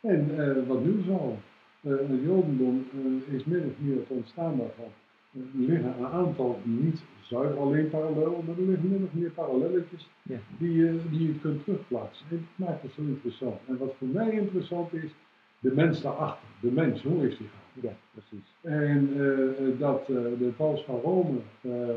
En 0.00 0.66
wat 0.66 0.84
doen 0.84 1.02
ze 1.04 1.10
al? 1.10 1.38
Eh, 1.38 1.55
het 1.90 2.22
Jodendom 2.24 2.86
eh, 2.92 3.34
is 3.34 3.44
min 3.44 3.64
of 3.64 3.72
meer 3.78 3.96
het 3.96 4.08
ontstaan 4.08 4.56
daarvan. 4.56 4.84
Eh, 5.32 5.40
Er 5.40 5.46
liggen 5.52 5.94
een 5.98 6.06
aantal 6.06 6.60
niet 6.62 7.02
zuiver 7.22 7.58
alleen 7.58 7.90
parallel, 7.90 8.42
maar 8.46 8.56
er 8.56 8.62
liggen 8.62 8.88
min 8.90 9.04
of 9.04 9.12
meer 9.12 9.30
parallelletjes 9.30 10.08
ja. 10.22 10.38
die, 10.58 10.72
je- 10.72 11.00
die 11.10 11.26
je 11.26 11.38
kunt 11.40 11.64
terugplaatsen. 11.64 12.26
En 12.30 12.46
dat 12.56 12.68
maakt 12.68 12.82
het 12.82 12.92
zo 12.92 13.00
interessant. 13.02 13.56
En 13.68 13.78
wat 13.78 13.94
voor 13.98 14.08
mij 14.08 14.30
interessant 14.30 14.92
is, 14.94 15.10
de 15.58 15.72
mens 15.74 16.00
daarachter. 16.02 16.48
De 16.60 16.70
mens, 16.70 17.02
hoe 17.02 17.20
heeft 17.20 17.38
hij 17.38 17.46
gaan? 17.46 17.90
ja, 17.90 17.96
precies. 18.12 18.48
En 18.60 19.10
eh, 19.14 19.78
dat 19.80 20.00
eh, 20.00 20.06
de 20.38 20.52
paus 20.56 20.82
van 20.82 21.00
Rome 21.00 21.38
eh, 21.60 21.88
eh, 21.90 21.96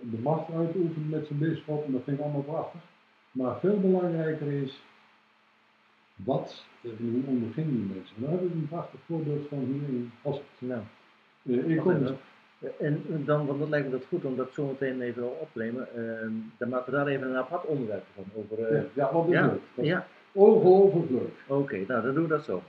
de 0.00 0.18
macht 0.22 0.50
uitoefent 0.52 1.10
met 1.10 1.26
zijn 1.26 1.38
bisschop, 1.38 1.84
en 1.86 1.92
dat 1.92 2.02
vind 2.04 2.18
ik 2.18 2.22
allemaal 2.24 2.42
prachtig. 2.42 2.80
Maar 3.32 3.58
veel 3.60 3.80
belangrijker 3.80 4.52
is, 4.52 4.82
wat, 6.14 6.64
eh, 6.75 6.75
hoe 6.98 7.22
onderging 7.26 7.66
die 7.68 7.94
mensen? 7.94 8.16
Daar 8.20 8.30
hebben 8.30 8.48
we 8.48 8.54
een 8.54 8.68
prachtig 8.68 9.00
voorbeeld 9.06 9.48
van 9.48 9.58
hier 9.58 9.88
in 9.88 10.10
Hasselt. 10.22 10.46
Nou, 10.58 10.82
Eh, 11.42 11.68
ik 11.70 11.78
kom 11.80 11.98
dus, 11.98 12.12
en 12.78 13.02
dan, 13.24 13.46
want 13.46 13.58
dat 13.58 13.68
lijkt 13.68 13.86
me 13.86 13.92
dat 13.92 14.06
goed 14.06 14.24
om 14.24 14.36
dat 14.36 14.52
zo 14.52 14.66
meteen 14.66 15.00
even 15.00 15.40
op 15.40 15.48
te 15.52 15.58
nemen. 15.58 15.88
Dan 16.58 16.68
maken 16.68 16.92
we 16.92 16.98
daar 16.98 17.06
even 17.06 17.28
een 17.28 17.36
apart 17.36 17.64
onderwerp 17.66 18.04
van. 18.14 18.24
Over, 18.34 18.58
eh, 18.64 18.82
ja, 18.82 18.86
ja, 18.94 19.12
wat 19.12 19.28
ja, 19.28 19.56
is 19.74 19.86
ja, 19.86 20.06
Ongelooflijk 20.32 21.10
oké, 21.46 21.84
nou 21.86 22.02
dan 22.02 22.14
doen 22.14 22.22
we 22.22 22.28
dat 22.28 22.44
zo. 22.44 22.62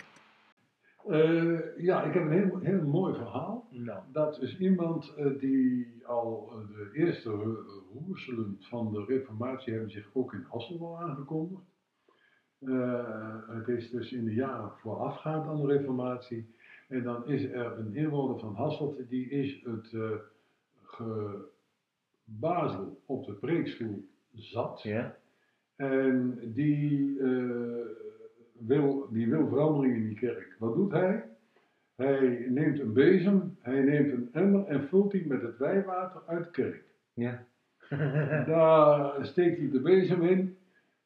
Eh, 1.08 1.78
ja, 1.78 2.04
ik 2.04 2.14
heb 2.14 2.24
een 2.24 2.32
heel, 2.32 2.60
heel 2.62 2.82
mooi 2.88 3.14
verhaal. 3.16 3.68
Nou, 3.72 4.00
Dat 4.12 4.42
is 4.42 4.58
iemand 4.58 5.14
eh, 5.18 5.26
die 5.40 5.94
al 6.06 6.50
eh, 6.52 6.76
de 6.76 6.90
eerste 7.00 7.30
ro- 7.30 7.66
roerselen 7.94 8.58
van 8.60 8.92
de 8.92 9.04
reformatie 9.08 9.74
hebben 9.74 9.92
zich 9.92 10.10
ook 10.14 10.34
in 10.34 10.46
Hasselt 10.50 10.82
al 10.82 11.00
aangekondigd. 11.00 11.62
Eh, 12.60 13.36
het 13.48 13.68
is 13.68 13.90
dus 13.90 14.12
in 14.12 14.26
de 14.26 14.34
jaren 14.34 14.72
voorafgaand 14.78 15.48
aan 15.48 15.62
de 15.62 15.68
reformatie. 15.68 16.56
En 16.88 17.04
dan 17.04 17.28
is 17.28 17.44
er 17.44 17.78
een 17.78 17.96
inwoner 17.96 18.40
van 18.40 18.56
Hasselt, 18.56 19.10
die 19.10 19.30
is 19.30 19.64
het 19.64 19.94
eh 19.94 20.12
gebazel 22.26 23.02
op 23.06 23.26
de 23.26 23.34
preekstoel 23.34 24.08
zat. 24.34 24.82
ja, 24.82 25.16
En 25.76 26.40
die, 26.44 27.20
eh, 27.20 27.86
wil, 28.52 29.08
die 29.12 29.30
wil 29.30 29.48
verandering 29.48 29.96
in 29.96 30.08
die 30.08 30.18
kerk. 30.18 30.56
Wat 30.60 30.76
doet 30.76 30.92
hij? 30.92 31.24
Hij 31.96 32.46
neemt 32.50 32.80
een 32.80 32.94
bezem, 32.94 33.58
hij 33.62 33.82
neemt 33.82 34.12
een 34.12 34.30
emmer 34.32 34.66
en 34.66 34.88
vult 34.88 35.12
die 35.12 35.28
met 35.28 35.42
het 35.42 35.58
wijwater 35.58 36.22
uit 36.26 36.44
de 36.44 36.52
kerk. 36.52 36.84
ja. 37.14 37.46
Daar 38.46 39.26
steekt 39.26 39.58
hij 39.58 39.70
de 39.70 39.80
bezem 39.82 40.24
in 40.24 40.57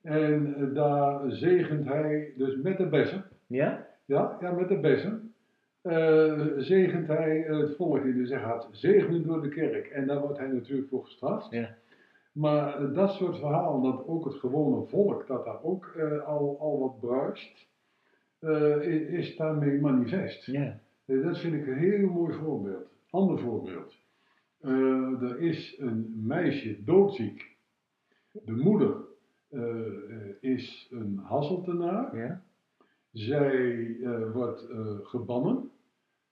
en 0.01 0.55
eh, 0.55 0.73
daar 0.73 1.31
zegent 1.31 1.85
hij 1.87 2.33
dus 2.37 2.55
met 2.55 2.77
de 2.77 2.87
bezem. 2.87 3.23
ja? 3.47 3.87
Ja, 4.05 4.37
ja 4.41 4.51
met 4.51 4.67
de 4.67 4.79
bezem. 4.79 5.33
eh, 5.81 6.41
zegent 6.57 7.07
hij 7.07 7.37
het 7.47 7.75
volk 7.75 8.03
in. 8.03 8.17
Dus 8.17 8.29
hij 8.29 8.39
gaat 8.39 8.67
zegenen 8.71 9.23
door 9.23 9.41
de 9.41 9.49
kerk. 9.49 9.87
En 9.87 10.07
daar 10.07 10.19
wordt 10.21 10.37
hij 10.37 10.47
natuurlijk 10.47 10.89
voor 10.89 11.03
gestraft. 11.03 11.51
Ja. 11.51 11.75
Maar 12.31 12.93
dat 12.93 13.11
soort 13.11 13.37
verhalen, 13.37 13.81
dat 13.91 14.07
ook 14.07 14.25
het 14.25 14.33
gewone 14.33 14.85
volk, 14.87 15.27
dat 15.27 15.45
daar 15.45 15.63
ook 15.63 15.85
eh, 15.97 16.21
al, 16.27 16.57
al 16.59 16.79
wat 16.79 16.99
bruist, 16.99 17.67
eh, 18.39 18.75
i- 18.93 19.17
is 19.17 19.35
daarmee 19.35 19.79
manifest. 19.81 20.45
Ja, 20.45 20.79
dat 21.05 21.37
vind 21.39 21.53
ik 21.53 21.67
een 21.67 21.77
heel 21.77 22.09
mooi 22.09 22.33
voorbeeld. 22.33 22.87
Ander 23.09 23.39
voorbeeld. 23.39 23.95
Er 25.21 25.39
is 25.39 25.75
een 25.79 26.13
meisje 26.25 26.83
doodziek. 26.83 27.55
De 28.31 28.51
moeder 28.51 28.95
is 30.41 30.87
een 30.91 31.19
Hasseltenaar. 31.23 32.17
ja, 32.17 32.41
Zij 33.11 33.97
eh, 34.03 34.31
wordt 34.31 34.69
eh, 34.69 34.97
gebannen. 35.03 35.69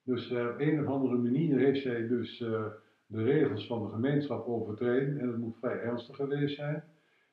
Dus 0.03 0.31
eh, 0.31 0.47
op 0.47 0.59
een 0.59 0.79
of 0.81 0.87
andere 0.87 1.17
manier 1.17 1.57
heeft 1.57 1.81
zij 1.81 2.07
dus 2.07 2.41
eh, 2.41 2.65
de 3.05 3.23
regels 3.23 3.67
van 3.67 3.83
de 3.83 3.89
gemeenschap 3.91 4.47
overtreden. 4.47 5.19
En 5.19 5.27
dat 5.27 5.37
moet 5.37 5.57
vrij 5.59 5.79
ernstig 5.79 6.15
geweest 6.15 6.55
zijn. 6.55 6.83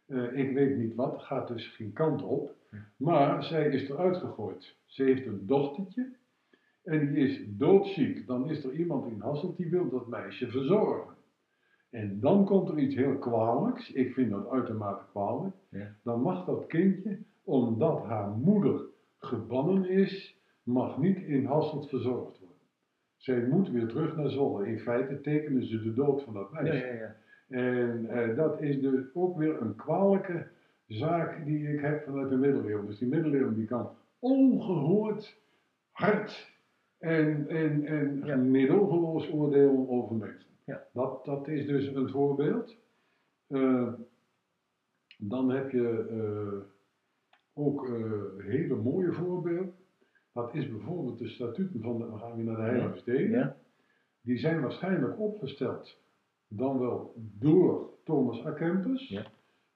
Eh, 0.06 0.38
ik 0.38 0.52
weet 0.54 0.76
niet 0.76 0.94
wat, 0.94 1.22
gaat 1.22 1.48
dus 1.48 1.68
geen 1.68 1.92
kant 1.92 2.22
op. 2.22 2.54
Maar 2.96 3.44
zij 3.44 3.68
is 3.68 3.88
eruit 3.88 4.16
gegooid. 4.16 4.76
Ze 4.84 5.02
heeft 5.02 5.26
een 5.26 5.46
dochtertje. 5.46 6.12
En 6.84 7.12
die 7.12 7.28
is 7.28 7.40
doodziek. 7.48 8.26
Dan 8.26 8.50
is 8.50 8.64
er 8.64 8.72
iemand 8.72 9.06
in 9.06 9.20
Hasselt 9.20 9.56
die 9.56 9.70
wil 9.70 9.90
dat 9.90 10.06
meisje 10.06 10.48
verzorgen. 10.48 11.14
En 11.90 12.20
dan 12.20 12.44
komt 12.44 12.68
er 12.68 12.78
iets 12.78 12.94
heel 12.94 13.18
kwalijks. 13.18 13.92
Ik 13.92 14.12
vind 14.12 14.30
dat 14.30 14.48
uitermate 14.50 15.04
kwalijk. 15.10 15.54
Ja. 15.68 15.94
Dan 16.02 16.20
mag 16.20 16.44
dat 16.44 16.66
kindje, 16.66 17.18
omdat 17.44 18.02
haar 18.04 18.28
moeder 18.30 18.80
gebannen 19.18 19.88
is, 19.88 20.40
mag 20.62 20.98
niet 20.98 21.18
in 21.18 21.44
Hasselt 21.44 21.88
verzorgd 21.88 22.38
worden. 22.38 22.56
Zij 23.16 23.46
moet 23.46 23.70
weer 23.70 23.86
terug 23.86 24.16
naar 24.16 24.30
Zwolle. 24.30 24.66
In 24.66 24.78
feite 24.78 25.20
tekenen 25.20 25.64
ze 25.66 25.82
de 25.82 25.94
dood 25.94 26.22
van 26.22 26.34
dat 26.34 26.52
meisje. 26.52 26.86
ja, 26.86 26.92
ja. 26.92 27.16
En 27.48 28.06
eh, 28.08 28.36
dat 28.36 28.60
is 28.62 28.80
dus 28.80 29.04
ook 29.14 29.38
weer 29.38 29.60
een 29.62 29.74
kwalijke 29.76 30.46
zaak 30.86 31.44
die 31.44 31.72
ik 31.72 31.80
heb 31.80 32.04
vanuit 32.04 32.28
de 32.28 32.36
middeleeuwen. 32.36 32.86
Dus 32.86 32.98
die 32.98 33.08
middeleeuwen 33.08 33.54
die 33.54 33.66
kan 33.66 33.90
ongehoord 34.18 35.40
hard 35.90 36.52
en, 36.98 37.48
en, 37.48 37.84
en 37.86 38.22
Ja. 38.24 38.36
middelgeloos 38.36 39.30
oordelen 39.32 39.88
over 39.88 40.16
mensen. 40.16 40.50
Ja. 40.66 40.82
Dat, 40.92 41.24
dat 41.24 41.48
is 41.48 41.66
dus 41.66 41.86
een 41.86 42.08
voorbeeld. 42.10 42.76
Eh, 43.46 43.92
dan 45.18 45.50
heb 45.50 45.70
je 45.70 46.06
eh, 46.10 46.58
ook 47.54 47.88
eh, 47.88 48.12
hele 48.38 48.74
mooie 48.74 49.12
voorbeelden. 49.12 49.74
Dat 50.32 50.54
is 50.54 50.68
bijvoorbeeld 50.70 51.18
de 51.18 51.28
statuten 51.28 51.80
van 51.80 51.98
de, 51.98 52.18
gaan 52.18 52.36
we 52.36 52.42
naar 52.42 52.56
de 52.56 52.62
Heilige 52.62 52.98
Steden. 52.98 53.30
Ja. 53.30 53.56
Die 54.20 54.38
zijn 54.38 54.60
waarschijnlijk 54.60 55.20
opgesteld, 55.20 56.00
dan 56.48 56.78
wel 56.78 57.14
door 57.16 57.90
Thomas 58.04 58.46
A. 58.46 58.50
Kempis, 58.50 59.08
Ja. 59.08 59.26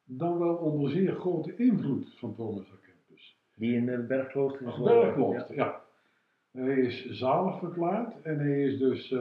dan 0.05 0.39
wel 0.39 0.55
onder 0.55 0.91
zeer 0.91 1.15
grote 1.15 1.57
invloed 1.57 2.19
van 2.19 2.35
Thomas 2.35 2.73
A. 2.73 2.77
Kempis. 2.83 3.39
Die 3.55 3.77
in 3.77 3.87
de 3.87 3.99
bergklooster 3.99 4.69
is. 4.69 4.79
Bergklooster, 4.83 5.55
ja. 5.55 5.81
Hij 6.51 6.81
is 6.81 7.05
zalig 7.11 7.59
verklaard 7.59 8.23
en 8.23 8.39
hij 8.39 8.63
is 8.63 8.79
dus 8.79 9.15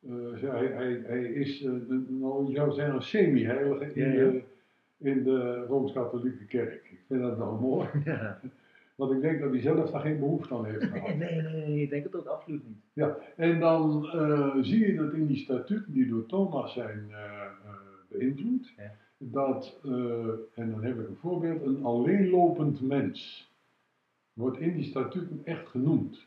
eh, 0.00 0.42
eh, 0.42 0.50
hij, 0.52 0.66
hij, 0.66 1.00
hij 1.06 1.22
is, 1.24 1.62
eh, 1.62 1.70
een- 1.72 2.06
nou, 2.20 2.48
je 2.48 2.54
zou 2.54 2.72
zeggen, 2.72 2.94
een 2.94 3.02
semi-heilige 3.02 3.92
in, 3.94 4.12
Ja, 4.12 4.12
ja. 4.22 4.30
de, 4.30 4.42
in 4.98 5.22
de 5.24 5.64
Rooms-Katholieke 5.68 6.44
Kerk. 6.44 6.74
Ik 6.90 7.00
vind 7.06 7.20
dat 7.20 7.36
wel 7.36 7.58
mooi, 7.60 7.88
Ja. 8.04 8.40
want 8.96 9.12
ik 9.12 9.20
denk 9.20 9.40
dat 9.40 9.50
hij 9.50 9.60
zelf 9.60 9.90
daar 9.90 10.00
geen 10.00 10.18
behoefte 10.18 10.54
aan 10.54 10.64
heeft 10.66 10.84
gehad. 10.84 11.16
Nee, 11.16 11.42
nee, 11.42 11.52
nee, 11.66 11.82
ik 11.82 11.90
denk 11.90 12.04
het 12.04 12.14
ook 12.16 12.26
absoluut 12.26 12.62
niet. 12.68 13.04
En 13.36 13.60
dan 13.60 14.06
eh, 14.06 14.56
zie 14.60 14.86
je 14.86 14.94
dat 14.94 15.12
in 15.12 15.26
die 15.26 15.36
statuten 15.36 15.92
die 15.92 16.06
door 16.08 16.26
Thomas 16.26 16.72
zijn 16.72 17.06
eh, 17.10 17.16
eh, 17.64 17.70
beïnvloed, 18.08 18.72
Ja. 18.76 18.92
dat, 19.18 19.80
eh, 19.84 19.90
en 20.54 20.70
dan 20.70 20.84
heb 20.84 20.98
ik 21.00 21.08
een 21.08 21.16
voorbeeld, 21.20 21.62
een 21.62 21.84
alleenlopend 21.84 22.80
mens 22.80 23.50
wordt 24.32 24.58
in 24.58 24.74
die 24.74 24.84
statuten 24.84 25.40
echt 25.44 25.66
genoemd. 25.68 26.26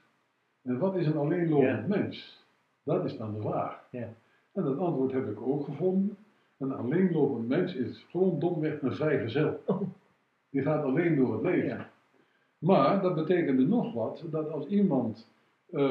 En 0.62 0.78
wat 0.78 0.96
is 0.96 1.06
een 1.06 1.18
alleenlopend 1.18 1.88
mens? 1.88 2.39
Dat 2.90 3.06
is 3.06 3.18
dan 3.18 3.34
de 3.34 3.42
vraag. 3.42 3.88
Ja. 3.92 4.14
En 4.54 4.64
dat 4.64 4.78
antwoord 4.78 5.12
heb 5.12 5.30
ik 5.30 5.42
ook 5.42 5.66
gevonden. 5.66 6.18
Een 6.58 6.72
alleenlopend 6.72 7.48
mens 7.48 7.76
is 7.76 8.06
gewoon 8.10 8.40
domweg 8.40 8.82
een 8.82 8.94
vrijgezel. 8.94 9.60
Oh. 9.66 9.82
Die 10.50 10.62
gaat 10.62 10.84
alleen 10.84 11.16
door 11.16 11.34
het 11.34 11.42
leven. 11.42 11.68
Ja. 11.68 11.90
Maar 12.58 13.02
dat 13.02 13.16
betekende 13.16 13.68
nog 13.68 13.94
wat, 13.94 14.24
dat 14.32 14.52
als 14.52 14.66
iemand 14.66 15.28
eh, 15.70 15.84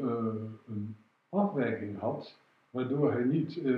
eh, 0.00 0.34
een 0.66 0.96
afwijking 1.28 1.98
had, 1.98 2.38
waardoor 2.70 3.12
hij 3.12 3.24
niet 3.24 3.62
eh, 3.64 3.74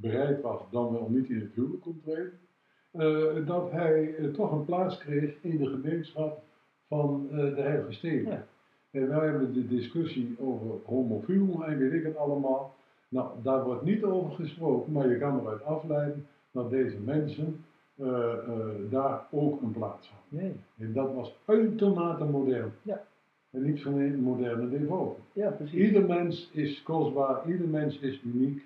bereid 0.00 0.40
was, 0.40 0.60
dan 0.70 0.92
wel 0.92 1.08
niet 1.10 1.28
in 1.28 1.40
het 1.40 1.52
huwelijk 1.54 1.82
kon 1.82 2.00
treden, 2.04 3.46
dat 3.46 3.70
hij 3.70 4.30
toch 4.32 4.52
een 4.52 4.64
plaats 4.64 4.98
kreeg 4.98 5.36
in 5.40 5.56
de 5.56 5.66
gemeenschap 5.66 6.42
van 6.88 7.26
de 7.30 7.60
Heilige 7.60 7.92
Steden. 7.92 8.32
Ja. 8.32 8.46
En 8.90 9.08
wij 9.08 9.26
hebben 9.26 9.52
de 9.54 9.66
discussie 9.68 10.36
over 10.40 10.76
homofiel 10.84 11.64
en 11.66 11.78
weet 11.78 11.92
ik 11.92 12.04
het 12.04 12.16
allemaal. 12.16 12.74
Nou, 13.08 13.28
daar 13.42 13.64
wordt 13.64 13.82
niet 13.82 14.04
over 14.04 14.32
gesproken, 14.32 14.92
maar 14.92 15.08
je 15.08 15.18
kan 15.18 15.40
eruit 15.40 15.64
afleiden 15.64 16.26
dat 16.50 16.70
deze 16.70 16.96
mensen 17.04 17.64
eh, 17.96 18.32
eh, 18.32 18.68
daar 18.90 19.26
ook 19.30 19.62
een 19.62 19.72
plaats 19.72 20.08
hadden. 20.10 20.44
Nee. 20.46 20.54
En 20.88 20.92
dat 20.92 21.14
was 21.14 21.36
uitermate 21.44 22.24
modern. 22.24 22.72
Ja. 22.82 23.02
En 23.50 23.62
niet 23.62 23.82
van 23.82 23.94
een 23.98 24.20
moderne 24.20 24.68
devotie. 24.68 25.22
Ja, 25.32 25.50
precies. 25.50 25.80
Ieder 25.80 26.04
mens 26.06 26.50
is 26.52 26.82
kostbaar, 26.82 27.48
ieder 27.50 27.68
mens 27.68 27.98
is 27.98 28.22
uniek. 28.24 28.64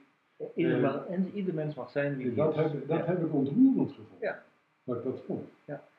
Ieder, 0.55 0.81
man- 0.81 1.07
en 1.07 1.31
ieder 1.35 1.55
mens 1.55 1.75
mag 1.75 1.91
zijn 1.91 2.17
wie 2.17 2.27
En 2.31 2.35
hij 2.35 2.45
dat 2.45 2.55
is. 2.57 2.73
heb, 2.73 2.89
dat 2.89 2.99
Ja. 2.99 3.05
heb 3.05 3.25
ik 3.25 3.33
ontroerend 3.35 3.89
gevonden. 3.91 4.19
Ja. 4.21 4.43
Dat 4.85 4.97
ik 4.97 5.05
dat 5.05 5.21
vond. 5.27 5.49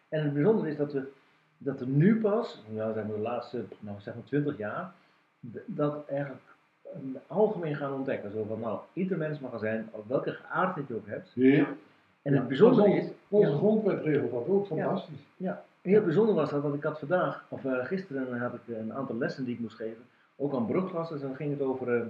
En 0.09 0.23
het 0.23 0.33
bijzondere 0.33 0.69
is 0.69 0.77
dat, 0.77 0.93
we, 0.93 1.07
dat 1.63 1.79
er 1.79 1.87
nu 1.87 2.19
pas, 2.19 2.61
nou 2.69 2.93
zeg 2.93 3.05
maar 3.05 3.15
de 3.15 3.21
laatste 3.21 3.63
nou 3.79 3.99
zeg 3.99 4.13
maar 4.13 4.23
20 4.23 4.57
jaar, 4.57 4.93
dat 5.65 6.07
eigenlijk 6.07 6.41
een 6.93 7.17
algemeen 7.27 7.75
gaan 7.75 7.93
ontdekken. 7.93 8.31
Zo 8.31 8.45
van, 8.47 8.59
nou, 8.59 8.79
ieder 8.93 9.17
mens 9.17 9.39
mag 9.39 9.53
er 9.53 9.59
zijn, 9.59 9.89
op 9.91 10.07
welke 10.07 10.31
geaardheid 10.31 10.87
je 10.87 10.95
ook 10.95 11.07
hebt. 11.07 11.31
Ja. 11.33 11.67
En 12.21 12.33
Ja, 12.33 12.39
het 12.39 12.47
bijzondere 12.47 12.93
is, 12.93 13.09
Onze 13.27 13.49
ja, 13.49 13.57
grondwet 13.57 14.03
regelt 14.03 14.31
dat 14.31 14.47
ook 14.47 14.65
fantastisch. 14.67 15.25
heel 15.81 16.03
bijzonder 16.03 16.35
was 16.35 16.49
dat, 16.49 16.61
want 16.61 16.75
ik 16.75 16.83
had 16.83 16.99
vandaag, 16.99 17.45
of 17.49 17.65
eh, 17.65 17.85
gisteren 17.85 18.39
had 18.39 18.53
ik 18.53 18.75
een 18.75 18.93
aantal 18.93 19.17
lessen 19.17 19.45
die 19.45 19.53
ik 19.53 19.59
moest 19.59 19.75
geven, 19.75 20.03
ook 20.35 20.53
aan 20.53 20.65
brugklassen, 20.65 21.15
en 21.15 21.27
dan 21.27 21.35
ging 21.35 21.51
het 21.51 21.61
over, 21.61 21.95
eh, 21.95 22.07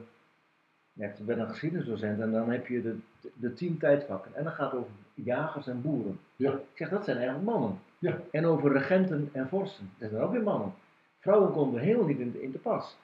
ja, 0.93 1.08
ik 1.08 1.26
ben 1.26 1.39
een 1.39 1.49
geschiedenisdocent, 1.49 2.20
en 2.20 2.32
dan 2.32 2.49
heb 2.49 2.68
je 2.68 2.82
de, 2.82 2.97
de 3.34 3.54
tien 3.54 3.78
tijdvakken, 3.78 4.36
en 4.36 4.43
dan 4.43 4.54
gaat 4.54 4.72
het 4.72 4.80
over 4.80 4.91
jagers 5.14 5.68
en 5.68 5.82
boeren. 5.82 6.20
Ja. 6.36 6.52
Ik 6.52 6.60
zeg, 6.78 6.89
dat 6.89 7.04
zijn 7.04 7.18
eigenlijk 7.18 7.45
mannen. 7.45 7.80
Ja. 8.02 8.18
En 8.32 8.45
over 8.45 8.72
regenten 8.72 9.30
en 9.32 9.47
vorsten, 9.47 9.89
dat 9.97 10.10
zijn 10.10 10.22
ook 10.22 10.32
weer 10.32 10.43
mannen. 10.43 10.74
Vrouwen 11.20 11.52
konden 11.52 11.82
helemaal 11.82 12.08
niet 12.08 12.20
in, 12.20 12.36
in 12.41 12.52
te 12.52 12.58
pas. 12.58 12.97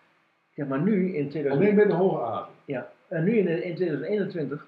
Zeg, 0.55 0.67
maar 0.67 0.81
nu 0.81 1.15
in 1.15 1.29
2000 1.29 1.63
Alleen 1.63 1.75
bij 1.75 1.85
de 1.87 1.93
hoge 1.93 2.21
adel. 2.21 2.47
ja, 2.65 2.91
en 3.07 3.23
nu 3.23 3.31
in, 3.37 3.47
in 3.63 3.75
2021 3.75 4.67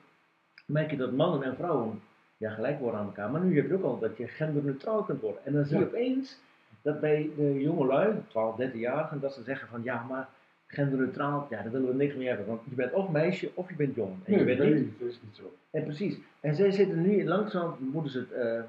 merk 0.65 0.91
je 0.91 0.97
dat 0.97 1.11
mannen 1.11 1.43
en 1.43 1.55
vrouwen 1.55 2.01
ja, 2.37 2.49
gelijk 2.49 2.79
worden 2.79 2.99
aan 2.99 3.05
elkaar. 3.05 3.31
Maar 3.31 3.41
nu 3.41 3.55
heb 3.55 3.67
je 3.67 3.73
ook 3.73 3.83
al 3.83 3.99
dat 3.99 4.17
je 4.17 4.27
genderneutraal 4.27 5.03
kunt 5.03 5.21
worden. 5.21 5.45
En 5.45 5.53
dan 5.53 5.65
zie 5.65 5.77
je 5.77 5.83
Ja. 5.83 5.87
opeens 5.89 6.39
dat 6.81 6.99
bij 6.99 7.29
de 7.37 7.59
jongelui, 7.61 8.13
12, 8.27 8.55
13-jarigen, 8.61 9.19
dat 9.19 9.33
ze 9.33 9.43
zeggen 9.43 9.67
van 9.67 9.83
ja, 9.83 10.05
maar 10.09 10.27
genderneutraal, 10.67 11.47
ja, 11.49 11.61
daar 11.61 11.71
willen 11.71 11.87
we 11.87 11.93
niks 11.95 12.15
meer 12.15 12.27
hebben. 12.27 12.45
Want 12.47 12.61
je 12.69 12.75
bent 12.75 12.93
of 12.93 13.09
meisje 13.09 13.49
of 13.53 13.69
je 13.69 13.75
bent 13.75 13.95
jong. 13.95 14.13
En, 14.23 14.31
Nee, 14.31 14.39
je 14.39 14.45
dat 14.45 14.57
bent 14.57 14.75
niet. 14.75 14.99
Dat 14.99 15.07
is 15.09 15.19
niet 15.23 15.35
zo. 15.35 15.53
en 15.71 15.83
precies. 15.83 16.17
En 16.39 16.55
zij 16.55 16.71
zitten 16.71 17.01
nu 17.01 17.25
langzaam, 17.25 17.75
moeten 17.79 18.11
ze 18.11 18.19
het 18.19 18.31
eh, 18.31 18.61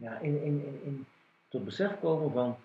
ja, 0.00 0.18
in, 0.18 0.42
in, 0.42 0.64
in, 0.64 0.80
in, 0.84 1.06
tot 1.48 1.64
besef 1.64 2.00
komen 2.00 2.32
van, 2.32 2.56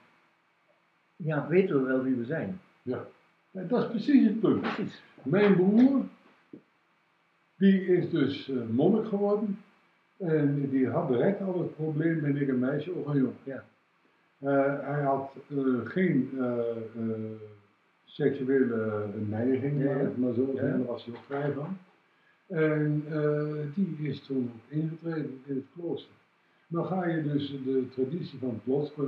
ja, 1.16 1.48
weten 1.48 1.76
we 1.82 1.88
wel 1.88 2.04
wie 2.04 2.16
we 2.16 2.26
zijn. 2.26 2.60
Ja, 2.82 3.06
dat 3.52 3.84
is 3.84 3.90
precies 3.90 4.28
het 4.28 4.40
punt. 4.40 4.62
Precies. 4.62 5.04
Mijn 5.24 5.56
broer, 5.56 6.02
die 7.58 7.86
is 7.86 8.10
dus 8.10 8.50
eh, 8.50 8.58
monnik 8.70 9.06
geworden. 9.08 9.60
En 10.18 10.70
die 10.70 10.88
had 10.90 11.08
direct 11.08 11.42
al 11.42 11.60
het 11.60 11.76
probleem, 11.76 12.22
ben 12.22 12.38
ik 12.42 12.48
een 12.48 12.60
meisje 12.60 12.92
of 12.94 13.06
een 13.06 13.18
jongen. 13.18 13.36
Ja. 13.44 13.64
Eh, 14.40 14.80
hij 14.88 15.02
had 15.04 15.32
eh, 15.50 15.58
geen 15.84 16.30
seksuele 18.04 19.08
neiging, 19.28 19.84
ik 19.84 20.18
maar 20.18 20.34
zo 20.34 20.42
Ja. 20.42 20.52
zeggen, 20.52 20.78
daar 20.78 20.86
was 20.88 21.06
hij 21.06 21.14
ook 21.16 21.24
vrij 21.24 21.52
van. 21.52 21.78
En 22.48 23.04
die 23.76 23.98
is 24.10 24.22
toen 24.26 24.52
ook 24.56 24.72
ingetreden 24.72 25.42
in 25.46 25.56
het 25.56 25.66
klooster. 25.74 26.14
Dan 26.76 26.86
ga 26.86 27.06
je 27.08 27.24
dus 27.24 27.50
de 27.66 27.88
traditie 27.94 28.40
van 28.40 28.50
het 28.50 28.60
klooster 28.64 29.04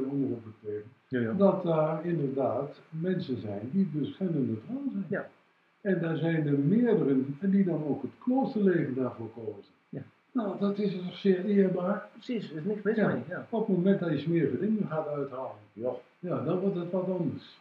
tegen 0.63 0.83
Ja, 1.07 1.19
ja. 1.19 1.33
dat 1.33 1.63
daar 1.63 2.05
inderdaad 2.05 2.79
mensen 2.89 3.41
zijn 3.41 3.69
die 3.71 3.89
dus 3.93 4.15
genderneutraal 4.15 4.81
zijn. 4.91 5.05
Ja. 5.09 5.27
En 5.81 5.99
daar 6.01 6.17
zijn 6.17 6.47
er 6.47 6.59
meerdere 6.59 7.15
en 7.39 7.49
die 7.49 7.63
dan 7.63 7.83
ook 7.85 8.01
het 8.01 8.11
kloosterleven 8.19 8.95
daarvoor 8.95 9.29
kozen. 9.33 9.71
Ja. 9.89 10.01
Nou, 10.31 10.59
dat 10.59 10.77
is 10.79 10.95
toch 10.95 11.15
zeer 11.17 11.45
eerbaar. 11.45 12.07
Precies, 12.13 12.51
er 12.51 12.57
is 12.57 12.63
niks 12.63 12.81
mis 12.81 12.95
Ja. 12.95 13.07
mee. 13.07 13.21
Ja. 13.29 13.47
Op 13.49 13.67
het 13.67 13.77
moment 13.77 13.99
dat 13.99 14.09
je 14.09 14.17
smerige 14.17 14.59
dingen 14.59 14.87
gaat 14.87 15.07
uithalen, 15.07 15.55
Ja. 15.73 15.91
ja, 16.19 16.43
dan 16.43 16.59
wordt 16.59 16.75
het 16.75 16.91
wat 16.91 17.09
anders. 17.09 17.59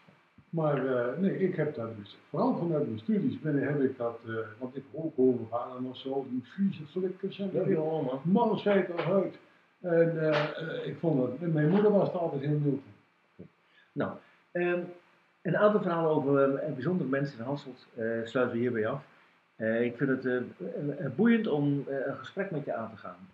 Maar 0.51 0.87
eh, 0.87 1.19
nee, 1.21 1.39
ik 1.39 1.55
heb 1.57 1.75
dat 1.75 1.97
dus, 1.97 2.19
vooral 2.31 2.57
vanuit 2.57 2.87
mijn 2.87 2.99
studies 2.99 3.41
ben, 3.41 3.63
heb 3.63 3.81
ik 3.83 3.97
dat, 3.99 4.19
eh, 4.27 4.33
want 4.59 4.77
ik 4.77 4.83
ook 4.93 5.13
over 5.17 5.47
vader 5.51 5.89
of 5.89 5.97
zo, 5.97 6.27
die 6.31 6.43
vieze 6.45 6.87
flikkers 6.87 7.39
en 7.39 7.51
Ja, 7.53 7.59
dat 7.59 7.69
ja, 7.69 7.75
man. 7.79 8.21
man 8.25 8.59
schijt 8.59 8.89
eruit. 8.89 9.35
En 9.81 10.21
eh, 10.21 10.43
eh, 10.43 10.87
ik 10.87 10.97
vond 10.99 11.21
dat, 11.21 11.31
en 11.41 11.53
mijn 11.53 11.71
moeder 11.71 11.93
was 11.93 12.09
er 12.09 12.19
altijd 12.19 12.43
heel 12.43 12.59
mild 12.59 12.81
in. 13.37 13.49
Nou, 13.93 14.13
ehm, 14.53 14.81
een 15.43 15.57
aantal 15.57 15.81
verhalen 15.81 16.11
over 16.11 16.55
eh, 16.55 16.73
bijzondere 16.73 17.09
mensen 17.09 17.39
in 17.39 17.45
Hasselt 17.45 17.87
eh, 17.95 18.05
sluiten 18.25 18.55
we 18.57 18.63
hierbij 18.63 18.87
af. 18.87 19.05
Eh, 19.57 19.83
ik 19.83 19.97
vind 19.97 20.23
het 20.23 21.17
boeiend 21.17 21.47
om 21.47 21.85
eh, 21.89 22.07
een 22.07 22.17
gesprek 22.17 22.51
met 22.51 22.65
je 22.65 22.75
aan 22.75 22.91
te 22.91 22.97
gaan. 22.97 23.29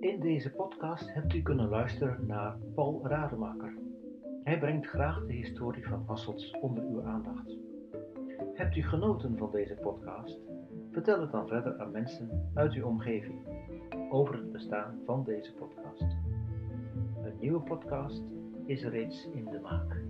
In 0.00 0.20
deze 0.20 0.50
podcast 0.50 1.14
hebt 1.14 1.34
u 1.34 1.42
kunnen 1.42 1.68
luisteren 1.68 2.26
naar 2.26 2.56
Paul 2.74 3.00
Rademaker. 3.04 3.72
Hij 4.44 4.58
brengt 4.58 4.86
graag 4.86 5.26
de 5.26 5.32
historie 5.32 5.86
van 5.86 6.04
Hasselt 6.06 6.58
onder 6.60 6.84
uw 6.84 7.02
aandacht. 7.02 7.56
Hebt 8.60 8.76
u 8.76 8.82
genoten 8.82 9.38
van 9.38 9.50
deze 9.50 9.74
podcast? 9.74 10.38
Vertel 10.90 11.20
het 11.20 11.32
dan 11.32 11.48
verder 11.48 11.78
aan 11.78 11.90
mensen 11.90 12.50
uit 12.54 12.72
uw 12.72 12.84
omgeving 12.84 13.38
over 14.10 14.34
het 14.34 14.52
bestaan 14.52 14.98
van 15.04 15.24
deze 15.24 15.54
podcast. 15.54 16.16
Een 17.22 17.36
nieuwe 17.40 17.60
podcast 17.60 18.22
is 18.66 18.82
reeds 18.82 19.28
in 19.34 19.44
de 19.44 19.60
maak. 19.60 20.02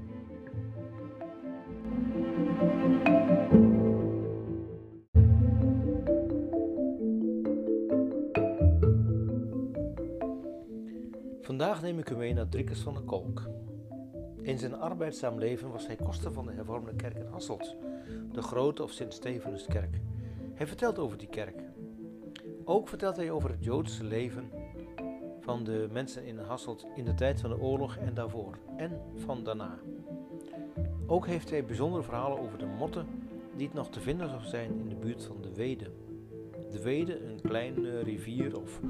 Vandaag 11.40 11.82
neem 11.82 11.98
ik 11.98 12.10
u 12.10 12.16
mee 12.16 12.34
naar 12.34 12.48
Driekes 12.48 12.80
van 12.80 12.94
der 12.94 13.02
Kolk. 13.02 13.48
In 14.50 14.58
zijn 14.58 14.74
arbeidzaam 14.74 15.38
leven 15.38 15.70
was 15.70 15.86
hij 15.86 15.96
koster 15.96 16.32
van 16.32 16.46
de 16.46 16.52
hervormde 16.52 16.94
kerk 16.94 17.16
in 17.16 17.26
Hasselt, 17.26 17.76
de 18.32 18.42
grote 18.42 18.82
of 18.82 18.90
Sint-Stefanuskerk. 18.90 20.00
Hij 20.54 20.66
vertelt 20.66 20.98
over 20.98 21.18
die 21.18 21.28
kerk. 21.28 21.62
Ook 22.64 22.88
vertelt 22.88 23.16
hij 23.16 23.30
over 23.30 23.50
het 23.50 23.64
Joodse 23.64 24.04
leven 24.04 24.50
van 25.40 25.64
de 25.64 25.88
mensen 25.92 26.24
in 26.24 26.38
Hasselt 26.38 26.86
in 26.94 27.04
de 27.04 27.14
tijd 27.14 27.40
van 27.40 27.50
de 27.50 27.60
oorlog 27.60 27.96
en 27.96 28.14
daarvoor 28.14 28.58
en 28.76 29.00
van 29.16 29.44
daarna. 29.44 29.78
Ook 31.06 31.26
heeft 31.26 31.50
hij 31.50 31.64
bijzondere 31.64 32.02
verhalen 32.02 32.38
over 32.38 32.58
de 32.58 32.66
motten 32.66 33.06
die 33.56 33.66
het 33.66 33.76
nog 33.76 33.90
te 33.90 34.00
vinden 34.00 34.48
zijn 34.48 34.78
in 34.78 34.88
de 34.88 34.96
buurt 34.96 35.24
van 35.24 35.36
de 35.42 35.54
Wede. 35.54 35.90
De 36.70 36.82
Wede, 36.82 37.24
een 37.24 37.40
kleine 37.40 38.00
rivier 38.00 38.60
of 38.60 38.80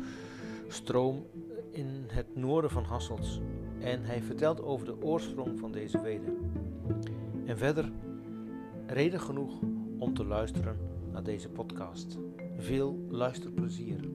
stroom 0.69 1.27
in 1.71 2.05
het 2.07 2.37
noorden 2.37 2.71
van 2.71 2.85
Hasselt. 2.85 3.41
En 3.81 4.05
hij 4.05 4.22
vertelt 4.22 4.62
over 4.62 4.87
de 4.87 5.03
oorsprong 5.03 5.59
van 5.59 5.72
deze 5.72 6.01
Wede. 6.01 6.37
En 7.47 7.59
verder 7.59 7.93
reden 8.87 9.20
genoeg 9.20 9.61
om 9.99 10.14
te 10.14 10.24
luisteren 10.24 10.76
naar 11.12 11.22
deze 11.22 11.51
podcast. 11.51 12.18
Veel 12.57 12.99
luisterplezier. 13.09 14.09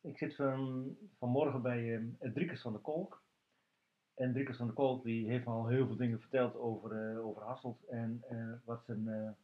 Ik 0.00 0.18
zit 0.18 0.34
van, 0.34 0.86
vanmorgen 1.18 1.62
bij 1.62 1.82
uh, 1.84 2.32
Driekes 2.32 2.60
van 2.60 2.72
de 2.72 2.78
Kolk. 2.78 3.22
En 4.14 4.32
Driekes 4.32 4.56
van 4.56 4.66
de 4.66 4.72
Kolk 4.72 5.04
die 5.04 5.28
heeft 5.28 5.46
al 5.46 5.66
heel 5.66 5.86
veel 5.86 5.96
dingen 5.96 6.20
verteld 6.20 6.56
over, 6.56 7.12
uh, 7.12 7.26
over 7.26 7.42
Hasselt 7.42 7.84
en 7.88 8.24
uh, 8.30 8.52
wat 8.64 8.84
zijn, 8.84 9.36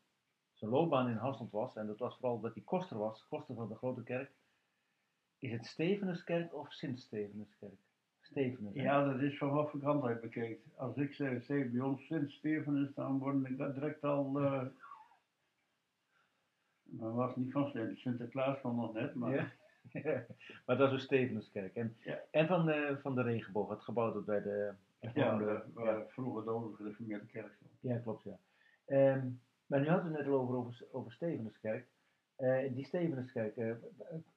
zijn 0.52 0.70
loopbaan 0.70 1.08
in 1.08 1.16
Hasselt 1.16 1.50
was. 1.50 1.76
En 1.76 1.86
dat 1.86 1.98
was 1.98 2.16
vooral 2.16 2.40
dat 2.40 2.54
hij 2.54 2.62
koster 2.62 2.98
was, 2.98 3.26
koster 3.28 3.54
van 3.54 3.68
de 3.68 3.74
Grote 3.74 4.02
Kerk. 4.02 4.36
Is 5.38 5.50
het 5.52 5.66
Stevenuskerk 5.66 6.54
of 6.54 6.72
Sint-Stevenuskerk? 6.72 7.72
Stevenus. 8.20 8.74
hè? 8.74 8.82
Ja, 8.82 9.04
dat 9.12 9.20
is 9.20 9.38
van 9.38 9.50
wat 9.50 9.70
voor 9.70 9.80
kant 9.80 10.02
hij 10.02 10.20
bekijkt. 10.20 10.66
Als 10.76 10.96
ik 10.96 11.14
zeg, 11.14 11.44
zeg 11.44 11.70
bij 11.70 11.80
ons 11.80 12.06
Sint 12.06 12.30
Stevenus, 12.30 12.94
dan 12.94 13.18
word 13.18 13.44
ik 13.48 13.58
dat 13.58 13.74
direct 13.74 14.04
al. 14.04 14.40
eh 14.40 14.62
maar 16.98 17.12
was 17.14 17.36
niet 17.36 17.52
van 17.52 17.70
Sint 17.70 17.98
Sinterklaas 17.98 18.58
van 18.58 18.76
nog 18.76 18.92
net, 18.92 19.14
maar. 19.14 19.34
Ja. 19.34 19.52
maar 20.66 20.76
dat 20.76 20.88
is 20.88 20.94
dus 20.94 21.02
Stevenuskerk. 21.04 21.74
En, 21.74 21.96
Ja. 22.00 22.18
en 22.30 22.46
van, 22.46 22.66
de, 22.66 22.98
van 23.02 23.14
de 23.14 23.22
regenboog, 23.22 23.68
het 23.70 23.82
gebouw 23.82 24.12
dat 24.12 24.24
bij 24.24 24.42
de... 24.42 24.72
Ja, 25.00 25.08
hervormde- 25.12 25.64
waar- 25.74 26.06
vroeger 26.08 26.44
de 26.44 26.50
oude 26.50 26.76
gereformeerde 26.76 27.26
kerk 27.26 27.52
stond. 27.56 27.70
Ja, 27.80 27.98
klopt, 27.98 28.22
ja. 28.24 28.38
Ehm, 28.86 29.28
maar 29.66 29.80
nu 29.80 29.88
hadden 29.88 30.10
we 30.10 30.16
het 30.16 30.26
net 30.26 30.34
al 30.34 30.40
over, 30.40 30.54
over, 30.56 30.84
over 30.92 31.12
Stevenuskerk. 31.12 31.86
Eh, 32.38 32.74
die 32.74 32.84
Stevenuskerk, 32.84 33.56
eh, 33.56 33.74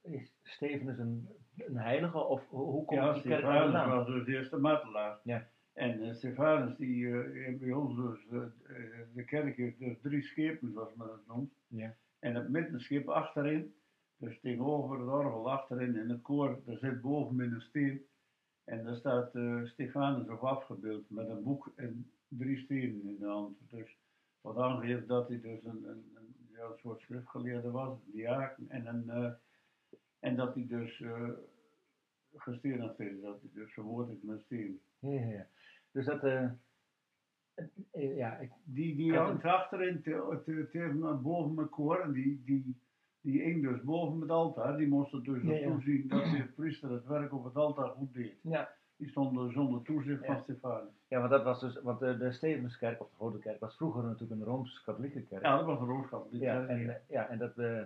is 0.02 0.32
Stevenus 0.42 0.98
een, 0.98 1.28
een 1.56 1.76
heilige 1.76 2.18
of 2.18 2.48
hoe, 2.48 2.84
komt 2.84 3.00
Ja, 3.00 3.12
die 3.12 3.22
kerk 3.22 3.34
de 3.34 3.46
Stefanus 3.46 3.72
naam? 3.72 3.90
was 3.90 4.06
dus 4.06 4.24
de 4.24 4.32
eerste 4.32 4.56
martelaar. 4.56 5.18
Ja. 5.22 5.48
En 5.72 6.02
uh, 6.02 6.14
Stefanus, 6.14 6.76
die 6.76 7.10
bij 7.58 7.72
ons 7.72 7.96
dus, 7.96 8.26
de 9.14 9.24
kerk 9.24 9.56
heeft 9.56 9.78
dus 9.78 9.96
drie 10.02 10.22
schepen, 10.22 10.72
zoals 10.72 10.94
men 10.94 11.06
dat 11.06 11.26
noemt. 11.26 11.52
Ja. 11.66 11.96
En 12.18 12.34
het 12.34 12.48
middenschip 12.48 13.08
achterin, 13.08 13.74
dus 14.16 14.40
tegenover 14.40 14.98
het 14.98 15.08
orgel 15.08 15.50
achterin 15.50 15.96
in 15.96 16.10
het 16.10 16.22
koor, 16.22 16.60
daar 16.64 16.78
zit 16.78 17.00
boven 17.00 17.40
in 17.40 17.52
een 17.52 17.60
steen. 17.60 18.06
En 18.64 18.84
daar 18.84 18.96
staat 18.96 19.30
Stefanus 19.64 20.28
op 20.28 20.42
afgebeeld 20.42 21.10
met 21.10 21.28
een 21.28 21.42
boek 21.42 21.72
en 21.76 22.10
drie 22.28 22.58
stenen 22.58 23.04
in 23.04 23.16
de 23.18 23.26
hand. 23.26 23.56
Dus 23.70 23.96
wat 24.40 24.56
aangeeft 24.56 25.08
dat 25.08 25.28
hij 25.28 25.40
dus 25.40 25.64
een, 25.64 25.84
een, 25.88 26.12
een, 26.70 26.78
soort 26.78 27.00
schriftgeleerde 27.00 27.70
was, 27.70 27.88
een 27.88 28.12
diaken. 28.12 28.68
En, 28.68 28.86
een, 28.86 29.10
eh, 29.10 29.32
en 30.20 30.36
dat 30.36 30.54
hij 30.54 30.66
dus 30.66 31.00
uh, 31.00 31.28
gestenigd 32.34 33.00
is, 33.00 33.20
dat 33.20 33.40
hij 33.40 33.50
dus 33.52 33.72
vermoord 33.72 34.10
is 34.10 34.22
met 34.22 34.40
steen. 34.40 34.80
Ja, 34.98 35.20
ja. 35.20 35.46
Dus 35.92 36.06
dat, 36.06 36.24
eh, 36.24 36.44
eh, 37.90 38.16
ja, 38.16 38.38
ik, 38.38 38.50
Die, 38.64 38.96
die 38.96 39.16
hangt 39.16 39.44
achterin 39.44 40.02
te, 40.02 40.40
te, 40.44 40.68
tegen 40.70 41.22
boven 41.22 41.54
mijn 41.54 41.68
koor 41.68 42.00
en 42.00 42.12
die, 42.12 42.42
die, 42.44 42.76
die 43.20 43.42
hing 43.42 43.62
dus 43.62 43.82
boven 43.82 44.20
het 44.20 44.30
altaar. 44.30 44.76
Die 44.76 44.88
moest 44.88 45.12
er 45.12 45.22
dus 45.22 45.42
Ja, 45.42 45.68
toezien 45.68 46.08
dat 46.08 46.24
de 46.24 46.52
priester 46.56 46.90
het 46.90 47.06
werk 47.06 47.32
op 47.32 47.44
het 47.44 47.56
altaar 47.56 47.88
goed 47.88 48.14
deed. 48.14 48.34
ja, 48.42 48.74
Die 48.96 49.08
stond 49.08 49.52
zonder 49.52 49.82
toezicht 49.82 50.26
van 50.26 50.42
Stefanus. 50.42 51.01
Ja, 51.12 51.18
want 51.18 51.30
dat 51.30 51.42
was 51.42 51.60
dus, 51.60 51.80
want 51.82 52.00
de, 52.00 52.16
de 52.16 52.32
Stevenskerk, 52.32 53.00
of 53.00 53.08
de 53.08 53.14
Grote 53.16 53.38
Kerk, 53.38 53.60
was 53.60 53.76
vroeger 53.76 54.02
natuurlijk 54.04 54.40
een 54.40 54.46
Rooms-Katholieke 54.46 55.22
kerk. 55.22 55.42
Ja, 55.42 55.56
dat 55.56 55.66
was 55.66 55.80
een 55.80 55.86
roodschap. 55.86 56.26
Ja, 56.30 56.66
en, 56.66 56.88
eh, 56.90 56.94
ja, 57.08 57.28
en 57.28 57.38
dat, 57.38 57.58
eh, 57.58 57.82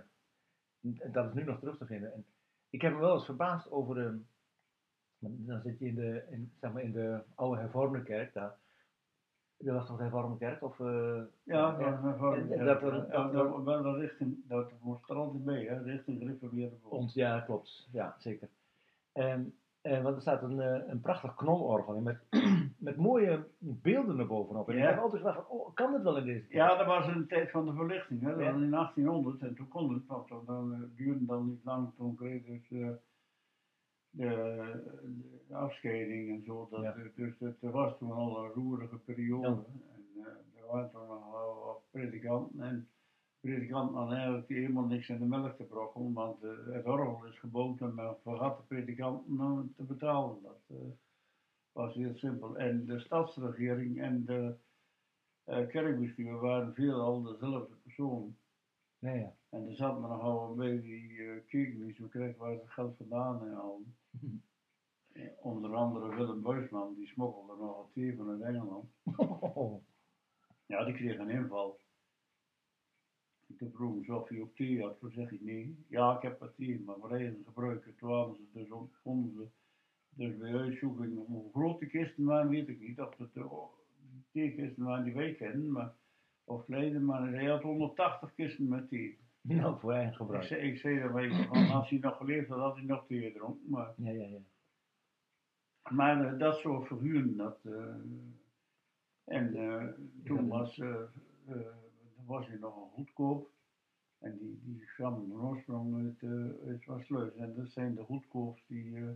dat 1.11 1.27
is 1.27 1.33
nu 1.33 1.43
nog 1.43 1.59
terug 1.59 1.77
te 1.77 1.85
vinden. 1.85 2.13
En 2.13 2.25
ik 2.69 2.81
heb 2.81 2.93
me 2.93 2.99
wel 2.99 3.13
eens 3.13 3.25
verbaasd 3.25 3.71
over 3.71 3.95
de. 3.95 4.19
Dan 5.19 5.61
zit 5.61 5.79
je 5.79 5.85
in 5.85 5.95
de, 5.95 6.23
in, 6.29 6.51
zeg 6.61 6.71
maar 6.73 6.81
in 6.81 6.91
de 6.91 7.19
oude 7.35 7.61
hervormde 7.61 8.03
kerk 8.03 8.33
daar. 8.33 8.55
Dat 9.57 9.75
was 9.75 9.87
toch 9.87 9.97
de 9.97 10.01
hervormde 10.03 10.37
kerk? 10.37 10.63
Of, 10.63 10.79
eh, 10.79 11.21
Ja, 11.43 11.71
dat 11.71 11.77
was 11.77 12.03
een 12.03 12.17
vorm. 12.17 12.33
En- 12.33 12.51
en 12.51 12.57
Ja, 12.65 12.79
dat 12.79 13.83
dat 13.83 13.95
richting, 13.95 14.37
dat 14.47 14.71
moest 14.81 15.09
er 15.09 15.15
altijd 15.15 15.45
mee, 15.45 15.69
hè, 15.69 15.81
richting 15.81 16.19
gereformeerde. 16.19 16.75
Ons, 16.81 17.13
ja, 17.13 17.39
klopt. 17.39 17.87
Ja, 17.91 18.15
zeker. 18.19 18.49
En, 19.11 19.57
en, 19.87 20.03
want 20.03 20.15
er 20.15 20.21
staat 20.21 20.41
een, 20.41 20.59
eh, 20.61 20.87
een 20.87 20.99
prachtig 21.01 21.35
knolorgel 21.35 21.95
in 21.95 22.03
met, 22.03 22.19
met 22.87 22.95
mooie 22.97 23.47
beelden 23.59 24.19
erbovenop. 24.19 24.69
En 24.69 24.77
ik 24.77 24.83
heb 24.83 24.97
altijd 24.99 25.21
gedacht 25.21 25.47
oh, 25.49 25.73
kan 25.73 25.91
dit 25.91 26.01
wel 26.01 26.17
in 26.17 26.25
deze 26.25 26.39
kerk? 26.47 26.51
Ja, 26.53 26.75
dat 26.77 26.85
was 26.85 27.07
een 27.07 27.27
tijd 27.27 27.51
van 27.51 27.65
de 27.65 27.73
verlichting, 27.73 28.21
hè. 28.21 28.29
dat 28.35 28.39
Ja. 28.39 28.51
was 28.53 28.61
in 28.61 28.69
1800 28.69 29.41
en 29.41 29.55
toen 29.55 29.67
kon 29.67 29.93
het, 29.93 30.05
want 30.07 30.27
dan, 30.45 30.73
eh, 30.73 30.79
duurde 30.95 31.25
dan 31.25 31.45
niet 31.45 31.63
lang, 31.63 31.89
toen 31.97 32.15
kreeg 32.15 32.43
dus 32.45 32.71
eh, 32.71 32.89
de, 34.09 34.83
de 35.47 35.55
afscheiding 35.55 36.29
en 36.29 36.43
zo. 36.45 36.67
Dat, 36.71 36.81
Ja. 36.81 36.93
eh, 36.95 37.03
Dus 37.15 37.33
het 37.39 37.71
was 37.71 37.97
toen 37.97 38.11
al 38.11 38.43
een 38.43 38.51
roerige 38.51 38.97
periode. 38.97 39.47
En 39.47 40.05
eh, 40.15 40.61
er 40.61 40.67
waren 40.71 40.91
toen 40.91 41.07
nog 41.07 41.31
wel 41.31 41.63
wat 41.65 41.81
predikanten 41.91 42.61
en 42.61 42.87
predikanten 43.47 43.95
hadden 43.95 44.17
eigenlijk 44.17 44.47
helemaal 44.47 44.85
niks 44.85 45.09
in 45.09 45.19
de 45.19 45.25
melk 45.25 45.57
te 45.57 45.63
brokken, 45.63 46.13
want 46.13 46.43
eh, 46.43 46.49
het 46.71 46.85
orgel 46.85 47.25
is 47.25 47.39
gebouwd 47.39 47.81
en 47.81 47.95
men 47.95 48.17
vergat 48.23 48.57
de 48.57 48.63
predikanten 48.63 49.41
om 49.41 49.73
te 49.75 49.83
betalen. 49.83 50.41
Dat 50.43 50.61
eh, 50.67 50.77
was 51.71 51.93
heel 51.93 52.15
simpel. 52.15 52.57
En 52.57 52.85
de 52.85 52.99
stadsregering 52.99 54.01
en 54.01 54.25
de 54.25 54.55
eh, 55.43 55.67
kerkbestuur 55.67 56.39
waren 56.39 56.73
veelal 56.73 57.21
dezelfde 57.21 57.75
persoon. 57.83 58.37
Ja, 58.99 59.13
ja. 59.13 59.33
En 59.49 59.67
er 59.67 59.75
zat 59.75 59.99
maar 59.99 60.09
nogal 60.09 60.55
die 60.55 61.11
uh, 61.11 61.41
keken 61.45 61.79
die 61.85 61.93
zo 61.93 62.07
kreeg 62.07 62.37
waar 62.37 62.55
ze 62.55 62.67
geld 62.67 62.97
vandaan 62.97 63.47
en 63.47 63.55
al. 63.55 63.83
Onder 65.51 65.75
andere 65.75 66.15
Willem 66.15 66.41
Buisman, 66.41 66.95
die 66.95 67.07
smokkelde 67.07 67.55
nogal 67.55 67.89
thee 67.93 68.15
vanuit 68.15 68.41
Engeland. 68.41 68.89
Ja, 70.65 70.83
die 70.83 70.93
kreeg 70.93 71.17
een 71.17 71.29
inval. 71.29 71.79
Toen 73.57 73.71
vroeg 73.71 74.05
hem 74.05 74.15
of 74.15 74.29
hij 74.29 74.41
ook 74.41 74.55
thee 74.55 74.81
had. 74.81 74.99
Toen 74.99 75.11
zeg 75.11 75.31
ik 75.31 75.41
nee. 75.41 75.85
Ja, 75.87 76.15
ik 76.15 76.21
heb 76.21 76.39
wat 76.39 76.55
thee, 76.55 76.81
maar 76.85 76.95
voor 76.99 77.11
eigen 77.11 77.43
gebruik. 77.45 77.93
Toen 77.97 78.09
hadden 78.11 78.35
ze 78.35 78.59
dus 78.59 78.71
op, 78.71 78.95
vonden 79.01 79.31
ze 79.33 79.47
dus 80.09 80.37
bij 80.37 80.55
uitzoeking 80.55 81.25
hoe 81.27 81.51
groot 81.53 81.79
de 81.79 81.85
kisten 81.85 82.25
waren, 82.25 82.49
weet 82.49 82.67
ik 82.67 82.79
niet. 82.79 82.99
Of 83.01 83.17
het 83.17 83.33
de 83.33 83.49
oh, 83.49 83.71
theekisten 84.31 84.83
waren 84.83 85.03
die 85.03 85.13
wij 85.13 85.33
kennen, 85.35 85.71
maar, 85.71 85.93
of 86.43 86.65
kleine, 86.65 86.99
maar 86.99 87.31
hij 87.33 87.45
had 87.45 87.61
180 87.61 88.33
kisten 88.35 88.67
met 88.67 88.89
thee. 88.89 89.17
Nou, 89.41 89.79
voor 89.79 89.91
eigen 89.93 90.11
Ik 90.11 90.17
gebruik. 90.17 90.43
zei, 90.43 90.61
ik 90.61 90.77
zei 90.77 90.99
dan 90.99 91.13
weet 91.13 91.33
van, 91.45 91.67
als 91.69 91.89
hij 91.89 91.99
nog 91.99 92.17
geleefd 92.17 92.47
had, 92.47 92.59
had 92.59 92.75
hij 92.75 92.85
nog 92.85 93.05
thee 93.07 93.21
gedronken. 93.21 93.69
Maar, 93.69 93.93
Ja, 93.97 94.11
ja, 94.11 94.25
ja. 94.27 94.39
maar 95.89 96.25
eh, 96.33 96.39
dat 96.39 96.55
soort 96.57 96.87
figuren, 96.87 97.37
dat... 97.37 97.59
eh, 97.63 97.95
en 99.23 99.55
eh, 99.55 99.87
toen 100.23 100.47
was, 100.47 100.81
was 102.27 102.47
hij 102.47 102.57
nog 102.57 102.75
een 102.75 102.89
goedkoop. 102.89 103.49
En 104.19 104.37
die, 104.37 104.59
die 104.63 104.83
stammen 104.93 105.27
van 105.29 105.41
oorsprong 105.41 105.95
uit, 105.95 106.23
eh 106.23 107.17
uit. 107.17 107.35
En 107.35 107.53
dat 107.55 107.69
zijn 107.69 107.95
de 107.95 108.03
goedkoops 108.03 108.63
die, 108.67 108.95
eh, 108.95 109.09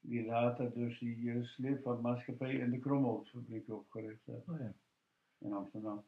die 0.00 0.26
later 0.26 0.72
dus 0.74 0.98
die 0.98 1.16
uh, 1.16 1.44
sleepvaartmaatschappij 1.44 2.54
in 2.54 2.70
de 2.70 2.78
Kromhoutfabriek 2.78 3.68
opgericht 3.68 4.26
hebben 4.26 4.54
Oh, 4.54 4.60
ja. 4.60 4.72
in 5.38 5.52
Amsterdam. 5.52 6.04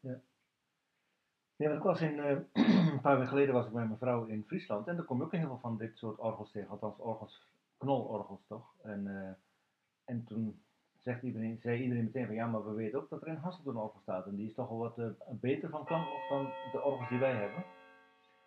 Ja, 1.57 1.69
want 1.69 1.79
ik 1.79 1.87
was 1.87 2.01
in, 2.01 2.19
eh, 2.19 2.39
een 2.93 3.01
paar 3.01 3.15
weken 3.15 3.29
geleden 3.29 3.55
was 3.55 3.67
ik 3.67 3.73
met 3.73 3.87
mijn 3.87 3.99
vrouw 3.99 4.25
in 4.25 4.45
Friesland 4.47 4.87
en 4.87 4.97
daar 4.97 5.05
kom 5.05 5.19
je 5.19 5.25
ook 5.25 5.33
heel 5.33 5.47
veel 5.47 5.59
van 5.59 5.77
dit 5.77 5.97
soort 5.97 6.19
orgels 6.19 6.51
tegen, 6.51 6.71
althans 6.71 6.99
orgels, 6.99 7.47
knolorgels 7.77 8.47
toch? 8.47 8.75
En, 8.83 9.07
eh, 9.07 9.33
en 10.05 10.25
toen 10.25 10.61
zegt 11.07 11.23
iedereen, 11.23 11.59
zei 11.63 11.83
iedereen 11.83 12.05
meteen 12.05 12.27
van 12.27 12.35
ja, 12.35 12.47
maar 12.47 12.67
we 12.67 12.73
weten 12.73 12.99
ook 12.99 13.11
dat 13.11 13.23
er 13.23 13.29
in 13.29 13.35
Hasselt 13.35 13.67
een 13.67 13.77
orgel 13.77 14.01
staat 14.01 14.27
en 14.27 14.37
die 14.37 14.47
is 14.47 14.55
toch 14.55 14.69
wel 14.69 14.79
wat 14.79 14.99
eh, 14.99 15.07
beter 15.41 15.69
van 15.69 15.85
klank 15.85 16.07
dan 16.29 16.45
de 16.73 16.83
orgels 16.83 17.09
die 17.09 17.19
wij 17.19 17.35
hebben. 17.35 17.65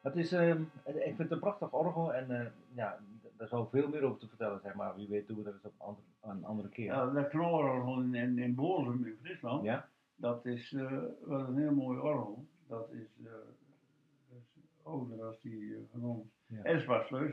Het 0.02 0.16
is, 0.16 0.32
eh, 0.32 0.50
ik 0.50 0.66
vind 1.04 1.18
het 1.18 1.32
een 1.32 1.40
prachtig 1.40 1.74
orgel 1.74 2.14
en 2.14 2.40
eh, 2.40 2.48
ja, 2.74 3.00
daar 3.38 3.48
zou 3.48 3.68
veel 3.70 3.90
meer 3.90 4.04
over 4.04 4.20
te 4.20 4.28
vertellen 4.28 4.60
zijn, 4.62 4.78
maar 4.78 4.96
wie 4.96 5.08
weet 5.08 5.28
doen 5.28 5.38
we 5.38 5.44
dat 5.44 5.54
eens 5.54 5.66
op 5.66 5.74
een 5.74 5.86
andere, 5.86 6.06
een 6.22 6.46
andere 6.46 6.70
keer. 6.70 6.86
Ja, 6.86 7.06
de 7.06 7.28
knorrel 7.28 8.00
in, 8.00 8.16
in, 8.16 8.40
in 8.40 8.58
in 8.58 9.18
Friesland, 9.22 9.64
Ja? 9.64 9.90
dat 10.16 10.46
is 10.46 10.74
eh, 10.74 11.04
wel 11.26 11.40
een 11.40 11.58
heel 11.58 11.74
mooi 11.74 12.00
orgel. 12.00 12.46
Dat 12.68 12.92
is, 12.92 13.08
dat 13.18 13.44
ouder 14.84 15.24
als 15.24 15.42
die 15.42 15.76
eh, 15.76 15.82
genoemd. 15.92 16.32
Ja. 16.46 16.64
En 16.64 16.80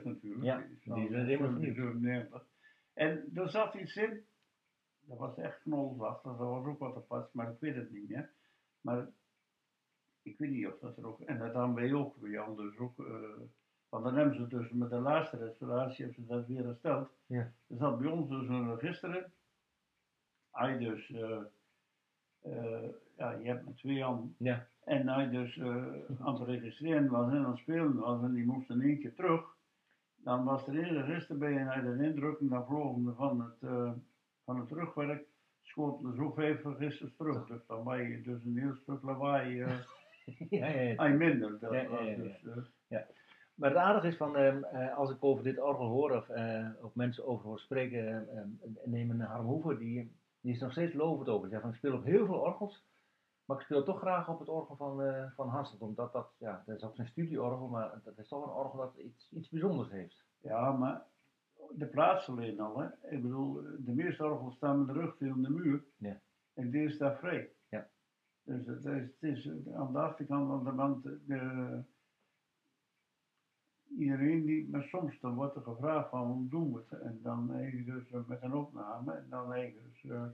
natuurlijk. 0.04 0.44
Ja, 0.44 0.56
die 0.56 0.78
van 0.84 1.02
is 1.02 1.18
vernieuwd. 1.38 1.74
97. 1.74 2.46
En 2.94 3.30
er 3.34 3.48
zat 3.48 3.74
iets 3.74 3.96
in, 3.96 4.24
dat 5.06 5.18
was 5.18 5.36
echt 5.36 5.60
knolzacht, 5.60 6.24
dat 6.24 6.36
was 6.36 6.66
ook 6.66 6.78
wat 6.78 6.96
apart, 6.96 7.32
maar 7.32 7.50
ik 7.50 7.60
weet 7.60 7.74
het 7.74 7.90
niet 7.90 8.08
meer. 8.08 8.30
Maar 8.80 9.08
ik 10.22 10.38
weet 10.38 10.50
niet 10.50 10.66
of 10.66 10.78
dat 10.78 10.96
er 10.96 11.06
ook, 11.06 11.20
en 11.20 11.38
dat 11.38 11.52
dan 11.52 11.74
wij 11.74 11.94
ook, 11.94 12.16
bij 12.16 12.30
Jan 12.30 12.56
dus 12.56 12.78
ook, 12.78 12.98
eh, 12.98 13.40
want 13.88 14.04
dan 14.04 14.14
hebben 14.14 14.36
ze 14.36 14.46
dus 14.46 14.70
met 14.70 14.90
de 14.90 15.00
laatste 15.00 15.36
restauratie, 15.36 16.04
hebben 16.04 16.24
ze 16.24 16.34
dat 16.34 16.46
weer 16.46 16.64
hersteld. 16.64 17.08
Ja. 17.26 17.52
Er 17.66 17.76
zat 17.76 17.98
bij 17.98 18.10
ons 18.10 18.28
dus 18.28 18.48
een 18.48 18.78
register 18.78 19.16
in. 19.16 19.24
Hij 20.50 20.78
dus, 20.78 21.10
eh, 21.10 21.40
eh, 22.40 22.90
ja, 23.16 23.30
je 23.30 23.48
hebt 23.48 23.64
met 23.64 23.76
twee 23.76 24.02
handen. 24.02 24.34
Ja. 24.38 24.66
En 24.84 25.08
hij 25.08 25.30
dus 25.30 25.60
aan 26.20 26.34
het 26.34 26.48
registreren 26.48 27.08
was 27.08 27.32
en 27.32 27.44
aan 27.44 27.50
het 27.50 27.58
spelen 27.58 27.96
was 27.96 28.22
en 28.22 28.32
die 28.32 28.44
moest 28.44 28.70
in 28.70 28.82
één 28.82 28.98
keer 28.98 29.14
terug. 29.14 29.56
Dan 30.16 30.44
was 30.44 30.66
er 30.66 30.84
één 30.84 31.04
register 31.04 31.38
bij 31.38 31.56
en 31.56 31.66
hij 31.66 31.82
dat 31.82 31.98
indrukken, 31.98 32.48
dan 32.48 32.66
vlogen 32.66 33.06
er 33.06 33.14
van 33.14 33.40
het, 33.40 33.94
van 34.46 34.58
het 34.58 34.68
terugwerk, 34.68 35.26
schoten 35.62 36.10
er 36.10 36.16
zo 36.16 36.30
vijf 36.30 36.64
registers 36.64 37.16
terug. 37.16 37.46
Dus 37.46 37.66
dan 37.66 37.84
was 37.84 37.96
je 37.96 38.22
dus 38.22 38.44
een 38.44 38.58
heel 38.58 38.74
stuk 38.74 39.02
lawaai, 39.02 39.62
eh 39.62 39.78
ja, 40.50 40.66
ja, 40.66 40.80
ja. 40.80 40.94
hij 41.02 41.12
minder. 41.12 41.58
Dat 41.60 41.72
Ja, 41.72 41.80
ja, 41.80 42.00
ja, 42.00 42.10
ja. 42.10 42.16
dus, 42.16 42.72
eh, 42.88 42.98
Maar 43.54 43.70
het 43.70 43.78
aardige 43.78 44.06
is 44.06 44.16
van, 44.16 44.36
ehm, 44.36 44.62
eh, 44.62 44.96
als 44.96 45.10
ik 45.10 45.24
over 45.24 45.44
dit 45.44 45.60
orgel 45.60 45.88
hoor 45.88 46.16
of 46.16 46.28
eh, 46.28 46.68
ook 46.80 46.94
mensen 46.94 47.26
over 47.26 47.46
hoor 47.46 47.58
spreken, 47.58 48.28
ehm, 48.36 48.48
neem 48.84 49.10
een 49.10 49.20
Harm 49.20 49.46
Hoever, 49.46 49.78
die, 49.78 50.16
die 50.40 50.52
is 50.52 50.60
nog 50.60 50.72
steeds 50.72 50.94
lovend 50.94 51.28
over. 51.28 51.40
Hij 51.40 51.50
zegt 51.50 51.62
van, 51.62 51.70
ik 51.70 51.76
speel 51.76 51.94
op 51.94 52.04
heel 52.04 52.26
veel 52.26 52.38
orgels, 52.38 52.84
maar 53.44 53.56
ik 53.56 53.62
speel 53.62 53.82
toch 53.82 53.98
graag 53.98 54.28
op 54.28 54.38
het 54.38 54.48
orgel 54.48 54.76
van, 54.76 55.02
eh 55.02 55.30
van 55.34 55.48
Hasselt, 55.48 55.80
omdat 55.80 56.12
dat, 56.12 56.28
ja, 56.38 56.62
dat 56.66 56.76
is 56.76 56.82
ook 56.82 56.94
zijn 56.94 57.08
studieorgel, 57.08 57.68
maar 57.68 58.00
dat 58.04 58.18
is 58.18 58.28
toch 58.28 58.44
een 58.44 58.52
orgel 58.52 58.78
dat 58.78 58.96
iets, 58.96 59.32
iets 59.32 59.48
bijzonders 59.48 59.90
heeft. 59.90 60.24
Ja, 60.40 60.72
maar 60.72 61.06
de 61.74 61.86
plaats 61.86 62.28
alleen 62.28 62.60
al, 62.60 62.78
hè. 62.78 62.86
Ik 62.86 63.22
bedoel, 63.22 63.52
de 63.78 63.92
meeste 63.92 64.24
orgels 64.24 64.56
staan 64.56 64.78
met 64.78 64.86
de 64.86 65.00
rug 65.00 65.16
tegen 65.16 65.42
de 65.42 65.50
muur. 65.50 65.84
Ja. 65.96 66.20
En 66.54 66.70
deze 66.70 66.94
staat 66.94 67.18
vrij. 67.18 67.50
Ja. 67.68 67.90
Dus 68.42 68.66
het 68.66 68.84
is, 68.84 69.44
het 69.44 69.46
is 69.46 69.50
aan 69.74 69.92
de 69.92 69.98
achterkant 69.98 70.48
van 70.48 70.64
de 70.64 70.72
wand, 70.72 71.02
de, 71.02 71.84
iedereen 73.98 74.44
die, 74.44 74.68
maar 74.68 74.82
soms 74.82 75.20
dan 75.20 75.34
wordt 75.34 75.56
er 75.56 75.62
gevraagd 75.62 76.10
van 76.10 76.26
hoe 76.26 76.48
doen 76.48 76.72
we 76.72 76.84
het? 76.88 77.00
En 77.00 77.20
dan 77.22 77.50
heb 77.50 77.72
je 77.72 77.84
dus 77.84 78.10
eh, 78.10 78.20
met 78.26 78.42
een 78.42 78.54
opname, 78.54 79.12
en 79.12 79.26
dan 79.28 79.52
heb 79.52 79.72
je 79.72 79.80
dus, 79.82 80.04
eh, 80.10 80.26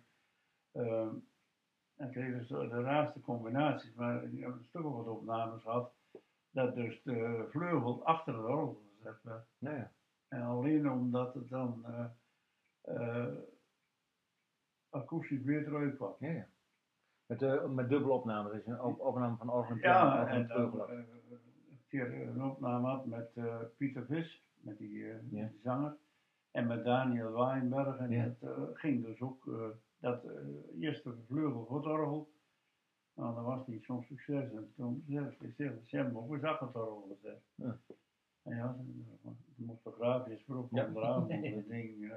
eh, 0.70 2.10
kreeg 2.10 2.26
je 2.26 2.38
dus 2.38 2.48
de 2.48 2.82
raarste 2.82 3.20
combinaties, 3.20 3.94
maar 3.94 4.24
ik 4.24 4.40
heb 4.40 4.52
een 4.52 4.64
stuk 4.64 4.84
of 4.84 4.94
wat 4.94 5.16
opnames 5.16 5.62
gehad, 5.62 5.92
dat 6.50 6.74
dus 6.74 7.02
de 7.02 7.46
vleugel 7.50 8.04
achter 8.04 8.34
het 8.34 8.44
orgel 8.44 8.82
gezet 8.96 9.22
werd. 9.22 9.46
Nou 9.58 9.76
ja. 9.76 9.92
En 10.32 10.42
alleen 10.42 10.90
omdat 10.90 11.34
het 11.34 11.48
dan 11.48 11.84
eh 11.86 12.04
eh, 12.82 13.34
akoestisch 14.90 15.42
beter 15.42 15.76
uitkwam. 15.76 16.14
Ja, 16.18 16.30
ja. 16.30 16.46
Met, 17.26 17.42
eh, 17.42 17.68
met 17.68 17.88
dubbele 17.88 18.12
opname, 18.12 18.50
dus 18.52 18.66
een 18.66 18.80
op- 18.82 19.00
opname 19.00 19.36
van 19.36 19.50
orgel 19.50 19.74
en 19.74 19.80
Ja, 19.80 20.26
en 20.28 20.50
een 20.50 21.80
keer 21.88 22.26
een 22.28 22.44
opname 22.44 22.86
had 22.88 23.06
met 23.06 23.30
Pieter 23.76 24.06
Vis, 24.06 24.48
met 24.60 24.78
die, 24.78 24.98
Ja. 24.98 25.18
die 25.22 25.60
zanger, 25.62 25.96
en 26.50 26.66
met 26.66 26.84
Daniel 26.84 27.32
Weinberg. 27.32 27.98
En 27.98 28.10
Ja. 28.10 28.34
dat 28.40 28.78
ging 28.78 29.04
dus 29.04 29.20
ook, 29.20 29.50
dat 29.98 30.24
eerste 30.80 31.14
vleugel 31.26 31.66
voor 31.66 31.76
het 31.76 31.86
orgel, 31.86 32.32
nou, 33.14 33.34
dat 33.34 33.44
was 33.44 33.66
niet 33.66 33.84
zo'n 33.84 34.02
succes. 34.02 34.52
En 34.52 34.72
toen 34.76 35.04
zei 35.06 35.36
ze, 35.48 35.80
ze 35.84 35.96
hebben 35.96 36.16
ook 36.16 36.32
eens 36.34 36.42
achter 36.42 36.68
het. 37.22 37.40
Ja. 37.54 37.76
Ja, 38.42 38.76
ze 39.56 39.62
moest 39.64 39.82
toch 39.82 39.94
grafisch 39.94 40.44
voor 40.44 40.56
op 40.56 40.68
Ja. 40.70 40.86
onderaan, 40.86 41.28
dat 41.28 41.40
ding. 41.68 42.10
eh. 42.10 42.16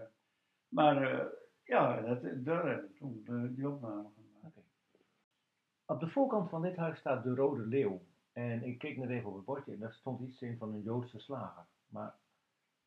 maar 0.67 1.11
eh, 1.11 1.25
ja, 1.63 2.01
dat, 2.01 2.45
daar 2.45 2.67
heb 2.69 2.83
ik 2.83 2.95
toen 2.97 3.21
eh, 3.25 3.43
die 3.55 3.69
opname 3.69 4.09
gemaakt. 4.15 4.57
Op 5.85 5.99
de 5.99 6.07
voorkant 6.09 6.49
van 6.49 6.61
dit 6.61 6.75
huis 6.75 6.99
staat 6.99 7.23
de 7.23 7.35
Rode 7.35 7.65
Leeuw. 7.65 8.01
En 8.31 8.63
ik 8.63 8.77
keek 8.77 8.97
net 8.97 9.09
even 9.09 9.29
op 9.29 9.35
het 9.35 9.45
bordje 9.45 9.71
en 9.73 9.79
daar 9.79 9.93
stond 9.93 10.21
iets 10.21 10.41
in 10.41 10.57
van 10.57 10.73
een 10.73 10.81
Joodse 10.81 11.19
slager. 11.19 11.65
Maar 11.87 12.15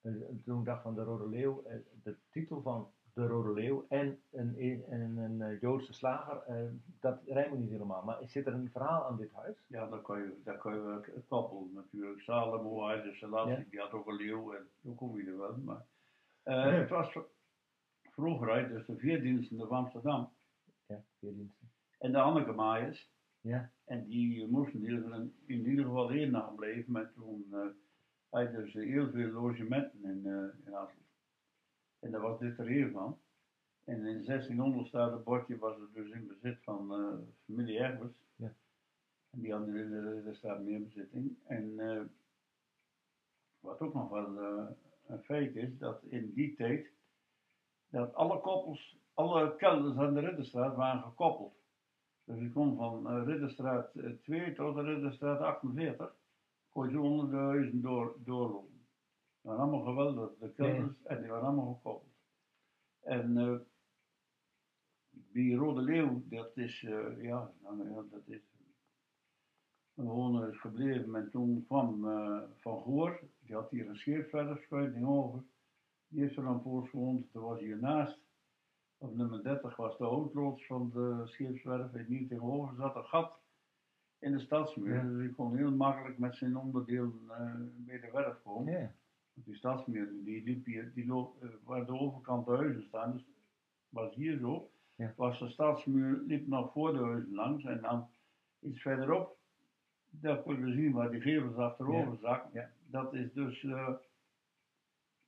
eh, 0.00 0.12
toen 0.44 0.58
ik 0.58 0.64
dacht 0.64 0.82
van 0.82 0.94
de 0.94 1.02
Rode 1.02 1.28
Leeuw, 1.28 1.62
de 2.02 2.16
titel 2.30 2.62
van 2.62 2.92
de 3.18 3.26
Rode 3.26 3.52
Leeuw 3.52 3.86
en 3.88 4.20
een, 4.30 4.54
een, 4.88 5.16
een, 5.16 5.42
eh, 5.42 5.60
Joodse 5.60 5.92
slager, 5.92 6.42
eh, 6.46 6.56
dat 7.00 7.20
rijmt 7.26 7.58
niet 7.58 7.70
helemaal. 7.70 8.04
Maar 8.04 8.18
zit 8.24 8.46
er 8.46 8.52
een 8.54 8.70
verhaal 8.70 9.04
aan 9.04 9.16
dit 9.16 9.32
huis? 9.32 9.56
Ja, 9.66 9.86
dan 9.88 10.02
kan 10.02 10.18
je, 10.18 10.40
dan 10.44 10.58
kan 10.58 10.74
je 10.74 11.00
koppelen 11.28 11.72
natuurlijk. 11.74 12.20
Salomo, 12.20 12.86
hij 12.86 13.02
de 13.02 13.14
Selassie, 13.14 13.56
Ja. 13.58 13.64
die 13.70 13.80
had 13.80 13.92
ook 13.92 14.06
een 14.06 14.16
leeuw 14.16 14.52
en 14.54 14.68
zo 14.82 14.92
kom 14.92 15.16
je 15.16 15.26
er 15.26 15.38
wel. 15.38 15.56
Maar 15.64 15.84
eh, 16.42 16.78
het 16.78 16.88
was 16.88 17.18
vroeger 18.02 18.50
uit, 18.50 18.68
dus 18.68 18.86
de 18.86 18.96
veerdiensten 18.96 19.58
van 19.58 19.68
Amsterdam 19.76 20.30
Ja, 20.86 21.02
veerdiensten. 21.18 21.70
en 21.98 22.12
de 22.12 22.18
Anneke 22.20 22.52
Ja, 23.40 23.70
En 23.84 24.06
die 24.06 24.46
moesten 24.46 24.80
hier 24.80 25.14
in, 25.14 25.34
in 25.46 25.66
ieder 25.66 25.84
geval 25.84 26.08
nacht 26.30 26.56
blijven, 26.56 26.92
maar 26.92 27.12
toen 27.12 27.46
dus 28.52 28.72
heel 28.72 29.10
veel 29.10 29.30
logementen 29.30 30.04
in, 30.04 30.24
in 30.64 30.72
Hasselt. 30.72 31.06
En 31.98 32.10
daar 32.10 32.20
was 32.20 32.38
dit 32.38 32.58
er 32.58 32.66
één 32.66 32.92
van. 32.92 33.18
En 33.84 34.06
in 34.06 34.24
1600 34.24 34.88
staat 34.88 35.12
het 35.12 35.24
bordje, 35.24 35.58
was 35.58 35.80
het 35.80 35.94
dus 35.94 36.10
in 36.10 36.26
bezit 36.26 36.62
van 36.62 36.92
eh, 36.92 37.18
familie 37.44 37.78
Herbers. 37.78 38.12
Ja. 38.36 38.54
En 39.30 39.40
die 39.40 39.52
hadden 39.52 39.76
in 39.76 39.90
de, 40.24 40.34
staat 40.34 40.60
meer 40.60 40.82
bezitting. 40.82 41.36
En 41.44 41.78
eh, 41.78 42.02
wat 43.60 43.80
ook 43.80 43.94
nog 43.94 44.10
wel 44.10 44.40
eh, 44.40 44.66
een 45.06 45.22
feit 45.22 45.56
is, 45.56 45.78
dat 45.78 46.02
in 46.02 46.32
die 46.32 46.54
tijd, 46.54 46.90
dat 47.88 48.14
alle 48.14 48.40
koppels, 48.40 48.98
alle 49.14 49.56
kelders 49.56 49.96
aan 49.96 50.14
de 50.14 50.20
Ridderstraat 50.20 50.76
waren 50.76 51.02
gekoppeld. 51.02 51.56
Dus 52.24 52.38
je 52.38 52.50
kon 52.52 52.76
van 52.76 53.08
eh, 53.08 53.22
Ridderstraat 53.24 53.94
eh, 53.94 54.10
2 54.22 54.52
tot 54.52 54.74
de 54.74 54.82
Ridderstraat 54.82 55.40
48, 55.40 56.16
kon 56.68 56.86
je 56.86 56.92
zo 56.92 57.02
onder 57.02 57.30
de 57.30 57.36
huizen 57.36 57.80
door, 57.80 58.16
doorlopen. 58.24 58.67
Waren 59.48 59.62
allemaal 59.62 59.84
geweldig, 59.84 60.30
de 60.38 60.52
kelders, 60.52 61.02
en 61.02 61.20
die 61.20 61.30
waren 61.30 61.46
allemaal 61.46 61.74
gekoppeld. 61.74 62.14
En 63.00 63.36
eh 63.36 63.58
die 65.10 65.56
Rode 65.56 65.80
Leeuw, 65.80 66.22
dat 66.24 66.56
is, 66.56 66.84
eh, 66.84 67.22
ja, 67.22 67.52
nou, 67.62 68.08
dat 68.10 68.22
is 68.26 68.40
is 70.50 70.60
gebleven. 70.60 71.14
En 71.14 71.30
toen 71.30 71.64
kwam 71.66 72.08
eh, 72.08 72.42
Van 72.56 72.80
Goor, 72.80 73.20
die 73.38 73.54
had 73.54 73.70
hier 73.70 73.88
een 73.88 73.96
scheepswerfschuiting 73.96 75.06
over. 75.06 75.42
Die 76.08 76.22
heeft 76.22 76.36
er 76.36 76.42
dan 76.42 76.62
voor 76.62 76.88
gewoond, 76.88 77.32
toen 77.32 77.42
was 77.42 77.60
hiernaast. 77.60 78.20
Op 78.98 79.16
nummer 79.16 79.42
30 79.42 79.76
was 79.76 79.98
de 79.98 80.04
hoofdloods 80.04 80.66
van 80.66 80.90
de 80.90 81.22
scheepswerf. 81.24 81.92
En 81.92 82.04
hier 82.04 82.28
tegenover 82.28 82.74
zat 82.76 82.96
een 82.96 83.04
gat 83.04 83.40
in 84.18 84.32
de 84.32 84.40
stadsmuur. 84.40 84.94
Ja. 84.94 85.02
Dus 85.02 85.24
ik 85.24 85.36
kon 85.36 85.56
heel 85.56 85.72
makkelijk 85.72 86.18
met 86.18 86.36
zijn 86.36 86.56
onderdeel 86.56 87.12
eh 87.28 87.54
bij 87.76 88.00
de 88.00 88.10
werf 88.10 88.42
komen. 88.42 88.72
ja. 88.72 88.94
Die 89.44 89.54
stadsmuur 89.54 90.08
die 90.24 90.42
liep 90.44 90.64
hier, 90.66 90.92
die 90.94 91.06
loopt, 91.06 91.42
eh, 91.42 91.48
waar 91.64 91.86
de 91.86 91.98
overkant 91.98 92.46
de 92.46 92.56
huizen 92.56 92.82
staan, 92.82 93.12
dus 93.12 93.24
was 93.88 94.14
hier 94.14 94.38
zo. 94.38 94.70
Ja. 94.94 95.12
Was 95.16 95.38
de 95.38 95.48
stadsmuur 95.48 96.22
liep 96.26 96.46
nog 96.46 96.72
voor 96.72 96.92
de 96.92 96.98
huizen 96.98 97.34
langs 97.34 97.64
en 97.64 97.80
dan 97.80 98.08
iets 98.60 98.80
verderop, 98.80 99.36
daar 100.10 100.42
kon 100.42 100.66
je 100.66 100.72
zien 100.72 100.92
waar 100.92 101.10
die 101.10 101.20
gevels 101.20 101.56
achterover 101.56 102.18
zakken. 102.20 102.50
Ja. 102.52 102.70
Dat 102.86 103.14
is 103.14 103.32
dus, 103.32 103.64
eh, 103.64 103.94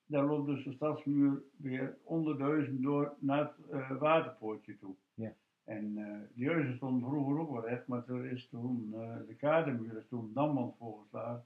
daar 0.06 0.24
loopt 0.24 0.46
dus 0.46 0.64
de 0.64 0.72
stadsmuur 0.72 1.42
weer 1.56 1.98
onder 2.02 2.36
de 2.36 2.42
huizen 2.42 2.82
door 2.82 3.14
naar 3.18 3.38
het 3.38 3.68
eh, 3.70 3.96
waterpoortje 3.98 4.78
toe. 4.78 4.94
Ja. 5.14 5.34
En 5.64 5.94
die 6.34 6.48
huizen 6.48 6.76
stonden 6.76 7.08
vroeger 7.08 7.38
ook 7.38 7.50
wel 7.50 7.68
recht, 7.68 7.86
maar 7.86 8.08
er 8.08 8.24
is 8.24 8.48
toen, 8.48 8.90
de 9.26 9.34
kadermuur 9.38 9.96
is 9.96 10.08
toen 10.08 10.30
damwand 10.32 10.76
voorgeslagen. 10.78 11.44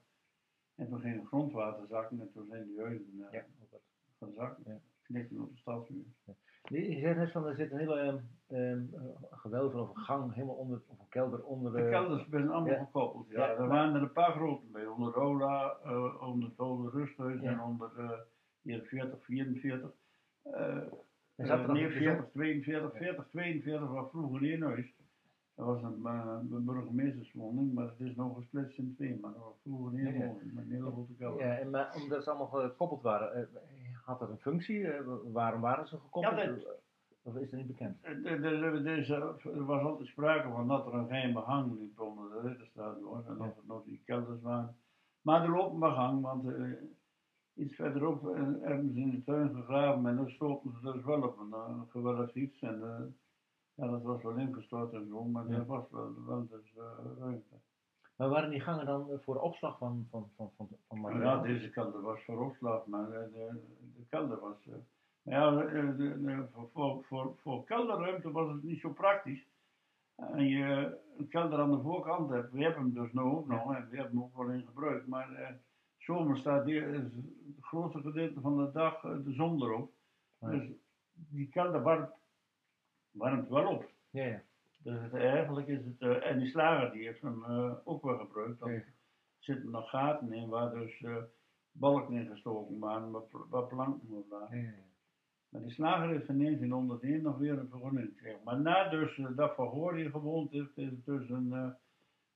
En 0.77 0.89
toen 0.89 1.01
ging 1.01 1.16
het 1.16 1.27
grondwater 1.27 1.87
zakken 1.87 2.20
en 2.20 2.31
toen 2.33 2.47
zijn 2.51 2.66
die 2.66 2.81
huizen 2.81 3.14
uh, 3.14 3.27
ja. 3.31 3.45
wat. 3.70 3.81
gaan 4.18 4.33
zakken. 4.33 4.62
Ja. 4.66 4.81
Knikken 5.03 5.41
op 5.41 5.51
de 5.51 5.57
stadsmuur. 5.57 6.05
Je 6.62 6.91
je 6.91 7.01
zegt 7.01 7.16
net 7.16 7.31
van, 7.31 7.47
er 7.47 7.55
zit 7.55 7.70
een 7.70 7.79
hele 7.79 8.01
ehm, 8.01 8.18
ehm, 8.47 8.95
eh, 8.95 9.03
gewelf 9.31 9.75
of 9.75 9.89
een 9.89 10.03
gang 10.03 10.35
helemaal 10.35 10.55
onder, 10.55 10.83
of 10.87 10.99
een 10.99 11.09
kelder 11.09 11.45
onder 11.45 11.72
De 11.72 11.89
kelders 11.89 12.29
zijn 12.31 12.51
allemaal 12.51 12.72
ja. 12.72 12.85
gekoppeld. 12.85 13.29
Ja. 13.29 13.49
Er 13.49 13.68
waren 13.68 13.95
er 13.95 14.03
een 14.03 14.12
paar 14.12 14.33
grote 14.33 14.66
bij. 14.66 14.87
Onder 14.87 15.12
Rola, 15.12 15.77
eh, 15.85 16.29
onder 16.29 16.49
het 16.49 16.59
Oude 16.59 16.91
Rusthuis 16.91 17.41
en 17.41 17.61
onder 17.61 17.91
uh, 17.99 18.11
hier 18.62 18.83
40, 18.83 19.25
44. 19.25 19.91
eh 20.43 20.53
Er 21.37 21.47
zat 21.47 21.59
er 21.59 21.61
eh, 21.61 21.66
nog 21.66 21.77
nee, 21.77 21.85
een 21.85 21.93
40, 21.93 22.31
42, 22.33 22.97
40, 22.97 23.27
42 23.31 23.89
was 23.89 24.11
vroeger 24.11 24.43
één 24.43 24.62
huis. 24.62 24.95
Dat 25.55 25.67
was 25.67 25.83
een, 25.83 26.07
eh, 26.07 26.37
een 26.51 26.65
burgemeesterswoning, 26.65 27.75
maar 27.75 27.85
het 27.87 28.01
is 28.01 28.15
nog 28.17 28.37
gesplitst 28.37 28.79
in 28.79 28.95
twee. 28.95 29.19
Maar 29.21 29.33
dat 29.33 29.43
was 29.43 29.59
vroeger 29.63 29.99
één 29.99 30.13
Ja, 30.19 30.25
ja. 30.25 30.31
een 30.57 30.67
hele 30.71 30.91
grote 30.91 31.15
kelder. 31.15 31.47
Ja, 31.47 31.55
en 31.59 31.71
maar 31.71 31.95
omdat 32.03 32.25
ze 32.25 32.31
allemaal 32.31 32.61
gekoppeld 32.63 33.03
waren, 33.03 33.35
eh, 33.35 33.47
had 34.05 34.19
dat 34.19 34.29
een 34.31 34.39
functie? 34.39 34.87
Eh, 34.89 35.01
waarom 35.33 35.61
waren 35.61 35.87
ze 35.89 35.97
gekoppeld? 35.99 36.37
Ja, 36.37 36.47
dat- 36.47 36.83
Of 37.27 37.37
is 37.37 37.51
dat 37.51 37.59
niet 37.59 37.67
bekend? 37.67 37.97
Er, 38.03 38.45
eh, 38.45 39.67
was 39.67 39.83
altijd 39.83 40.09
sprake 40.09 40.49
van 40.49 40.69
dat 40.69 40.87
er 40.87 40.95
een 40.95 41.07
geheime 41.07 41.41
gang 41.41 41.79
liep 41.79 42.01
onder 42.01 42.31
de 42.31 42.49
Ridderstraat 42.49 43.01
door. 43.01 43.25
En 43.29 43.41
of 43.41 43.57
het 43.57 43.67
nog 43.67 43.85
die 43.85 44.03
kelders 44.05 44.41
waren. 44.41 44.77
Maar 45.21 45.43
er 45.43 45.51
loopt 45.51 45.77
maar 45.77 45.93
gang, 45.95 46.23
want 46.23 46.47
eh, 46.47 46.71
iets 47.55 47.75
verderop 47.75 48.29
eh, 48.29 48.43
ze 48.63 48.93
in 48.95 49.11
de 49.11 49.23
tuin 49.25 49.55
gegraven 49.55 50.07
en 50.07 50.17
dan 50.17 50.31
stoten 50.31 50.71
ze 50.83 50.93
dus 50.93 51.05
wel 51.05 51.23
op 51.23 51.39
een 51.39 51.49
uh, 51.51 51.81
geweldig 51.89 52.35
iets. 52.35 52.61
En 52.61 52.83
eh, 52.83 53.01
ja, 53.75 53.87
dat 53.89 54.03
was 54.03 54.22
wel 54.22 54.37
ingestort 54.37 54.93
en 54.93 55.07
zo, 55.09 55.25
maar 55.25 55.49
Ja. 55.49 55.55
er 55.57 55.66
was 55.66 55.85
wel, 56.27 56.47
dus 56.49 56.75
eh, 56.77 56.83
ruimte. 57.18 57.55
Maar 58.16 58.29
waren 58.29 58.51
die 58.51 58.61
gangen 58.61 58.87
dan 58.87 59.07
voor 59.22 59.37
opslag 59.41 59.79
van, 59.79 60.07
van, 60.11 60.31
van, 60.37 60.51
van, 60.57 60.68
van 60.89 61.01
materiaal? 61.01 61.37
ja, 61.37 61.43
deze 61.43 61.70
kelder 61.70 62.01
was 62.01 62.25
voor 62.25 62.45
opslag, 62.47 62.87
maar 62.87 63.11
eh, 63.11 63.33
de, 63.33 63.61
de 63.97 64.05
kelder 64.11 64.41
was. 64.41 64.66
eh, 64.66 64.72
maar 65.22 65.35
ja, 65.35 65.51
de, 65.51 65.95
de, 65.97 66.20
de- 66.22 66.47
voor, 66.72 67.05
voor, 67.05 67.35
voor, 67.43 67.64
kelderruimte 67.64 68.31
was 68.31 68.53
het 68.53 68.62
niet 68.62 68.81
zo 68.81 68.91
praktisch. 68.93 69.47
En 70.14 70.47
je 70.49 70.99
een 71.18 71.29
kelder 71.29 71.59
aan 71.59 71.70
de 71.70 71.81
voorkant 71.81 72.31
hebt, 72.31 72.53
we 72.53 72.62
hebben 72.62 72.83
hem 72.83 72.93
dus 72.95 73.12
nu 73.12 73.20
ook 73.20 73.47
nog 73.49 73.75
en 73.75 73.89
we 73.91 73.97
hebben 73.97 74.14
hem 74.14 74.22
ook 74.22 74.37
wel 74.37 74.49
in 74.51 74.66
gebruik. 74.66 75.07
Maar 75.07 75.33
eh, 75.35 75.55
zomer 75.99 76.37
staat 76.37 76.64
hier 76.64 76.93
het 76.95 77.12
grootste 77.61 78.01
gedeelte 78.01 78.41
van 78.41 78.57
de 78.57 78.70
dag 78.72 79.01
de 79.01 79.33
zon 79.33 79.62
erop. 79.62 79.93
Ja. 80.39 80.49
Dus 80.51 80.68
die 81.12 81.49
kelder 81.49 81.83
warmt, 81.83 82.11
warmt 83.15 83.49
wel 83.49 83.67
op. 83.69 83.91
Ja, 84.11 84.25
ja. 84.25 84.43
Dus 84.83 85.01
het, 85.03 85.15
eigenlijk 85.15 85.67
is 85.69 85.85
het, 85.85 86.01
eh, 86.01 86.31
en 86.31 86.39
die 86.39 86.49
slager 86.49 86.93
die 86.93 87.07
heeft 87.07 87.23
hem 87.23 87.45
eh, 87.45 87.73
ook 87.85 88.03
wel 88.03 88.19
gebruikt. 88.19 88.59
want 88.59 88.73
Ja. 88.73 88.83
zitten 89.39 89.71
nog 89.71 89.91
gaten 89.91 90.33
in 90.33 90.49
waar 90.49 90.71
dus 90.75 91.01
eh, 91.03 91.17
balken 91.73 92.15
in 92.15 92.27
gestoken 92.27 92.79
waren, 92.79 93.11
waar, 93.11 93.23
pl- 93.23 93.49
waar 93.49 93.67
planken 93.67 94.09
op 94.11 94.29
waren. 94.29 94.57
Ja, 94.59 94.62
ja, 94.62 94.69
ja. 94.69 94.83
Maar 95.49 95.62
die 95.62 95.71
slager 95.73 96.09
heeft 96.09 96.29
in 96.29 96.39
1901 96.39 97.23
nog 97.23 97.39
weer 97.39 97.59
een 97.59 97.69
vergunning 97.69 98.09
gekregen. 98.09 98.41
Maar 98.45 98.61
na 98.61 98.89
dus 98.89 99.21
dat 99.37 99.55
Van 99.55 99.69
Goor 99.71 99.95
hier 99.95 100.11
gewoond 100.11 100.51
heeft, 100.51 100.77
is 100.79 100.91
het 100.91 101.05
dus 101.05 101.29
een, 101.29 101.75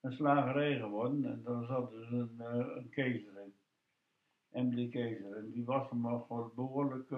een 0.00 0.12
slagerij 0.12 0.78
geworden. 0.78 1.24
En 1.24 1.42
daar 1.44 1.64
zat 1.64 1.90
dus 1.90 2.10
een, 2.10 2.34
een 2.76 2.88
keizer 2.90 3.32
in. 3.40 3.52
MD 4.68 4.90
Keizer. 4.90 5.36
En 5.36 5.50
die 5.50 5.64
was 5.64 5.90
hem 5.90 6.00
nog 6.00 6.28
wel 6.28 6.52
behoorlijk 6.54 7.10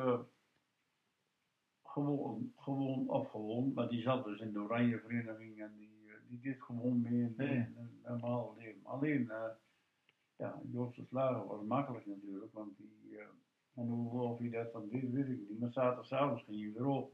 gewoon, 1.92 2.52
gewoon 2.56 3.08
afgewoond. 3.08 3.74
Maar 3.74 3.88
die 3.88 4.02
zat 4.02 4.24
dus 4.24 4.40
in 4.40 4.52
de 4.52 4.58
Oranje 4.60 4.98
Vereniging 4.98 5.60
en 5.62 5.72
die, 5.78 5.90
eh, 6.06 6.14
die 6.28 6.40
deed 6.40 6.62
gewoon 6.62 7.00
mee 7.00 7.12
in 7.20 7.34
in 7.38 7.76
een 7.76 8.00
normaal 8.04 8.54
leven. 8.58 8.80
Alleen, 8.84 9.30
eh 9.30 9.44
ja, 10.36 10.60
Joodse 10.70 11.04
slager 11.04 11.46
was 11.46 11.62
makkelijk 11.66 12.06
natuurlijk, 12.06 12.52
want 12.52 12.76
die, 12.76 13.18
eh, 13.18 13.24
en 13.74 13.88
hoe 13.88 14.20
of 14.22 14.38
hij 14.38 14.50
dat 14.50 14.72
dan 14.72 14.88
deed, 14.88 15.10
weet 15.10 15.28
ik 15.28 15.48
niet. 15.48 15.58
Maar 15.60 15.72
zaterdagavond 15.72 16.42
ging 16.42 16.60
hij 16.62 16.72
weer 16.72 16.86
op. 16.86 17.12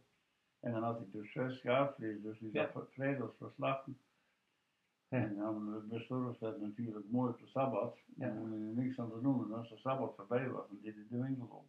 En 0.61 0.73
dan 0.73 0.83
had 0.83 0.97
hij 0.99 1.07
dus 1.13 1.33
zes 1.33 1.59
schaapvlees, 1.59 2.23
dus 2.23 2.39
die 2.39 2.53
Ja. 2.53 2.71
zat 2.73 2.93
vrijdags 2.93 3.37
verslachten. 3.37 3.99
Ja. 5.09 5.19
En 5.19 5.37
dan 5.37 5.89
bestorf 5.89 6.39
dat 6.39 6.61
natuurlijk 6.61 7.11
mooi 7.11 7.31
op 7.31 7.39
de 7.39 7.47
Sabbat. 7.47 7.99
Ja. 8.17 8.29
En 8.29 8.35
dan 8.51 8.75
niks 8.75 8.99
aan 8.99 9.11
te 9.11 9.21
doen. 9.21 9.45
En 9.45 9.53
als 9.59 9.69
de 9.69 9.77
Sabbat 9.77 10.15
voorbij 10.17 10.49
was, 10.51 10.69
dan 10.69 10.79
deed 10.83 10.95
hij 10.95 11.07
de 11.09 11.23
winkel 11.23 11.47
op. 11.51 11.67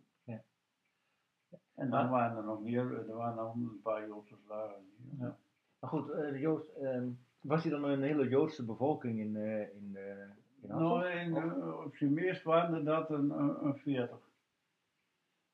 En 1.78 1.89
dan 1.89 2.09
waren 2.09 2.38
er 2.38 2.43
nog 2.43 2.61
meer, 2.61 3.07
er 3.09 3.15
waren 3.15 3.36
nog 3.36 3.53
een 3.55 3.80
paar 3.84 4.07
Joodse 4.07 4.36
hier. 4.47 5.17
Ja. 5.19 5.38
Maar 5.80 5.89
goed, 5.89 6.09
eh, 6.09 6.32
de 6.32 6.39
Joods, 6.39 6.73
ehm, 6.73 7.07
was 7.41 7.63
hij 7.63 7.71
dan 7.71 7.84
een 7.84 8.01
hele 8.01 8.28
Joodse 8.28 8.65
bevolking 8.65 9.19
in, 9.19 9.36
eh 9.36 9.59
in, 9.75 9.91
eh 9.95 10.19
in? 10.61 10.67
Nou, 10.67 11.05
in, 11.07 11.36
eh, 11.36 11.84
op 11.86 11.95
zijn 11.95 12.13
meest 12.13 12.43
waren 12.43 12.73
er 12.75 12.84
dat 12.84 13.09
een, 13.09 13.30
een, 13.30 13.65
een 13.65 13.78
40. 13.78 14.17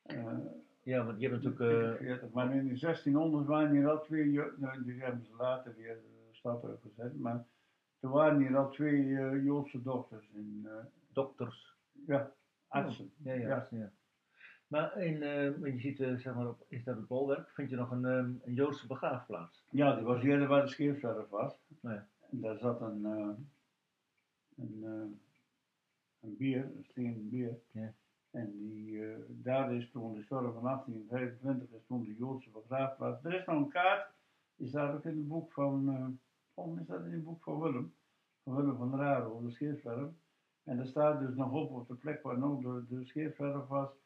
Eh, 0.04 0.38
Ja, 0.84 1.06
want 1.06 1.20
je 1.20 1.30
hebt 1.30 1.44
natuurlijk... 1.44 2.00
eh, 2.00 2.06
40. 2.06 2.30
Maar 2.32 2.56
in 2.56 2.68
de 2.68 2.78
1600 2.80 3.48
waren 3.48 3.72
hier 3.72 3.90
al 3.90 4.02
twee, 4.02 4.42
nou, 4.58 4.84
die 4.84 5.02
hebben 5.02 5.26
ze 5.26 5.36
later 5.38 5.74
weer 5.78 5.96
de 5.96 6.28
stad 6.32 6.64
uitgezet, 6.66 7.20
maar 7.20 7.46
er 8.00 8.10
waren 8.10 8.40
hier 8.40 8.58
al 8.58 8.70
twee 8.70 9.18
eh, 9.18 9.44
Joodse 9.44 9.82
dochters 9.82 10.30
in, 10.34 10.62
eh, 10.66 10.74
dokters. 11.14 11.76
ja, 12.08 12.32
artsen. 12.68 13.12
Ja, 13.24 13.34
ja. 13.34 13.48
Ja. 13.48 13.56
artsen, 13.56 13.78
ja. 13.78 13.92
Maar 14.74 14.98
in, 14.98 15.20
want 15.60 15.74
je 15.74 15.80
ziet, 15.80 16.00
eh, 16.00 16.16
zeg 16.16 16.36
maar, 16.36 16.48
op, 16.48 16.66
is 16.68 16.84
dat 16.84 16.96
het 16.96 17.08
bolwerk, 17.08 17.50
vind 17.50 17.70
je 17.70 17.76
nog 17.76 17.92
een, 17.92 18.06
ehm, 18.06 18.32
een 18.44 18.54
Joodse 18.54 18.88
begraafplaats? 18.88 19.66
Ja, 19.70 19.96
die 19.96 20.04
was 20.04 20.24
eerder 20.24 20.48
waar 20.48 20.62
de 20.62 20.68
scheepswerf 20.68 21.30
was. 21.30 21.60
Ja. 21.82 22.08
En 22.32 22.42
daar 22.42 22.58
zat 22.58 22.82
een, 22.82 23.06
eh, 23.06 23.30
een, 24.56 24.84
een 26.20 26.38
bier, 26.38 26.64
een 26.64 26.86
stenen 26.90 27.30
bier. 27.30 27.60
Ja. 27.72 27.94
En 28.32 28.58
die, 28.58 29.02
daar 29.28 29.74
is 29.74 29.92
toen 29.92 30.14
de 30.14 30.24
storm 30.24 30.54
van 30.54 30.64
1825 30.64 31.70
is 31.70 31.86
toen 31.88 32.04
de 32.04 32.16
Joodse 32.16 32.50
begraafplaats. 32.50 33.24
Er 33.24 33.34
is 33.34 33.46
nog 33.46 33.56
een 33.56 33.70
kaart, 33.70 34.12
die 34.56 34.68
staat 34.68 34.96
ook 34.96 35.06
in 35.06 35.18
het 35.18 35.28
boek 35.28 35.54
van, 35.54 36.20
oh, 36.54 36.80
is 36.80 36.88
dat 36.88 37.06
in 37.06 37.12
het 37.12 37.24
boek 37.24 37.44
van 37.44 37.60
Willem, 37.60 37.94
van 38.44 38.56
Willem 38.56 38.78
van 38.78 39.00
Raro, 39.00 39.42
de 39.42 39.52
scheepswerf. 39.52 40.10
En 40.64 40.78
daar 40.78 40.88
staat 40.88 41.20
dus 41.20 41.36
nog 41.36 41.52
op, 41.52 41.72
op 41.72 41.88
de 41.88 41.96
plek 41.96 42.22
waar 42.22 42.38
nog 42.38 42.62
de, 42.62 42.84
de 42.90 43.06
scheepswerf 43.06 43.68
was, 43.68 44.03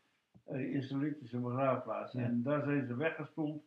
eh 0.47 0.73
Israëlitische 0.73 1.39
begraafplaats. 1.39 2.13
Ja. 2.13 2.21
En 2.21 2.43
daar 2.43 2.63
zijn 2.63 2.87
ze 2.87 2.95
weggespoeld. 2.95 3.63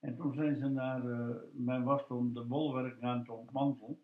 En 0.00 0.16
toen 0.16 0.34
zijn 0.34 0.56
ze 0.56 0.68
naar, 0.68 1.10
eh, 1.10 1.36
men 1.52 1.84
was 1.84 2.06
toen 2.06 2.32
de 2.32 2.44
bolwerk 2.44 3.02
aan 3.02 3.18
het 3.18 3.28
ontmantelen. 3.28 3.98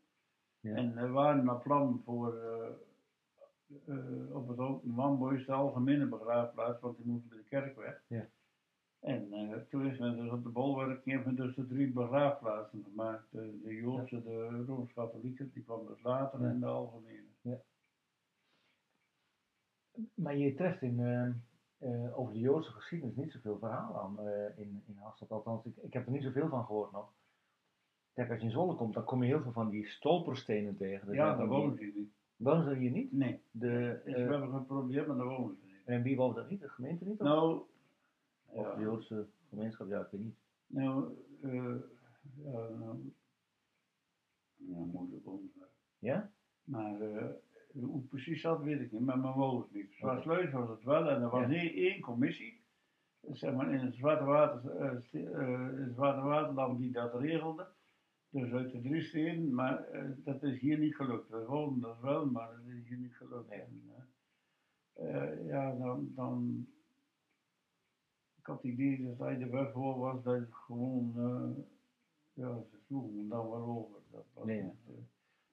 Ja. 0.60 0.74
En 0.74 0.96
er 0.96 1.12
waren 1.12 1.48
een 1.48 1.60
plan 1.60 2.02
voor 2.04 2.36
eh, 2.36 4.36
op 4.36 4.48
het 4.48 4.58
Open 4.58 4.94
Wambois 4.94 5.46
de 5.46 5.52
algemene 5.52 6.06
begraafplaats, 6.06 6.80
want 6.80 6.96
die 6.96 7.06
moest 7.06 7.28
bij 7.28 7.38
de 7.38 7.44
kerk 7.44 7.76
weg. 7.76 8.02
Ja. 8.06 8.28
En 9.00 9.66
toen 9.70 9.86
is 9.86 9.98
men 9.98 10.16
dus 10.16 10.30
op 10.30 10.42
de 10.42 10.48
bolwerk 10.48 11.04
heeft 11.04 11.24
men 11.24 11.34
dus 11.34 11.54
de 11.54 11.66
drie 11.66 11.92
begraafplaatsen 11.92 12.84
gemaakt. 12.84 13.30
De, 13.30 13.60
de 13.62 13.74
Joodse, 13.74 14.22
de 14.22 14.64
Rooms-Katholieke, 14.66 15.50
die 15.50 15.62
kwam 15.62 15.86
dus 15.86 16.02
later 16.02 16.44
en 16.44 16.60
de 16.60 16.66
algemene. 16.66 17.60
Maar 20.14 20.36
je 20.36 20.54
treft 20.54 20.82
in, 20.82 21.00
eh, 21.78 22.04
eh, 22.04 22.18
over 22.18 22.32
de 22.32 22.38
Joodse 22.38 22.70
geschiedenis 22.72 23.16
niet 23.16 23.32
zoveel 23.32 23.58
verhalen 23.58 24.00
aan 24.00 24.20
eh, 24.20 24.58
in, 24.58 24.82
in 24.86 24.96
Hasselt. 24.96 25.30
Althans, 25.30 25.64
ik, 25.64 25.76
ik 25.76 25.92
heb 25.92 26.06
er 26.06 26.12
niet 26.12 26.22
zoveel 26.22 26.48
van 26.48 26.64
gehoord 26.64 26.92
nog. 26.92 27.12
Kijk, 28.14 28.30
als 28.30 28.38
je 28.38 28.44
in 28.44 28.50
Zwolle 28.50 28.74
komt, 28.74 28.94
dan 28.94 29.04
kom 29.04 29.22
je 29.22 29.28
heel 29.28 29.42
veel 29.42 29.52
van 29.52 29.68
die 29.70 29.86
stolperstenen 29.86 30.76
tegen. 30.76 31.12
Ja, 31.12 31.28
dan 31.28 31.38
daar 31.38 31.46
wonen 31.48 31.76
ze 31.76 31.92
niet. 31.94 32.10
Wonen 32.36 32.64
ze 32.64 32.74
hier 32.74 32.90
niet? 32.90 33.12
Nee, 33.12 33.40
De, 33.50 34.00
eh, 34.04 34.14
we 34.14 34.20
hebben 34.20 34.50
geprobeerd, 34.50 35.06
maar 35.06 35.16
daar 35.16 35.26
wonen 35.26 35.56
ze 35.56 35.66
niet. 35.66 35.74
en 35.84 36.02
wie 36.02 36.16
woont 36.16 36.34
dat 36.34 36.50
niet? 36.50 36.60
De 36.60 36.68
gemeente 36.68 37.04
niet? 37.04 37.20
Of, 37.20 37.26
Nou, 37.26 37.62
of 38.46 38.64
de 38.74 38.80
ja, 38.80 38.80
Joodse 38.80 39.26
gemeenschap? 39.48 39.88
Ja, 39.88 40.00
ik 40.00 40.06
weet 40.10 40.20
niet. 40.20 40.34
nou, 40.66 41.14
eh, 41.42 41.52
ja, 42.34 42.68
nou, 42.68 43.12
ja, 44.56 44.78
moeilijk 44.78 45.26
onderwerp. 45.26 45.70
Ja? 45.98 46.30
Maar 46.64 47.00
eh, 47.00 47.24
hoe 47.80 47.96
het 47.96 48.08
precies 48.08 48.40
zat, 48.40 48.62
weet 48.62 48.80
ik 48.80 48.92
niet. 48.92 49.00
Maar 49.00 49.18
men 49.18 49.34
wou 49.34 49.60
het 49.62 49.72
niet. 49.72 50.24
Leus 50.26 50.52
was 50.52 50.68
het 50.68 50.82
wel. 50.82 51.08
En 51.10 51.22
er 51.22 51.28
was 51.28 51.46
Ja. 51.50 51.54
één, 51.72 52.00
commissie. 52.00 52.64
Zeg 53.32 53.54
maar 53.54 53.72
in 53.74 53.80
het 53.80 53.94
Zwarte, 53.94 54.24
Water, 54.24 54.70
eh, 54.76 54.86
eh, 55.24 55.76
het 55.78 55.94
Zwarte 55.94 56.20
Waterland 56.20 56.78
die 56.78 56.92
dat 56.92 57.14
regelde. 57.14 57.66
Dus 58.30 58.52
uit 58.52 58.72
de 58.72 58.80
drie 58.80 59.02
steden. 59.02 59.54
Maar 59.54 59.84
eh, 59.84 60.10
dat 60.16 60.42
is 60.42 60.58
hier 60.60 60.78
niet 60.78 60.96
gelukt. 60.96 61.28
We 61.28 61.44
wonen 61.44 61.80
dat 61.80 62.00
wel, 62.00 62.26
maar 62.26 62.48
dat 62.50 62.66
is 62.74 62.88
hier 62.88 62.98
niet 62.98 63.16
gelukt. 63.16 63.50
En, 63.50 63.82
ja, 65.46 65.72
dan, 65.74 66.12
dan. 66.14 66.66
Ik 68.38 68.46
had 68.46 68.62
het 68.62 68.72
idee 68.72 69.02
dat 69.06 69.18
hij 69.18 69.40
er 69.40 69.50
wel 69.50 69.70
voor 69.70 69.98
was 69.98 70.22
dat 70.22 70.34
het 70.34 70.54
gewoon. 70.54 71.12
eh, 71.16 71.64
ja, 72.32 72.62
ze 72.70 72.76
sloegen 72.86 73.28
dan 73.28 73.50
wel 73.50 73.64
over. 73.64 74.00
Dat 74.10 74.24
was 74.34 74.44
Nee, 74.44 74.62
niet, 74.62 74.72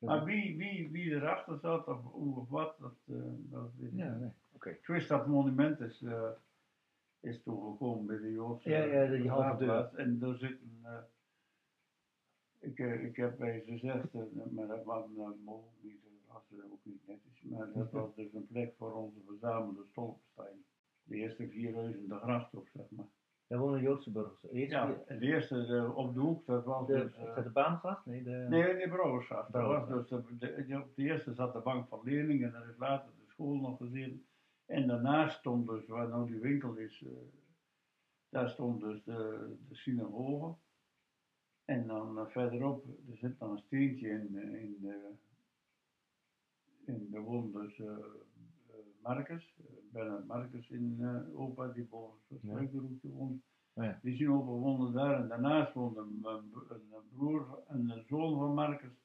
maar 0.05 0.23
wie, 0.23 0.57
wie, 0.57 0.89
wie 0.91 1.11
erachter 1.11 1.59
zat 1.59 1.87
of 1.87 2.01
hoe 2.03 2.37
of 2.39 2.49
wat, 2.49 2.75
dat, 2.79 2.95
eh, 3.07 3.15
dat 3.37 3.69
weet 3.79 3.91
ik 3.91 3.97
Ja, 3.97 4.11
niet. 4.11 4.19
nee. 4.19 4.73
Ik 4.73 4.87
wist 4.87 5.07
dat 5.07 5.27
monument 5.27 5.79
is, 5.79 6.01
eh, 6.01 6.29
is 7.19 7.41
toegekomen 7.43 8.05
bij 8.05 8.17
de 8.17 8.31
Joodse 8.31 8.69
Ja, 8.69 8.83
ja, 8.83 9.11
die 9.11 9.29
halve. 9.29 9.91
En 9.95 10.19
daar 10.19 10.35
zit 10.35 10.61
een... 10.61 10.79
eh, 10.83 10.97
ik, 12.59 12.79
ik 12.79 13.15
heb 13.15 13.37
bij 13.37 13.61
ze 13.65 13.71
gezegd, 13.71 14.13
maar 14.51 14.67
dat 14.67 14.83
was 14.83 15.05
nou 15.15 15.35
mogelijk 15.43 15.77
niet, 15.83 15.99
dat 16.27 16.43
was 16.49 16.71
ook 16.71 16.79
niet 16.83 17.07
netjes, 17.07 17.41
maar 17.41 17.71
dat 17.73 17.91
was 17.91 18.15
dus 18.15 18.33
een 18.33 18.47
plek 18.47 18.73
voor 18.77 18.93
onze 18.93 19.19
verzamelde 19.25 19.85
stolpenstein. 19.91 20.63
De 21.03 21.15
eerste 21.15 21.47
vier 21.47 21.75
huizen 21.75 22.07
de 22.09 22.15
gracht 22.15 22.53
op, 22.55 22.67
zeg 22.73 22.85
maar. 22.89 23.05
Daar 23.53 23.61
wonen 23.61 23.81
Joodse 23.81 24.11
burgers. 24.11 24.41
De 24.41 24.49
eerste, 24.49 24.75
Ja, 24.75 25.03
het 25.05 25.21
eerste 25.21 25.65
eh, 25.65 25.97
op 25.97 26.13
de 26.13 26.19
hoek, 26.19 26.45
dat 26.45 26.65
was 26.65 26.87
de, 26.87 26.93
dus... 26.93 27.15
dat 27.35 27.43
de 27.43 27.49
baangracht? 27.49 28.05
Nee, 28.05 28.23
de... 28.23 28.45
Nee, 28.49 28.77
de 28.77 28.89
Brouwersgracht. 28.89 29.51
Dat 29.51 29.65
was 29.65 29.87
dus 29.87 30.07
de, 30.07 30.65
de, 30.67 30.77
op 30.77 30.95
de 30.95 31.03
eerste 31.03 31.33
zat 31.33 31.53
de 31.53 31.59
bank 31.59 31.87
van 31.87 32.01
leerlingen 32.03 32.47
en 32.47 32.53
daar 32.53 32.69
is 32.69 32.77
later 32.77 33.11
de 33.15 33.31
school 33.31 33.55
nog 33.55 33.77
gezien. 33.77 34.25
En 34.65 34.87
daarnaast 34.87 35.37
stond 35.37 35.67
dus, 35.67 35.87
waar 35.87 36.07
nou 36.07 36.27
die 36.27 36.39
winkel 36.39 36.75
is, 36.75 37.03
eh, 37.05 37.11
daar 38.29 38.49
stond 38.49 38.81
dus 38.81 39.03
de, 39.03 39.53
de 39.67 39.75
synagoge. 39.75 40.55
En 41.65 41.87
dan 41.87 42.19
eh, 42.19 42.25
verderop, 42.27 42.85
er 43.11 43.17
zit 43.17 43.39
dan 43.39 43.51
een 43.51 43.57
steentje 43.57 44.09
in, 44.09 44.35
in 44.59 44.77
de, 44.81 45.11
in 46.85 47.07
de 47.11 47.19
woont 47.19 47.53
dus 47.53 47.81
Marcus, 49.01 49.55
Bernard 49.93 50.27
Marcus 50.27 50.69
in 50.69 50.97
eh, 50.99 51.39
opa, 51.39 51.67
die 51.67 51.83
boven 51.85 52.19
het 52.27 52.41
Ja. 52.41 52.49
struikenroetje 52.49 53.09
woont. 53.09 53.43
Oh 53.73 53.83
ja. 53.83 53.99
Die 54.01 54.15
zien 54.15 54.29
woonde 54.29 54.91
daar 54.91 55.21
en 55.21 55.27
daarnaast 55.27 55.73
woonde 55.73 55.99
een, 55.99 56.25
broer 57.13 57.59
en 57.67 57.89
een 57.89 58.03
zoon 58.07 58.37
van 58.37 58.53
Marcus. 58.53 59.01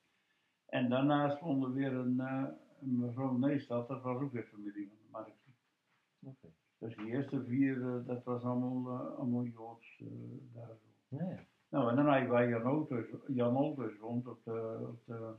En 0.66 0.88
daarnaast 0.88 1.40
woonde 1.40 1.70
weer 1.70 1.92
een, 1.92 2.20
eh, 2.20 2.44
een 2.80 2.98
mevrouw 2.98 3.36
Neestad, 3.36 3.88
dat 3.88 4.02
was 4.02 4.20
ook 4.20 4.32
weer 4.32 4.42
familie 4.44 4.88
van 4.88 4.96
de 5.02 5.08
Marcus. 5.10 5.56
Oké. 6.20 6.48
Dus 6.78 6.96
die 6.96 7.06
eerste 7.06 7.44
vier, 7.44 7.82
eh, 7.94 8.06
dat 8.06 8.24
was 8.24 8.42
allemaal, 8.42 8.98
allemaal 8.98 9.44
Joods 9.44 10.02
daar 10.52 10.76
zo. 10.76 11.16
Ja, 11.16 11.30
ja. 11.30 11.46
Nou, 11.68 11.90
en 11.90 11.96
dan 11.96 12.06
had 12.06 12.20
je 12.20 12.26
waar 12.26 12.48
Jan 12.48 12.66
Olthuis, 12.66 13.06
Jan 13.26 13.52
woont 14.00 14.26
op 14.26 14.44
de, 14.44 14.86
op 14.88 15.04
de, 15.06 15.34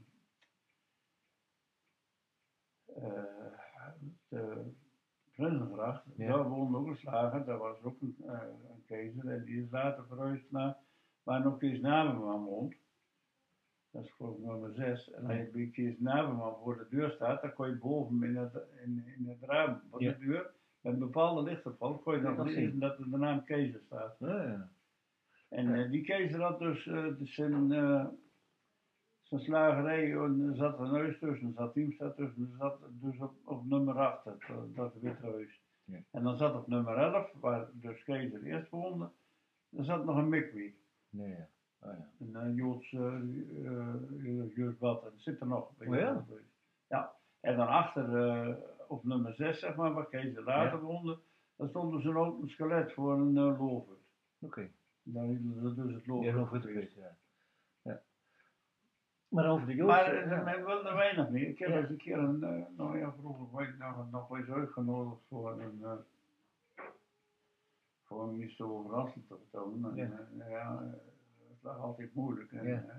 de 4.27 4.71
Prinsengracht. 5.39 6.03
Ja. 6.17 6.27
Daar 6.27 6.49
woonde 6.49 6.77
ook 6.77 6.87
een 6.87 6.95
slager, 6.97 7.45
daar 7.45 7.57
was 7.57 7.83
ook 7.83 8.01
een, 8.01 8.15
eh, 8.27 8.39
een 8.69 8.83
keizer. 8.85 9.27
En 9.29 9.43
die 9.45 9.63
is 9.63 9.71
later 9.71 10.03
verhuisd 10.07 10.51
naar 10.51 10.77
waar 11.23 11.43
nog 11.43 11.57
Kees 11.57 11.79
Naberman 11.79 12.43
woont. 12.43 12.75
Dat 13.91 14.03
is 14.03 14.11
geloof 14.11 14.37
ik 14.37 14.43
nummer 14.45 14.73
6. 14.73 15.11
En 15.11 15.25
als 15.25 15.35
je 15.37 15.49
bij 15.53 15.69
Kees 15.73 15.99
Naberman 15.99 16.55
voor 16.63 16.77
de 16.77 16.87
deur 16.89 17.11
staat, 17.11 17.41
dan 17.41 17.53
kon 17.53 17.67
je 17.67 17.75
boven 17.77 18.23
in 18.23 18.35
het, 18.35 18.53
in, 18.85 19.03
in 19.17 19.27
het 19.27 19.37
raam 19.41 19.81
van 19.89 19.99
Ja. 19.99 20.11
de 20.11 20.17
deur, 20.25 20.51
met 20.81 20.93
een 20.93 20.99
bepaalde 20.99 21.43
lichtopval, 21.43 21.97
kon 21.97 22.13
je 22.15 22.21
Ja, 22.21 22.33
dan 22.35 22.45
lezen 22.45 22.69
zien. 22.69 22.79
dat 22.79 22.97
er 22.99 23.09
de 23.11 23.17
naam 23.17 23.43
Keizer 23.43 23.81
staat. 23.85 24.15
Ja, 24.19 24.43
ja. 24.43 24.69
En 25.49 25.73
eh, 25.73 25.91
die 25.91 26.01
keizer 26.03 26.41
had 26.41 26.59
dus, 26.59 26.87
eh, 26.87 27.07
dus 27.17 27.33
zijn, 27.33 27.71
eh, 27.71 28.05
zijn 29.29 29.41
slagerij, 29.41 30.11
en 30.11 30.47
er 30.49 30.55
zat 30.55 30.79
een 30.79 30.87
huis 30.89 31.19
tussen, 31.19 31.47
er 31.47 31.53
zat 31.53 31.73
Teamstad 31.73 32.15
tussen, 32.15 32.49
er 32.51 32.57
zat 32.57 32.79
dus 32.89 33.19
op, 33.19 33.33
op 33.43 33.65
nummer 33.65 33.95
8, 33.97 34.23
dat, 34.23 34.39
eh, 34.39 34.55
dat 34.75 34.93
witte 34.99 35.25
huis. 35.25 35.61
Ja. 35.83 35.99
En 36.11 36.23
dan 36.23 36.37
zat 36.37 36.55
op 36.55 36.67
nummer 36.67 36.97
11, 36.97 37.31
waar 37.39 37.69
dus 37.73 38.03
Keizer 38.03 38.43
eerst 38.43 38.69
woonde, 38.69 39.09
er 39.77 39.83
zat 39.83 40.05
nog 40.05 40.17
een 40.17 40.29
mikwie. 40.29 40.75
Nee, 41.09 41.29
ja. 41.29 41.47
Oh, 41.79 41.91
ja. 41.97 42.09
Een 42.19 42.49
uh, 42.49 42.55
Joods, 42.57 42.91
uh, 42.91 43.13
uh, 44.23 44.55
Joods 44.55 44.77
bad, 44.77 45.03
en 45.03 45.09
dat 45.11 45.21
zit 45.21 45.39
er 45.39 45.47
nog. 45.47 45.71
bij 45.77 45.87
Oh 45.87 45.95
ja? 45.95 46.13
dat. 46.13 46.39
Ja, 46.87 47.13
en 47.39 47.55
dan 47.57 47.67
achter, 47.67 48.27
eh, 48.27 48.55
op 48.87 49.03
nummer 49.03 49.33
6, 49.33 49.59
zeg 49.59 49.75
maar, 49.75 49.93
waar 49.93 50.09
Keizer 50.09 50.43
later 50.43 50.79
Ja. 50.79 50.85
woonde, 50.85 51.19
daar 51.55 51.69
stond 51.69 51.91
dus 51.93 52.03
een 52.05 52.17
open 52.17 52.49
skelet 52.49 52.93
voor 52.93 53.13
een 53.13 53.35
uh, 53.35 53.59
lover. 53.59 53.95
Oké. 54.39 54.69
Daar 55.03 55.25
hielden 55.25 55.75
ze 55.75 55.81
dus 55.85 55.93
het 55.93 56.07
lover. 56.07 56.25
Ja, 56.25 56.35
nog 56.35 56.49
goed 56.49 56.61
geweest, 56.61 56.95
ja. 56.95 57.01
ja. 57.01 57.17
Maar 59.29 59.49
over 59.49 59.67
de 59.67 59.75
Joodse... 59.75 59.95
Maar 59.95 60.13
er 60.13 60.57
ja. 60.57 60.63
wel 60.63 60.85
er 60.85 60.95
weinig 60.95 61.29
meer. 61.29 61.47
Ik 61.47 61.59
heb 61.59 61.69
eens 61.69 61.89
een 61.89 61.97
keer 61.97 62.17
een, 62.17 62.43
eh, 62.43 62.65
nou 62.77 62.97
ja, 62.97 63.13
vroeger 63.13 63.67
ik 63.67 63.77
nog, 63.77 64.11
nog 64.11 64.27
wel 64.27 64.37
eens 64.37 64.49
uitgenodigd 64.49 65.21
voor 65.27 65.61
een, 65.61 65.83
eh, 65.83 65.97
voor 68.03 68.23
een 68.23 68.41
iets 68.41 68.61
over 68.61 68.95
Hassel 68.95 69.21
te 69.27 69.35
vertellen. 69.37 69.85
En, 69.85 69.95
Ja. 69.95 70.27
eh, 70.45 70.49
ja, 70.49 70.81
eh, 70.81 70.91
het 71.49 71.57
lag 71.61 71.79
altijd 71.79 72.13
moeilijk. 72.13 72.51
En, 72.51 72.67
Ja. 72.67 72.83
eh, 72.83 72.97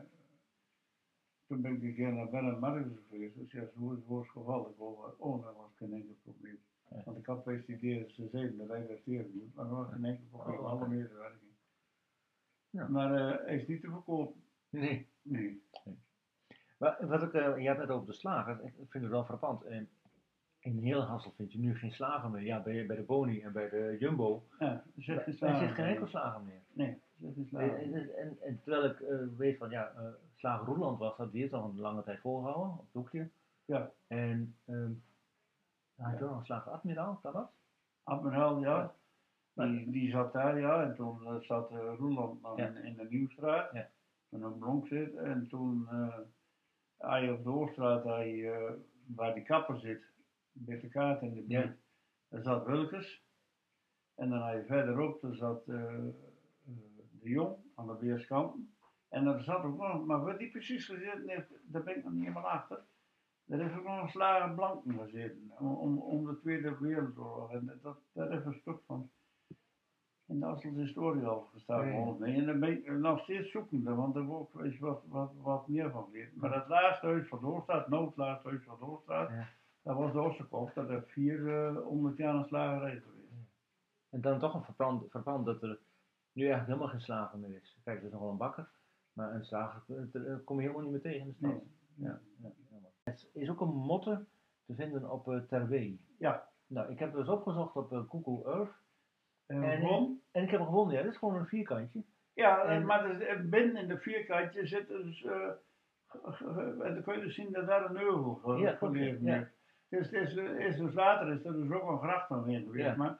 toen 1.46 1.60
ben 1.60 1.72
ik 1.72 1.82
een 1.82 1.94
keer 1.94 2.12
naar 2.12 2.28
Ben 2.30 2.58
Marcus 2.58 2.98
geweest. 3.08 3.34
Dus 3.36 3.50
ja, 3.52 3.60
zo 3.74 3.90
is 3.90 3.96
het 3.96 4.06
woord 4.06 4.28
geval. 4.28 4.68
Ik 4.70 4.76
wou, 4.76 4.96
oh, 5.18 5.44
dat 5.44 5.54
was 5.56 5.70
geen 5.76 5.92
enkel 5.92 6.14
probleem. 6.22 6.58
Want 7.04 7.18
ik 7.18 7.26
had 7.26 7.44
best 7.44 7.66
het 7.66 7.76
idee 7.76 7.98
dat 8.56 8.68
hij 8.68 8.86
reageren 8.86 9.30
moet. 9.34 9.54
Maar 9.54 9.64
dat 9.68 9.74
was 9.76 9.88
geen 9.92 10.04
enkel 10.04 10.24
probleem. 10.30 10.58
Oh. 10.58 10.64
Alle 10.66 10.88
medewerking. 10.88 11.50
Ja. 12.70 12.88
Maar 12.88 13.14
eh, 13.14 13.44
hij 13.46 13.56
is 13.56 13.66
niet 13.66 13.80
te 13.80 13.90
verkopen. 13.90 14.42
Nee. 14.68 15.08
Nee. 15.22 15.62
Maar 16.80 16.96
wat 17.06 17.22
ik, 17.22 17.32
eh, 17.32 17.58
je 17.58 17.68
had 17.68 17.78
net 17.78 17.90
over 17.90 18.06
de 18.06 18.12
slager, 18.12 18.60
ik 18.64 18.90
vind 18.90 19.04
het 19.04 19.12
wel 19.12 19.24
frappant. 19.24 19.62
Eh, 19.64 19.80
in 20.58 20.78
heel 20.78 21.02
Hassel 21.02 21.32
vind 21.36 21.52
je 21.52 21.58
nu 21.58 21.76
geen 21.76 21.92
slager 21.92 22.30
meer. 22.30 22.42
Ja, 22.42 22.62
bij, 22.62 22.86
bij 22.86 22.96
de 22.96 23.02
Boni 23.02 23.40
en 23.40 23.52
bij 23.52 23.68
de 23.68 23.96
Jumbo. 23.98 24.46
Ja, 24.58 24.66
er 24.96 25.02
zit 25.02 25.22
geen 25.22 25.34
slager 25.34 25.66
zit 25.66 25.74
geen 25.74 25.84
enkel 25.86 26.06
slager 26.06 26.42
meer. 26.42 26.60
Nee, 26.72 26.88
er 27.22 27.32
zit 27.32 27.48
geen 27.48 27.60
En, 27.60 27.68
slager 27.68 27.88
meer. 27.88 28.14
en, 28.14 28.16
en, 28.16 28.36
en 28.40 28.60
terwijl 28.62 28.84
ik 28.84 29.00
eh, 29.00 29.16
weet 29.36 29.58
van, 29.58 29.70
ja, 29.70 29.92
eh 29.96 30.04
slager 30.36 30.66
Roeland 30.66 30.98
was 30.98 31.16
dat, 31.16 31.32
die 31.32 31.40
heeft 31.40 31.52
al 31.52 31.64
een 31.68 31.80
lange 31.80 32.02
tijd 32.02 32.20
volgehouden, 32.20 32.72
op 32.72 32.78
het 32.84 32.92
hoekje. 32.92 33.28
Ja. 33.64 33.90
En 34.06 34.56
hij 35.96 36.12
had 36.12 36.22
ook 36.22 36.30
nog 36.30 36.44
slager 36.44 36.72
admiraal, 36.72 37.18
kan 37.22 37.32
dat? 37.32 37.50
Admiraal, 38.02 38.60
ja. 38.60 38.94
Ja. 39.54 39.66
Die, 39.66 39.90
die 39.90 40.10
zat 40.10 40.32
daar, 40.32 40.58
ja. 40.58 40.82
En 40.82 40.94
toen 40.94 41.24
eh, 41.26 41.34
zat 41.40 41.70
uh, 41.72 41.78
Roeland 41.98 42.42
nog 42.42 42.56
Ja. 42.58 42.66
in, 42.66 42.84
in 42.84 42.96
de 42.96 43.06
Nieuwstraat. 43.10 43.72
Ja. 43.72 43.88
En 44.30 44.46
op 44.46 44.58
Blonk 44.58 44.86
zit. 44.86 45.14
En 45.14 45.46
toen, 45.48 45.88
hij 47.00 47.30
op 47.30 47.42
de 47.44 47.50
Oorstraat, 47.50 48.04
hij, 48.04 48.52
eh, 48.52 48.72
waar 49.06 49.34
die 49.34 49.44
kapper 49.44 49.78
zit, 49.78 50.02
met 50.52 50.80
de 50.80 50.88
kaart 50.88 51.22
in 51.22 51.34
de 51.34 51.40
buurt, 51.40 51.48
Ja. 51.66 51.76
daar 52.28 52.42
zat 52.42 52.66
Wilkes. 52.66 53.22
En 54.14 54.30
dan 54.30 54.38
had 54.38 54.52
je 54.52 54.64
verderop, 54.64 55.20
daar 55.20 55.34
zat 55.34 55.68
eh, 55.68 55.94
eh, 55.94 56.12
de 57.20 57.28
Jong 57.28 57.56
aan 57.74 57.86
de 57.86 57.96
weerskanten. 58.00 58.74
En 59.08 59.26
er 59.26 59.42
zat 59.42 59.64
ook 59.64 59.76
nog, 59.78 60.04
maar 60.04 60.24
waar 60.24 60.38
die 60.38 60.50
precies 60.50 60.84
gezeten 60.86 61.28
heeft, 61.28 61.48
daar 61.62 61.82
ben 61.82 61.96
ik 61.96 62.04
nog 62.04 62.12
niet 62.12 62.22
helemaal 62.22 62.50
achter. 62.50 62.82
Er 63.46 63.60
is 63.60 63.72
ook 63.78 63.84
nog 63.84 64.02
een 64.02 64.08
slager 64.08 64.54
blanken 64.54 64.98
gezeten, 64.98 65.52
om, 65.58 65.74
om, 65.74 65.98
om 65.98 66.26
de 66.26 66.38
Tweede 66.40 66.78
Wereldoorlog. 66.78 67.52
En 67.52 67.78
dat, 67.82 67.98
daar 68.12 68.32
is 68.32 68.44
een 68.44 68.54
stuk 68.60 68.80
van 68.86 69.10
in 70.30 70.74
de 70.74 70.80
historie 70.80 71.24
al 71.24 71.48
gestaan 71.52 71.86
ja. 71.86 71.92
volgens 71.92 72.18
mij. 72.18 72.34
En 72.34 72.46
daar 72.46 72.58
ben 72.58 72.70
ik 72.70 72.90
nog 72.90 73.20
steeds 73.20 73.50
zoekende, 73.50 73.94
want 73.94 74.16
er 74.16 74.24
wordt 74.24 74.78
wat, 74.78 75.02
wat, 75.08 75.32
wat 75.40 75.68
meer 75.68 75.90
van 75.90 76.04
geleerd. 76.04 76.36
Maar 76.36 76.54
het 76.54 76.68
laatste 76.68 77.06
huis 77.06 77.28
van 77.28 77.40
Doorstraat, 77.40 77.88
nou 77.88 78.06
het 78.06 78.16
laatste 78.16 78.48
huis 78.48 78.62
van 78.64 78.76
Doorstraat, 78.78 79.30
Ja. 79.30 79.48
dat 79.82 79.96
was 79.96 80.12
de 80.12 80.20
Ossekop. 80.20 80.74
Dat 80.74 80.88
heeft 80.88 81.10
vier 81.10 81.48
eh, 81.48 81.76
honderd 81.76 82.16
jaar 82.16 82.34
een 82.34 82.44
slagerij 82.44 83.00
geweest. 83.00 83.20
En 84.10 84.20
dan 84.20 84.38
toch 84.38 84.54
een 84.54 84.64
verbrand, 84.64 85.10
verbrand 85.10 85.46
dat 85.46 85.62
er 85.62 85.78
nu 86.32 86.42
eigenlijk 86.42 86.66
helemaal 86.66 86.88
geen 86.88 87.00
slager 87.00 87.38
meer 87.38 87.60
is. 87.62 87.78
Kijk, 87.84 87.98
er 87.98 88.04
is 88.04 88.12
nog 88.12 88.20
wel 88.20 88.30
een 88.30 88.36
bakker, 88.36 88.68
maar 89.12 89.34
een 89.34 89.44
slager 89.44 89.82
eh, 89.86 90.32
eh, 90.32 90.38
kom 90.44 90.56
je 90.56 90.62
helemaal 90.62 90.82
niet 90.82 90.92
meer 90.92 91.12
tegen 91.12 91.20
in 91.20 91.26
de 91.26 91.34
stad. 91.34 91.50
Nee. 91.94 92.08
Ja. 92.08 92.20
Het 93.02 93.30
is 93.32 93.50
ook 93.50 93.60
een 93.60 93.74
motte 93.74 94.24
te 94.66 94.74
vinden 94.74 95.10
op 95.10 95.28
uh, 95.28 95.40
Terwee. 95.48 96.00
Ja. 96.18 96.48
Nou, 96.66 96.90
ik 96.90 96.98
heb 96.98 97.12
dus 97.12 97.28
opgezocht 97.28 97.76
op 97.76 97.92
uh, 97.92 98.00
Google 98.08 98.52
Earth. 98.52 98.72
En, 99.50 99.62
En-? 99.70 99.80
En 100.32 100.42
ik 100.42 100.50
heb 100.50 100.58
hem 100.60 100.68
gevonden, 100.68 100.96
ja, 100.96 101.02
dit 101.02 101.12
is 101.12 101.18
gewoon 101.18 101.36
een 101.36 101.46
vierkantje. 101.46 102.02
Ja, 102.34 102.62
En- 102.64 102.86
maar 102.86 103.16
binnen 103.44 103.76
in 103.82 103.88
de 103.88 103.98
vierkantje 103.98 104.66
zit 104.66 104.88
dus, 104.88 105.24
eh, 105.24 105.32
en 106.84 106.94
dan 106.94 107.02
kun 107.02 107.14
je 107.14 107.20
dus 107.20 107.34
zien 107.34 107.52
dat 107.52 107.66
daar 107.66 107.90
een 107.90 107.96
heuvel 107.96 108.34
ge- 108.34 108.58
Ja. 109.30 109.48
Dus, 109.88 110.10
is, 110.10 110.34
is 110.34 110.76
dus 110.76 110.94
later 110.94 111.32
is 111.32 111.44
er 111.44 111.52
dus 111.52 111.70
ook 111.70 111.90
een 111.90 111.98
gracht 111.98 112.26
geweest. 112.26 112.64
Ja. 112.72 112.96
Maar 112.96 113.18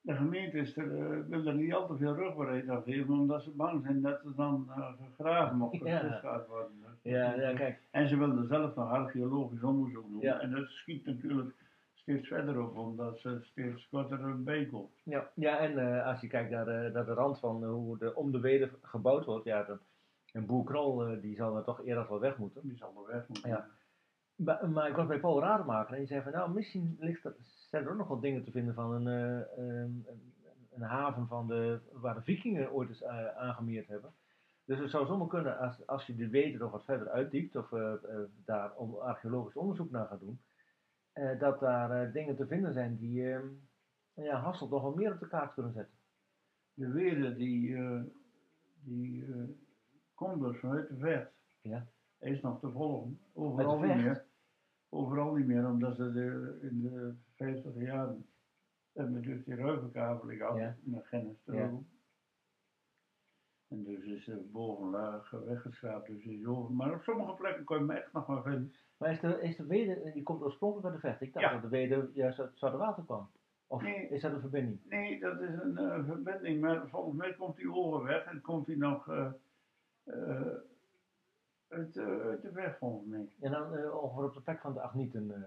de 0.00 0.14
gemeente 0.14 0.58
is 0.58 0.76
er, 0.76 0.96
eh, 0.98 1.18
wil 1.28 1.46
er 1.46 1.54
niet 1.54 1.74
al 1.74 1.86
te 1.86 1.96
veel 1.96 2.14
rugbaarheid 2.14 2.68
aan 2.68 2.82
geven, 2.82 3.14
omdat 3.14 3.42
ze 3.42 3.50
bang 3.50 3.82
zijn 3.82 4.00
dat 4.00 4.20
ze 4.22 4.34
dan 4.34 4.66
eh, 4.76 4.92
gegraven 5.16 5.68
vergist 5.70 6.20
gaat 6.20 6.46
worden. 6.46 6.70
Ja, 7.02 7.30
dat 7.30 7.40
ja, 7.40 7.52
kijk. 7.54 7.78
En 7.90 8.08
ze 8.08 8.16
wilden 8.16 8.46
zelf 8.46 8.74
nog 8.74 8.90
archeologisch 8.90 9.62
onderzoek 9.62 10.08
doen. 10.10 10.20
Ja. 10.20 10.40
En 10.40 10.50
dat 10.50 10.66
schiet 10.68 11.06
natuurlijk 11.06 11.54
steeds 12.04 12.28
verder 12.28 12.62
op, 12.62 12.76
omdat 12.76 13.18
ze 13.18 13.38
steeds 13.42 13.88
korter 13.88 14.42
bijkomt. 14.42 15.00
Ja, 15.04 15.30
ja 15.34 15.58
en 15.58 15.78
eh, 15.78 16.06
als 16.06 16.20
je 16.20 16.26
kijkt 16.26 16.50
naar, 16.50 16.64
de- 16.64 16.90
naar 16.92 17.04
de 17.04 17.12
rand 17.12 17.38
van 17.38 17.62
eh, 17.62 17.70
hoe 17.70 17.98
de, 17.98 18.14
om 18.14 18.32
de 18.32 18.40
weder 18.40 18.70
gebouwd 18.82 19.24
wordt, 19.24 19.44
ja, 19.44 19.62
dan, 19.62 19.78
een 20.32 20.46
boer 20.46 20.64
Krol 20.64 21.06
eh, 21.06 21.20
die 21.20 21.36
zal 21.36 21.56
er 21.56 21.64
toch 21.64 21.84
eerder 21.84 22.08
wel 22.08 22.20
weg 22.20 22.36
moeten. 22.38 22.62
Die 22.62 22.76
zal 22.76 23.04
er 23.06 23.12
weg 23.14 23.28
moeten. 23.28 23.50
Ja. 23.50 23.68
Maar, 24.34 24.70
maar 24.70 24.88
ik 24.88 24.96
was 24.96 25.06
bij 25.06 25.20
Paul 25.20 25.40
Rademaker 25.40 25.92
en 25.92 25.98
die 25.98 26.06
zei 26.08 26.22
van 26.22 26.32
nou, 26.32 26.50
misschien 26.52 26.96
ligt 27.00 27.24
er, 27.24 27.34
zijn 27.70 27.84
er 27.84 27.90
ook 27.90 27.96
nog 27.96 28.08
wel 28.08 28.20
dingen 28.20 28.44
te 28.44 28.50
vinden 28.50 28.74
van 28.74 28.92
een, 29.06 29.06
eh, 29.56 30.06
een, 30.70 30.82
haven 30.82 31.26
van 31.26 31.46
de, 31.46 31.78
waar 31.92 32.14
de 32.14 32.22
vikingen 32.22 32.72
ooit 32.72 32.88
eens 32.88 33.02
eh, 33.02 33.36
aangemeerd 33.36 33.88
hebben. 33.88 34.12
Dus 34.64 34.78
het 34.78 34.90
zou 34.90 35.06
zomaar 35.06 35.28
kunnen 35.28 35.58
als, 35.58 35.86
als 35.86 36.06
je 36.06 36.14
de 36.14 36.28
weten 36.28 36.58
nog 36.60 36.70
wat 36.70 36.84
verder 36.84 37.08
uitdiept 37.08 37.56
of 37.56 37.72
eh, 37.72 37.92
eh, 37.92 37.98
daar 38.44 38.72
om 38.74 38.94
archeologisch 38.94 39.56
onderzoek 39.56 39.90
naar 39.90 40.06
gaat 40.06 40.20
doen, 40.20 40.40
eh, 41.14 41.38
dat 41.38 41.60
daar 41.60 41.90
eh, 42.06 42.12
dingen 42.12 42.36
te 42.36 42.46
vinden 42.46 42.72
zijn 42.72 42.96
die 42.96 43.32
eh, 43.32 43.40
ja, 44.14 44.40
Hasselt 44.40 44.70
nog 44.70 44.82
wel 44.82 44.94
meer 44.94 45.12
op 45.12 45.20
de 45.20 45.28
kaart 45.28 45.54
kunnen 45.54 45.72
zetten. 45.72 45.94
De 46.74 46.88
Wede 46.88 47.34
die, 47.36 47.76
eh, 47.76 48.02
die 48.82 49.24
komt 50.14 50.40
dus 50.42 50.58
vanuit 50.58 50.88
de 50.88 50.96
vet. 50.96 51.32
Ja. 51.60 51.86
Is 52.18 52.40
nog 52.40 52.60
te 52.60 52.70
volgen. 52.70 53.20
Overal 53.32 53.78
niet 53.80 53.96
meer. 53.96 54.24
Overal 54.88 55.34
niet 55.34 55.46
meer, 55.46 55.66
omdat 55.68 55.96
ze 55.96 56.12
de, 56.12 56.58
in 56.62 56.82
de 56.82 57.14
50 57.34 57.74
jaren 57.74 58.26
hebben 58.92 59.22
dus 59.22 59.44
die 59.44 59.54
ruivenkabeling 59.54 60.40
gehad 60.40 60.56
Ja. 60.58 60.76
naar 60.82 61.04
Gennis 61.04 61.36
Ja. 61.44 61.70
En 63.68 63.84
dus 63.84 64.04
is 64.04 64.24
de 64.24 64.36
bovenlaag 64.52 65.30
weggeschraapt, 65.30 66.06
dus 66.06 66.24
is 66.24 66.46
over. 66.46 66.74
Maar 66.74 66.94
op 66.94 67.02
sommige 67.02 67.34
plekken 67.34 67.64
kun 67.64 67.76
je 67.76 67.82
hem 67.82 67.90
echt 67.96 68.12
nog 68.12 68.26
maar 68.26 68.42
vinden. 68.42 68.74
Maar 68.96 69.10
is 69.10 69.20
de, 69.20 69.40
is 69.42 69.56
de 69.56 69.66
Wede, 69.66 70.10
die 70.12 70.22
komt 70.22 70.42
oorspronkelijk 70.42 70.86
uit 70.86 70.94
de 70.94 71.00
vecht. 71.08 71.20
Ik 71.20 71.32
dacht 71.32 71.46
Ja. 71.46 71.52
dat 71.52 71.62
de 71.62 71.68
Wede 71.68 72.10
juist 72.14 72.40
uit 72.40 72.50
Zoute 72.54 73.02
kwam. 73.04 73.30
Of 73.66 73.82
Nee. 73.82 74.08
is 74.08 74.20
dat 74.22 74.32
een 74.32 74.40
verbinding? 74.40 74.80
Nee, 74.88 75.20
dat 75.20 75.40
is 75.40 75.48
een 75.62 75.78
eh, 75.78 76.04
verbinding, 76.06 76.60
maar 76.60 76.88
volgens 76.88 77.16
mij 77.16 77.34
komt 77.34 77.56
die 77.56 77.72
overweg 77.72 78.24
en 78.24 78.40
komt 78.40 78.66
hij 78.66 78.76
nog 78.76 79.08
eh, 79.08 79.26
eh, 80.04 80.46
uit, 81.68 81.98
uit 81.98 82.42
de 82.42 82.50
weg 82.52 82.78
volgens 82.78 83.06
mij. 83.08 83.28
En 83.40 83.50
dan 83.50 83.92
ongeveer 83.92 84.24
op 84.24 84.34
de 84.34 84.40
plek 84.40 84.60
van 84.60 84.72
de 84.74 84.80
Agnieten. 84.80 85.46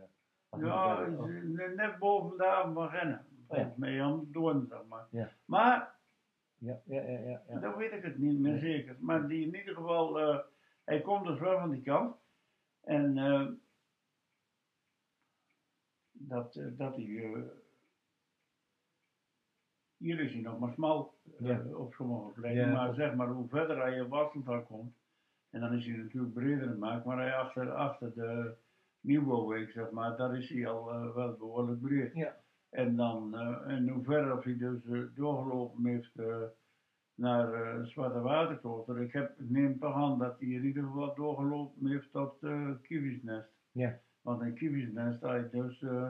Ja, 0.57 1.07
Of- 1.17 1.29
net 1.75 1.97
boven 1.99 2.37
de 2.37 2.43
haven 2.45 2.73
van 2.73 2.87
Rennen. 2.89 3.25
Volgens 3.47 3.75
mij 3.75 4.01
aan 4.03 4.27
Doorn, 4.31 4.65
zeg 4.69 4.79
maar. 4.89 5.05
Ja. 5.09 5.29
Maar, 5.45 5.95
ja, 6.57 6.79
ja, 6.85 7.01
ja, 7.01 7.19
ja, 7.19 7.41
ja. 7.49 7.59
dan 7.59 7.75
weet 7.75 7.91
ik 7.91 8.03
het 8.03 8.17
niet 8.17 8.39
meer 8.39 8.59
zeker. 8.59 8.95
Maar 8.99 9.27
die 9.27 9.47
in 9.47 9.55
ieder 9.55 9.75
geval, 9.75 10.15
hij 10.83 11.01
komt 11.01 11.25
dus 11.25 11.39
wel 11.39 11.59
van 11.59 11.69
die 11.69 11.81
kant. 11.81 12.15
En 12.87 13.17
eh, 13.17 13.47
dat, 16.11 16.55
eh, 16.55 16.65
dat 16.77 16.95
hij, 16.95 17.33
eh, 17.33 17.41
hier 19.97 20.19
is 20.19 20.33
hij 20.33 20.41
nog 20.41 20.59
maar 20.59 20.73
smal 20.73 21.15
Ja. 21.37 21.63
op 21.73 21.93
sommige 21.93 22.31
plekken. 22.31 22.61
Ja, 22.67 22.71
maar 22.71 22.93
zeg 22.93 23.15
maar, 23.15 23.27
hoe 23.27 23.47
verder 23.47 23.77
hij 23.81 23.95
in 23.97 24.07
Wasselt 24.07 24.65
komt, 24.65 24.95
en 25.49 25.59
dan 25.59 25.73
is 25.73 25.85
hij 25.85 25.97
natuurlijk 25.97 26.33
breder 26.33 26.67
gemaakt, 26.67 27.05
maar 27.05 27.17
hij 27.17 27.35
achter, 27.35 27.71
achter 27.71 28.13
de 28.13 28.55
Nieuwbouwweek, 28.99 29.71
zeg 29.71 29.91
maar, 29.91 30.17
daar 30.17 30.37
is 30.37 30.49
hij 30.49 30.67
al 30.67 31.13
wel 31.13 31.33
behoorlijk 31.37 31.81
breed. 31.81 32.13
Ja. 32.13 32.37
En 32.69 32.95
dan, 32.95 33.37
en 33.67 33.89
hoe 33.89 34.03
verder 34.03 34.37
of 34.37 34.43
hij 34.43 34.57
dus 34.57 34.81
doorgelopen 35.13 35.85
heeft 35.85 36.11
naar 37.17 37.53
eh 37.53 37.83
Zwarte 37.83 38.19
Waterkloster. 38.19 39.01
Ik 39.01 39.13
heb, 39.13 39.31
neem 39.37 39.79
toch 39.79 39.95
aan 39.95 40.19
dat 40.19 40.39
hij 40.39 40.47
in 40.49 40.65
ieder 40.65 40.83
geval 40.83 41.15
doorgelopen 41.15 41.87
heeft 41.87 42.11
tot 42.11 42.43
uh, 42.43 42.69
Kiwisnest. 42.81 43.49
Ja. 43.71 43.99
Want 44.21 44.41
in 44.41 44.53
Kiwisnest 44.53 45.21
had 45.21 45.35
je 45.35 45.49
dus 45.51 45.81
eh, 45.81 46.09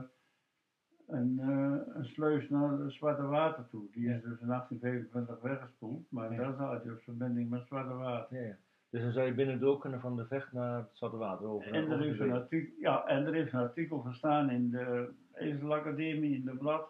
een, 1.08 1.39
eh, 1.39 1.95
een 1.95 2.05
sluis 2.05 2.49
naar 2.49 2.72
het 2.72 2.93
Zwarte 2.93 3.22
Water 3.22 3.68
toe. 3.70 3.88
Die 3.91 4.10
is 4.10 4.22
dus 4.22 4.39
in 4.39 4.47
1825 4.47 5.41
weggespoeld, 5.41 6.12
maar 6.12 6.32
Ja. 6.32 6.38
daar 6.38 6.53
zat 6.58 6.70
hij 6.70 6.82
dus 6.84 7.03
verbinding 7.03 7.49
met 7.49 7.68
Zwarte 7.68 7.93
Water. 7.93 8.43
Ja. 8.45 8.55
Dus 8.89 9.01
dan 9.01 9.12
zou 9.12 9.26
je 9.26 9.34
binnen 9.34 9.60
door 9.60 9.80
kunnen 9.80 9.99
van 10.01 10.16
de 10.16 10.26
vecht 10.26 10.51
naar 10.51 10.78
het 10.78 10.89
Zoute 10.93 11.18
Water 11.18 11.47
over. 11.47 11.74
En 11.74 11.91
er, 11.91 12.05
is 12.05 12.18
de 12.18 12.24
een 12.24 12.32
artikel, 12.32 12.74
ja, 12.80 13.05
en 13.05 13.26
er 13.26 13.36
is 13.36 13.51
een 13.51 13.60
artikel 13.60 13.99
gestaan 13.99 14.49
in 14.49 14.70
de 14.70 15.10
Ezelacademie, 15.34 16.36
in 16.36 16.45
de 16.45 16.55
blad, 16.55 16.89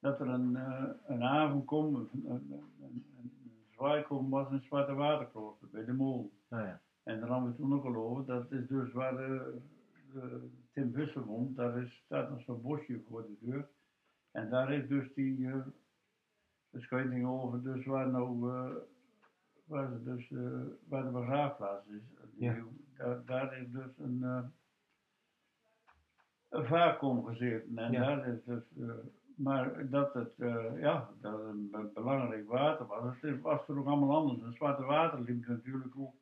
dat 0.00 0.20
er 0.20 0.28
een, 0.28 0.56
eh, 0.56 0.84
een 1.06 1.22
avond 1.22 1.64
komt, 1.64 1.96
een, 2.12 2.24
een, 2.28 3.04
een, 3.86 3.96
een, 3.96 3.98
een 3.98 4.04
komt, 4.04 4.30
was 4.30 4.50
in 4.50 4.62
Zwarte 4.62 4.94
Waterklooster 4.94 5.68
bij 5.70 5.84
de 5.84 5.92
Molen. 5.92 6.30
Nou 6.48 6.66
ja. 6.66 6.80
En 7.02 7.20
daar 7.20 7.28
hadden 7.28 7.50
we 7.50 7.56
toen 7.56 7.74
ook 7.74 7.84
al 7.84 7.96
over, 7.96 8.24
dat 8.24 8.52
is 8.52 8.66
dus 8.66 8.92
waar 8.92 9.16
de, 9.16 9.58
de 10.12 10.48
Tim 10.72 10.92
Visser 10.92 11.24
woont, 11.24 11.56
daar 11.56 11.78
is, 11.78 12.02
staat 12.04 12.30
nog 12.30 12.42
zo'n 12.42 12.62
bosje 12.62 13.00
voor 13.08 13.22
de 13.26 13.36
deur. 13.40 13.68
En 14.30 14.50
daar 14.50 14.72
is 14.72 14.88
dus 14.88 15.14
die 15.14 15.48
eh 15.48 15.66
beschrijving 16.70 17.26
over, 17.26 17.62
dus 17.62 17.84
waar 17.86 18.10
nou, 18.10 18.50
eh, 18.50 18.74
waar, 19.64 19.88
ze 19.90 20.02
dus, 20.02 20.30
eh, 20.30 20.62
waar 20.88 21.04
de 21.04 21.10
begraafplaats 21.10 21.86
is. 21.86 22.02
Ja. 22.38 22.56
Daar, 22.96 23.24
daar 23.24 23.58
is 23.58 23.70
dus 23.70 23.98
een, 23.98 24.22
eh 24.22 24.44
een 26.48 27.24
gezeten. 27.24 27.78
En 27.78 27.92
Ja. 27.92 28.00
daar 28.16 28.28
is 28.28 28.44
dus, 28.44 28.62
eh, 28.80 28.90
maar 29.36 29.88
dat 29.90 30.14
het, 30.14 30.32
eh, 30.38 30.80
ja, 30.80 31.10
dat 31.20 31.40
een 31.44 31.70
be- 31.70 31.90
belangrijk 31.94 32.48
water 32.48 32.86
was. 32.86 33.20
Het 33.20 33.40
was 33.40 33.68
er 33.68 33.78
ook 33.78 33.86
allemaal 33.86 34.16
anders. 34.16 34.42
Het 34.42 34.54
zwarte 34.54 34.82
water 34.82 35.20
liep 35.20 35.46
natuurlijk 35.46 35.94
ook 35.98 36.14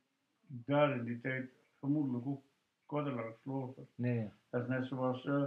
daar 0.46 0.96
in 0.96 1.04
die 1.04 1.20
tijd 1.20 1.50
vermoedelijk 1.78 2.26
ook 2.26 2.42
korter 2.86 3.14
langs. 3.44 3.76
Nee, 3.94 4.18
ja. 4.20 4.32
Dat 4.50 4.62
is 4.62 4.68
net 4.68 4.86
zoals 4.86 5.24
eh, 5.26 5.44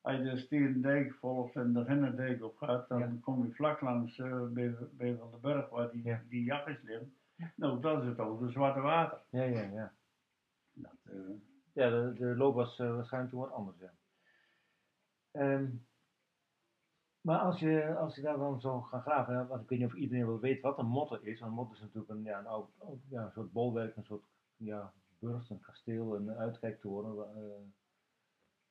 als 0.00 0.16
je 0.16 0.22
de 0.22 0.36
Stierendijk 0.36 1.14
volgt 1.14 1.54
en 1.56 1.72
de 1.72 1.84
Ginnerdijk 1.84 2.42
op 2.44 2.56
gaat, 2.56 2.88
dan 2.88 2.98
Ja. 2.98 3.12
kom 3.20 3.46
je 3.46 3.52
vlak 3.52 3.80
langs 3.80 4.18
eh, 4.18 4.42
bij, 4.48 4.74
bij 4.90 5.16
Van 5.16 5.30
den 5.30 5.40
Berg 5.40 5.68
waar 5.68 5.90
die, 5.90 6.04
Ja. 6.04 6.22
die 6.28 6.44
jachtjes 6.44 6.82
liggen. 6.82 7.14
Nou, 7.56 7.80
dat 7.80 8.02
is 8.02 8.08
het 8.08 8.18
oude 8.18 8.50
zwarte 8.50 8.80
water. 8.80 9.18
ja, 9.30 9.42
ja, 9.42 9.62
ja. 9.62 9.92
Dat, 10.72 10.90
Ja, 11.72 11.90
de, 11.90 12.12
de 12.14 12.36
loop 12.36 12.54
was 12.54 12.76
waarschijnlijk 12.78 13.32
toen 13.32 13.40
wat 13.42 13.52
anders, 13.52 13.78
ja. 13.78 13.92
Ehm, 15.30 15.66
maar 17.22 17.38
als 17.38 17.58
je, 17.60 17.96
als 17.96 18.14
je 18.14 18.22
daar 18.22 18.38
dan 18.38 18.60
zo 18.60 18.80
gaat 18.80 19.02
graven, 19.02 19.46
want 19.48 19.62
ik 19.62 19.68
weet 19.68 19.78
niet 19.78 19.88
of 19.88 19.94
iedereen 19.94 20.26
wel 20.26 20.40
weet 20.40 20.60
wat 20.60 20.78
een 20.78 20.86
motte 20.86 21.18
is. 21.22 21.38
Want 21.40 21.50
een 21.50 21.56
motte 21.58 21.74
is 21.74 21.80
natuurlijk 21.80 22.10
een, 22.10 22.22
ja, 22.22 22.38
een 22.38 22.46
oud, 22.46 22.68
ja, 23.08 23.24
een 23.24 23.32
soort 23.32 23.52
bolwerk, 23.52 23.96
een 23.96 24.04
soort 24.04 24.24
ja, 24.56 24.92
burcht, 25.18 25.50
een 25.50 25.60
kasteel, 25.60 26.16
een 26.16 26.30
uitkijktoren. 26.30 27.34
eh, 27.36 27.60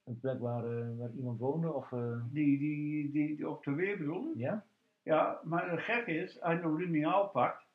een 0.03 0.19
plek 0.19 0.39
waar, 0.39 0.65
eh, 0.65 0.97
waar 0.97 1.11
iemand 1.11 1.39
woonde, 1.39 1.73
of... 1.73 1.91
eh, 1.91 2.23
die, 2.31 2.59
die, 2.59 3.11
die, 3.11 3.35
die 3.35 3.49
op 3.49 3.63
de 3.63 3.71
weer 3.73 3.97
bedoel 3.97 4.33
ja? 4.35 4.65
Ja, 5.03 5.39
maar 5.43 5.71
het 5.71 5.79
gekke 5.79 6.11
is, 6.11 6.41
als 6.41 6.53
je 6.59 6.65
een 6.65 6.75
lineaal 6.75 7.29
pakt, 7.29 7.65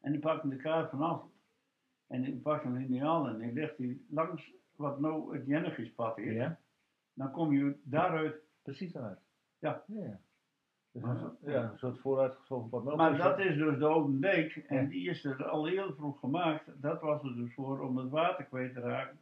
en 0.00 0.12
die 0.12 0.20
pakt 0.20 0.50
de 0.50 0.56
kaart 0.56 0.90
van 0.90 1.02
af, 1.02 1.22
en 2.06 2.22
die 2.22 2.36
pakt 2.40 2.64
een 2.64 2.76
lineaal 2.76 3.28
en 3.28 3.38
die 3.38 3.52
legt 3.52 3.76
die 3.76 4.06
langs 4.10 4.50
wat 4.76 5.00
nou 5.00 5.36
het 5.36 5.46
Jennigispad 5.46 6.18
is, 6.18 6.34
Ja? 6.34 6.58
dan 7.14 7.30
kom 7.30 7.52
je 7.52 7.76
daaruit. 7.82 8.34
Precies 8.62 8.92
daaruit. 8.92 9.18
Ja. 9.58 9.82
ja. 9.86 10.04
ja. 10.04 10.20
Dus 10.92 11.02
Maar- 11.02 11.10
een, 11.14 11.20
soort- 11.20 11.36
ja, 11.40 11.70
een 11.70 11.78
soort 11.78 11.98
vooruitgeschoven 11.98 12.96
Maar 12.96 13.16
dat 13.16 13.38
is 13.38 13.56
dus 13.56 13.78
de 13.78 13.86
Oude 13.86 14.18
Dijk, 14.18 14.56
en 14.56 14.88
die 14.88 15.08
is 15.10 15.24
er 15.24 15.44
al 15.48 15.66
heel 15.66 15.94
vroeg 15.94 16.18
gemaakt. 16.18 16.82
Dat 16.82 17.00
was 17.00 17.22
er 17.22 17.34
dus 17.34 17.54
voor 17.54 17.80
om 17.80 17.96
het 17.96 18.10
water 18.10 18.44
kwijt 18.44 18.74
te 18.74 18.80
raken. 18.80 19.18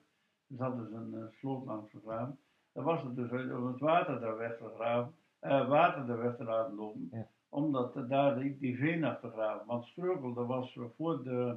Er 0.49 0.57
zat 0.57 0.77
dus 0.77 0.91
een 0.93 1.15
eh, 1.15 1.25
sloot 1.39 1.65
langs 1.65 1.91
gegraven. 1.91 2.39
Dat 2.73 2.85
was 2.85 3.03
het 3.03 3.17
dus 3.17 3.31
uit 3.31 3.53
om 3.53 3.67
het 3.67 3.79
water 3.81 4.21
daar 4.21 4.37
weg 4.37 4.57
te 4.59 4.71
graven, 4.75 5.15
eh, 5.39 5.69
water 5.69 6.07
daar 6.07 6.19
weg 6.19 6.37
te 6.37 6.45
laten 6.45 6.75
lopen. 6.75 7.09
Ja. 7.13 7.27
Omdat 7.49 8.09
daar 8.09 8.39
die, 8.39 8.59
die 8.59 8.77
veen 8.79 9.05
af 9.05 9.21
te 9.21 9.31
graven. 9.31 9.67
Want 9.67 9.85
Streukel, 9.87 10.33
dat 10.35 10.47
was 10.47 10.77
eh, 10.77 10.83
voor 10.97 11.23
de, 11.23 11.57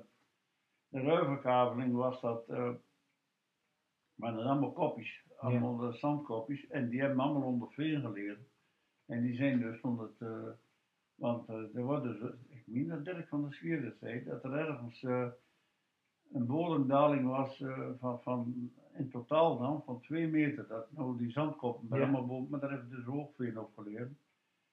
de 0.87 1.01
ruiverkabeling 1.01 1.93
was 1.95 2.21
dat, 2.21 2.49
eh 2.49 2.69
maar 4.15 4.33
dat 4.33 4.45
allemaal 4.45 4.71
kopjes, 4.71 5.23
allemaal 5.43 5.83
eh, 5.83 5.93
zandkopjes. 5.93 6.67
En 6.67 6.89
die 6.89 6.99
hebben 6.99 7.19
allemaal 7.19 7.47
onder 7.47 7.71
veen 7.71 8.01
geleerd. 8.01 8.39
En 9.05 9.21
die 9.21 9.35
zijn 9.35 9.59
dus 9.59 9.79
van 9.79 9.99
het, 9.99 10.29
eh, 10.29 10.49
want 11.15 11.49
eh, 11.49 11.75
er 11.75 11.83
wordt 11.83 12.03
dus, 12.03 12.31
ik 12.49 12.63
meen 12.65 12.87
dat 12.87 13.05
Dirk 13.05 13.27
van 13.27 13.41
der 13.41 13.53
Swier 13.53 13.81
dat 13.81 13.97
zei, 13.99 14.23
dat 14.23 14.43
er 14.43 14.53
ergens 14.53 15.01
een 16.31 16.45
bodemdaling 16.45 17.27
was 17.27 17.63
van, 17.99 18.21
van, 18.21 18.71
in 18.93 19.09
totaal 19.09 19.57
dan, 19.57 19.83
van 19.85 20.01
twee 20.01 20.27
meter. 20.27 20.67
Dat 20.67 20.91
nou 20.91 21.17
die 21.17 21.31
zandkoppen 21.31 21.87
Ja. 21.97 22.03
allemaal 22.03 22.25
boven, 22.25 22.49
maar 22.49 22.59
daar 22.59 22.71
hebben 22.71 22.89
dus 22.89 23.05
hoogveen 23.05 23.59
op 23.59 23.71
geleerd. 23.75 24.11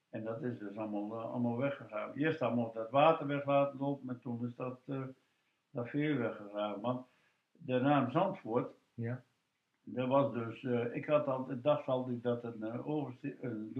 En 0.09 0.23
dat 0.23 0.43
is 0.43 0.57
dus 0.59 0.77
allemaal, 0.77 1.19
allemaal 1.21 1.57
weggegaan. 1.57 2.13
Eerst 2.13 2.41
allemaal 2.41 2.73
dat 2.73 2.89
water 2.89 3.27
weg 3.27 3.45
laten 3.45 3.79
lopen, 3.79 4.09
en 4.09 4.19
toen 4.19 4.45
is 4.45 4.55
dat, 4.55 4.79
dat 5.71 5.89
veen 5.89 6.17
weggegaan. 6.17 6.81
Want 6.81 7.07
de 7.51 7.79
naam 7.79 8.11
Zandvoort, 8.11 8.73
Ja. 8.93 9.23
Dat 9.83 10.07
was 10.07 10.33
dus, 10.33 10.63
eh, 10.63 10.95
ik 10.95 11.05
had 11.05 11.27
altijd, 11.27 11.63
dacht 11.63 11.87
altijd 11.87 12.23
dat 12.23 12.41
het 12.43 12.61
een, 12.61 12.83
overste- 12.83 13.37
een 13.41 13.71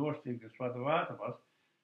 zwarte 0.52 0.80
water 0.80 1.16
was. 1.16 1.34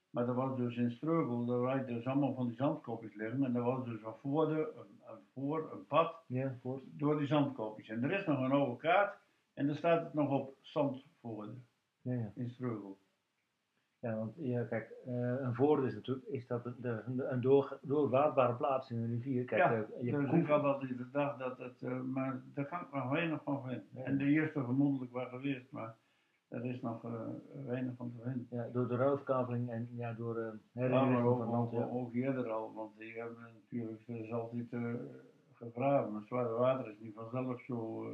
Maar 0.10 0.26
dat 0.26 0.36
was 0.36 0.58
dus 0.58 0.76
in 0.78 0.92
Streugel, 0.92 1.46
daar 1.46 1.60
waren 1.60 1.88
dus 1.88 2.06
allemaal 2.06 2.34
van 2.34 2.48
die 2.48 2.56
zandkopjes 2.56 3.14
liggen. 3.16 3.44
En 3.44 3.54
dat 3.54 3.64
was 3.64 3.86
dus 3.86 4.04
een 4.04 4.14
voorde, 4.22 4.74
een, 4.78 5.02
een 5.14 5.20
voor, 5.34 5.70
een 5.72 5.86
pad 5.86 6.16
Ja, 6.28 6.58
voort. 6.62 6.84
door 6.86 7.18
die 7.18 7.28
zandkopjes. 7.28 7.88
En 7.88 8.04
er 8.04 8.20
is 8.20 8.26
nog 8.26 8.40
een 8.40 8.52
oude 8.52 8.78
kaart 8.78 9.18
en 9.54 9.68
daar 9.68 9.76
staat 9.76 10.04
het 10.04 10.14
nog 10.14 10.30
op 10.32 10.56
Zandvoorde 10.62 11.54
Ja, 12.02 12.14
ja. 12.14 12.32
in 12.36 12.50
Streugel. 12.50 12.98
Ja, 14.00 14.16
want 14.16 14.34
ja, 14.38 14.64
kijk, 14.64 14.92
eh, 15.06 15.14
een 15.42 15.54
voordeel 15.56 15.86
is 15.86 15.94
natuurlijk 15.94 16.26
is 16.28 16.48
dat 16.48 16.64
het 16.64 16.76
een 16.84 17.42
door, 17.42 17.80
doorwaadbare 17.82 18.54
plaats 18.54 18.90
in 18.92 18.98
een 18.98 19.10
rivier. 19.10 19.46
Kijk, 19.46 19.62
Ja, 19.62 19.74
eh, 19.74 20.04
je 20.06 20.12
dus 20.12 20.30
koe- 20.30 20.40
ik 20.40 20.48
had 20.48 20.64
altijd 20.64 20.92
gedacht 20.98 21.40
dat 21.40 21.58
het, 21.58 21.82
eh, 21.82 22.02
maar 22.02 22.42
daar 22.54 22.66
kan 22.66 22.80
ik 22.82 22.92
nog 22.94 23.10
weinig 23.10 23.44
van 23.44 23.62
vinden. 23.64 23.86
Ja. 23.92 24.04
En 24.04 24.18
de 24.18 24.24
eerste 24.26 24.64
vermoedelijk 24.64 25.14
wel 25.14 25.26
geweest, 25.28 25.72
maar 25.72 25.96
er 26.48 26.66
is 26.66 26.82
nog 26.82 27.02
weinig 27.66 27.96
van 27.96 28.12
te 28.12 28.22
vinden. 28.24 28.48
ja, 28.50 28.68
door 28.74 28.88
de 28.88 28.96
ruilverkaveling 28.96 29.70
en 29.70 29.88
ja, 29.96 30.14
door 30.14 30.38
uh, 30.38 30.44
Ja, 30.44 30.52
maar 30.72 30.84
herinrichting 30.90 31.26
ook, 31.28 31.38
van 31.38 31.42
het 31.42 31.50
land. 31.56 31.74
ook, 31.74 31.80
Ja. 31.80 31.88
ook 31.98 32.14
eerder 32.14 32.50
al, 32.50 32.74
want 32.74 32.98
die 32.98 33.18
hebben 33.20 33.38
natuurlijk, 33.62 34.08
er 34.08 34.16
is 34.16 34.32
altijd 34.32 34.74
eh, 34.74 34.94
gegraven. 35.54 36.12
Maar 36.14 36.22
zware 36.26 36.54
water 36.54 36.92
is 36.92 37.00
niet 37.00 37.14
vanzelf 37.16 37.62
zo, 37.62 38.06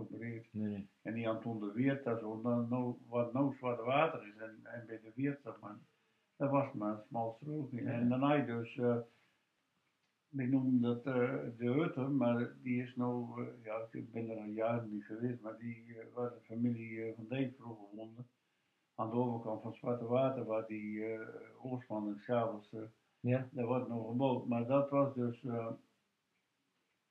breed. 0.00 0.48
Nee. 0.50 0.88
En 1.02 1.14
die 1.14 1.28
Anton 1.28 1.60
de 1.60 1.72
Weert, 1.72 2.04
dat 2.04 2.16
is 2.16 2.22
nou, 2.22 2.68
nou, 2.68 2.94
wat 3.06 3.32
nou 3.32 3.56
zware 3.56 3.82
water 3.82 4.26
is. 4.26 4.36
En, 4.36 4.60
en 4.62 4.86
bij 4.86 5.00
de 5.00 5.12
Weert, 5.14 5.42
zeg 5.42 5.60
maar, 5.60 5.78
dat 6.36 6.50
was 6.50 6.72
maar 6.72 6.92
een 6.92 7.04
smal 7.08 7.36
strookje. 7.40 7.82
Ja. 7.82 7.90
En 7.90 8.08
daarna 8.08 8.38
dus, 8.38 8.76
eh 8.76 8.96
ik 10.36 10.50
noem 10.50 10.80
dat 10.80 11.06
eh, 11.06 11.38
de 11.56 11.70
Hutte, 11.70 12.00
maar 12.00 12.52
die 12.62 12.82
is 12.82 12.96
nou, 12.96 13.42
eh, 13.42 13.64
ja, 13.64 13.88
ik 13.90 14.12
ben 14.12 14.30
er 14.30 14.36
al 14.36 14.44
jaren 14.44 14.90
niet 14.90 15.04
geweest, 15.04 15.40
maar 15.40 15.58
die 15.58 15.96
waar 16.14 16.30
de 16.30 16.40
familie 16.40 17.12
van 17.14 17.26
Dijk 17.28 17.54
vroeger 17.58 17.96
woonde. 17.96 18.24
Aan 18.94 19.10
de 19.10 19.16
overkant 19.16 19.62
van 19.62 19.74
Zwarte 19.74 20.04
Water, 20.04 20.44
waar 20.44 20.66
die 20.66 21.04
eh 21.04 21.26
Oostman 21.64 22.22
en 22.24 22.92
Ja, 23.20 23.48
daar 23.50 23.66
wordt 23.66 23.88
nog 23.88 24.08
gebouwd. 24.08 24.46
Maar 24.46 24.66
dat 24.66 24.90
was 24.90 25.14
dus 25.14 25.42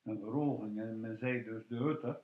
een 0.02 0.18
verhoging 0.18 0.78
en 0.78 1.00
men 1.00 1.18
zei 1.18 1.42
dus 1.42 1.66
de 1.66 1.76
Hutte. 1.76 2.22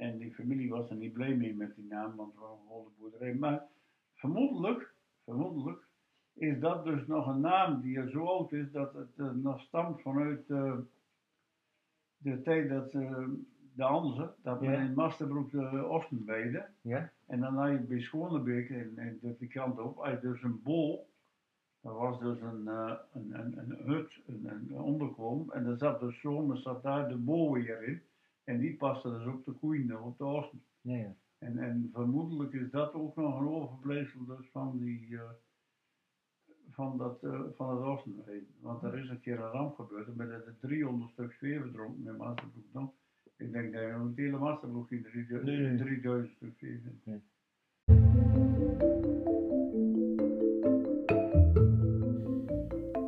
En 0.00 0.18
die 0.18 0.34
familie 0.34 0.70
was 0.70 0.90
er 0.90 0.96
niet 0.96 1.12
blij 1.12 1.34
mee 1.36 1.54
met 1.54 1.74
die 1.74 1.84
naam, 1.88 2.16
want 2.16 2.32
het 2.32 2.40
was 2.40 2.58
een 2.86 2.92
boerderij. 2.98 3.34
Maar 3.34 3.66
vermoedelijk, 4.14 4.94
vermoedelijk 5.24 5.88
is 6.34 6.60
dat 6.60 6.84
dus 6.84 7.06
nog 7.06 7.26
een 7.26 7.40
naam 7.40 7.80
die 7.80 7.96
er 7.98 8.10
zo 8.10 8.24
oud 8.26 8.52
is 8.52 8.72
dat 8.72 8.92
het 8.94 9.10
eh, 9.16 9.30
nog 9.30 9.60
stamt 9.60 10.00
vanuit 10.02 10.50
eh, 10.50 10.76
de 12.16 12.42
tijd 12.42 12.68
dat 12.68 12.92
eh, 12.92 13.28
de 13.74 13.84
Anze, 13.84 14.34
dat 14.42 14.60
men 14.60 14.70
Ja. 14.70 14.80
in 14.80 14.94
Masterbroek 14.94 15.50
de 15.50 15.86
osten 15.86 16.22
weide. 16.26 16.66
ja, 16.80 17.10
En 17.26 17.40
dan 17.40 17.54
had 17.56 17.70
je 17.70 17.78
bij 17.78 18.00
Schonebeek 18.00 18.70
en, 18.70 18.92
en 18.98 19.18
de, 19.22 19.36
die 19.38 19.48
kant 19.48 19.78
op, 19.78 19.96
had 19.96 20.10
je 20.10 20.28
dus 20.28 20.42
een 20.42 20.62
bol. 20.62 21.08
Dat 21.80 21.94
was 21.94 22.18
dus 22.20 22.40
een, 22.40 22.66
een, 22.66 23.04
een, 23.12 23.58
een 23.58 23.76
hut, 23.84 24.20
een, 24.26 24.46
een 24.46 24.80
onderkom. 24.80 25.50
En 25.52 25.66
er 25.66 25.78
zat 25.78 26.00
dus 26.00 26.20
zomers 26.20 26.62
zat 26.62 26.82
daar 26.82 27.08
de 27.08 27.16
bol 27.16 27.52
weer 27.52 27.82
in. 27.82 28.02
En 28.50 28.58
die 28.58 28.76
paste 28.76 29.10
dus 29.10 29.26
op 29.26 29.44
de 29.44 29.52
koeien, 29.52 30.02
op 30.02 30.18
de 30.18 30.24
osten. 30.24 30.62
ja, 30.80 30.96
ja. 30.96 31.14
En, 31.38 31.58
en 31.58 31.90
vermoedelijk 31.92 32.52
is 32.52 32.70
dat 32.70 32.92
ook 32.92 33.16
nog 33.16 33.40
een 33.40 33.48
overblijfsel 33.48 34.24
dus 34.24 34.50
van 34.52 34.78
die, 34.78 35.16
eh, 35.16 35.30
van, 36.70 36.98
dat, 36.98 37.22
eh, 37.22 37.40
van 37.54 37.76
het 37.76 37.84
Oostenrijk. 37.84 38.44
Want 38.60 38.82
er 38.82 38.98
is 38.98 39.08
een 39.08 39.20
keer 39.20 39.40
een 39.40 39.50
ramp 39.50 39.74
gebeurd 39.74 40.06
en 40.06 40.16
met 40.16 40.28
de 40.28 40.54
300 40.60 41.10
stuk 41.10 41.32
sfeer 41.32 41.60
verdronken 41.60 42.06
in 42.06 42.16
Masterbroek 42.16 42.72
dan. 42.72 42.92
Ik 43.36 43.52
denk 43.52 43.72
dat 43.72 43.82
je 43.82 43.88
het 43.88 44.16
hele 44.16 44.38
Masterbroek 44.38 44.90
in 44.90 45.02
3000 45.02 45.42
Nee, 45.42 45.58
nee. 45.58 45.76
3000 45.76 46.36
stuk 46.36 46.52
sfeer 46.56 46.80
vindt. 47.04 47.24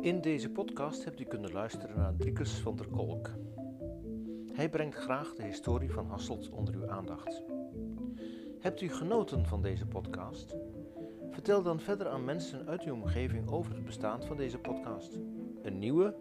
In 0.05 0.21
deze 0.21 0.51
podcast 0.51 1.03
hebt 1.03 1.19
u 1.19 1.23
kunnen 1.23 1.51
luisteren 1.51 1.97
naar 1.97 2.15
Driekus 2.15 2.59
van 2.59 2.75
der 2.75 2.87
Kolk. 2.87 3.29
Hij 4.53 4.69
brengt 4.69 4.95
graag 4.95 5.33
de 5.33 5.43
historie 5.43 5.91
van 5.91 6.07
Hasselt 6.07 6.49
onder 6.49 6.73
uw 6.73 6.89
aandacht. 6.89 7.43
Hebt 8.59 8.81
u 8.81 8.89
genoten 8.89 9.45
van 9.45 9.61
deze 9.61 9.85
podcast? 9.85 10.55
Vertel 11.29 11.63
dan 11.63 11.79
verder 11.79 12.07
aan 12.07 12.25
mensen 12.25 12.67
uit 12.67 12.83
uw 12.83 12.93
omgeving 12.93 13.49
over 13.49 13.73
het 13.73 13.85
bestaan 13.85 14.23
van 14.23 14.37
deze 14.37 14.57
podcast. 14.57 15.19
Een 15.61 15.79
nieuwe? 15.79 16.15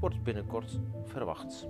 wordt 0.00 0.22
binnenkort 0.22 0.80
verwacht. 1.04 1.68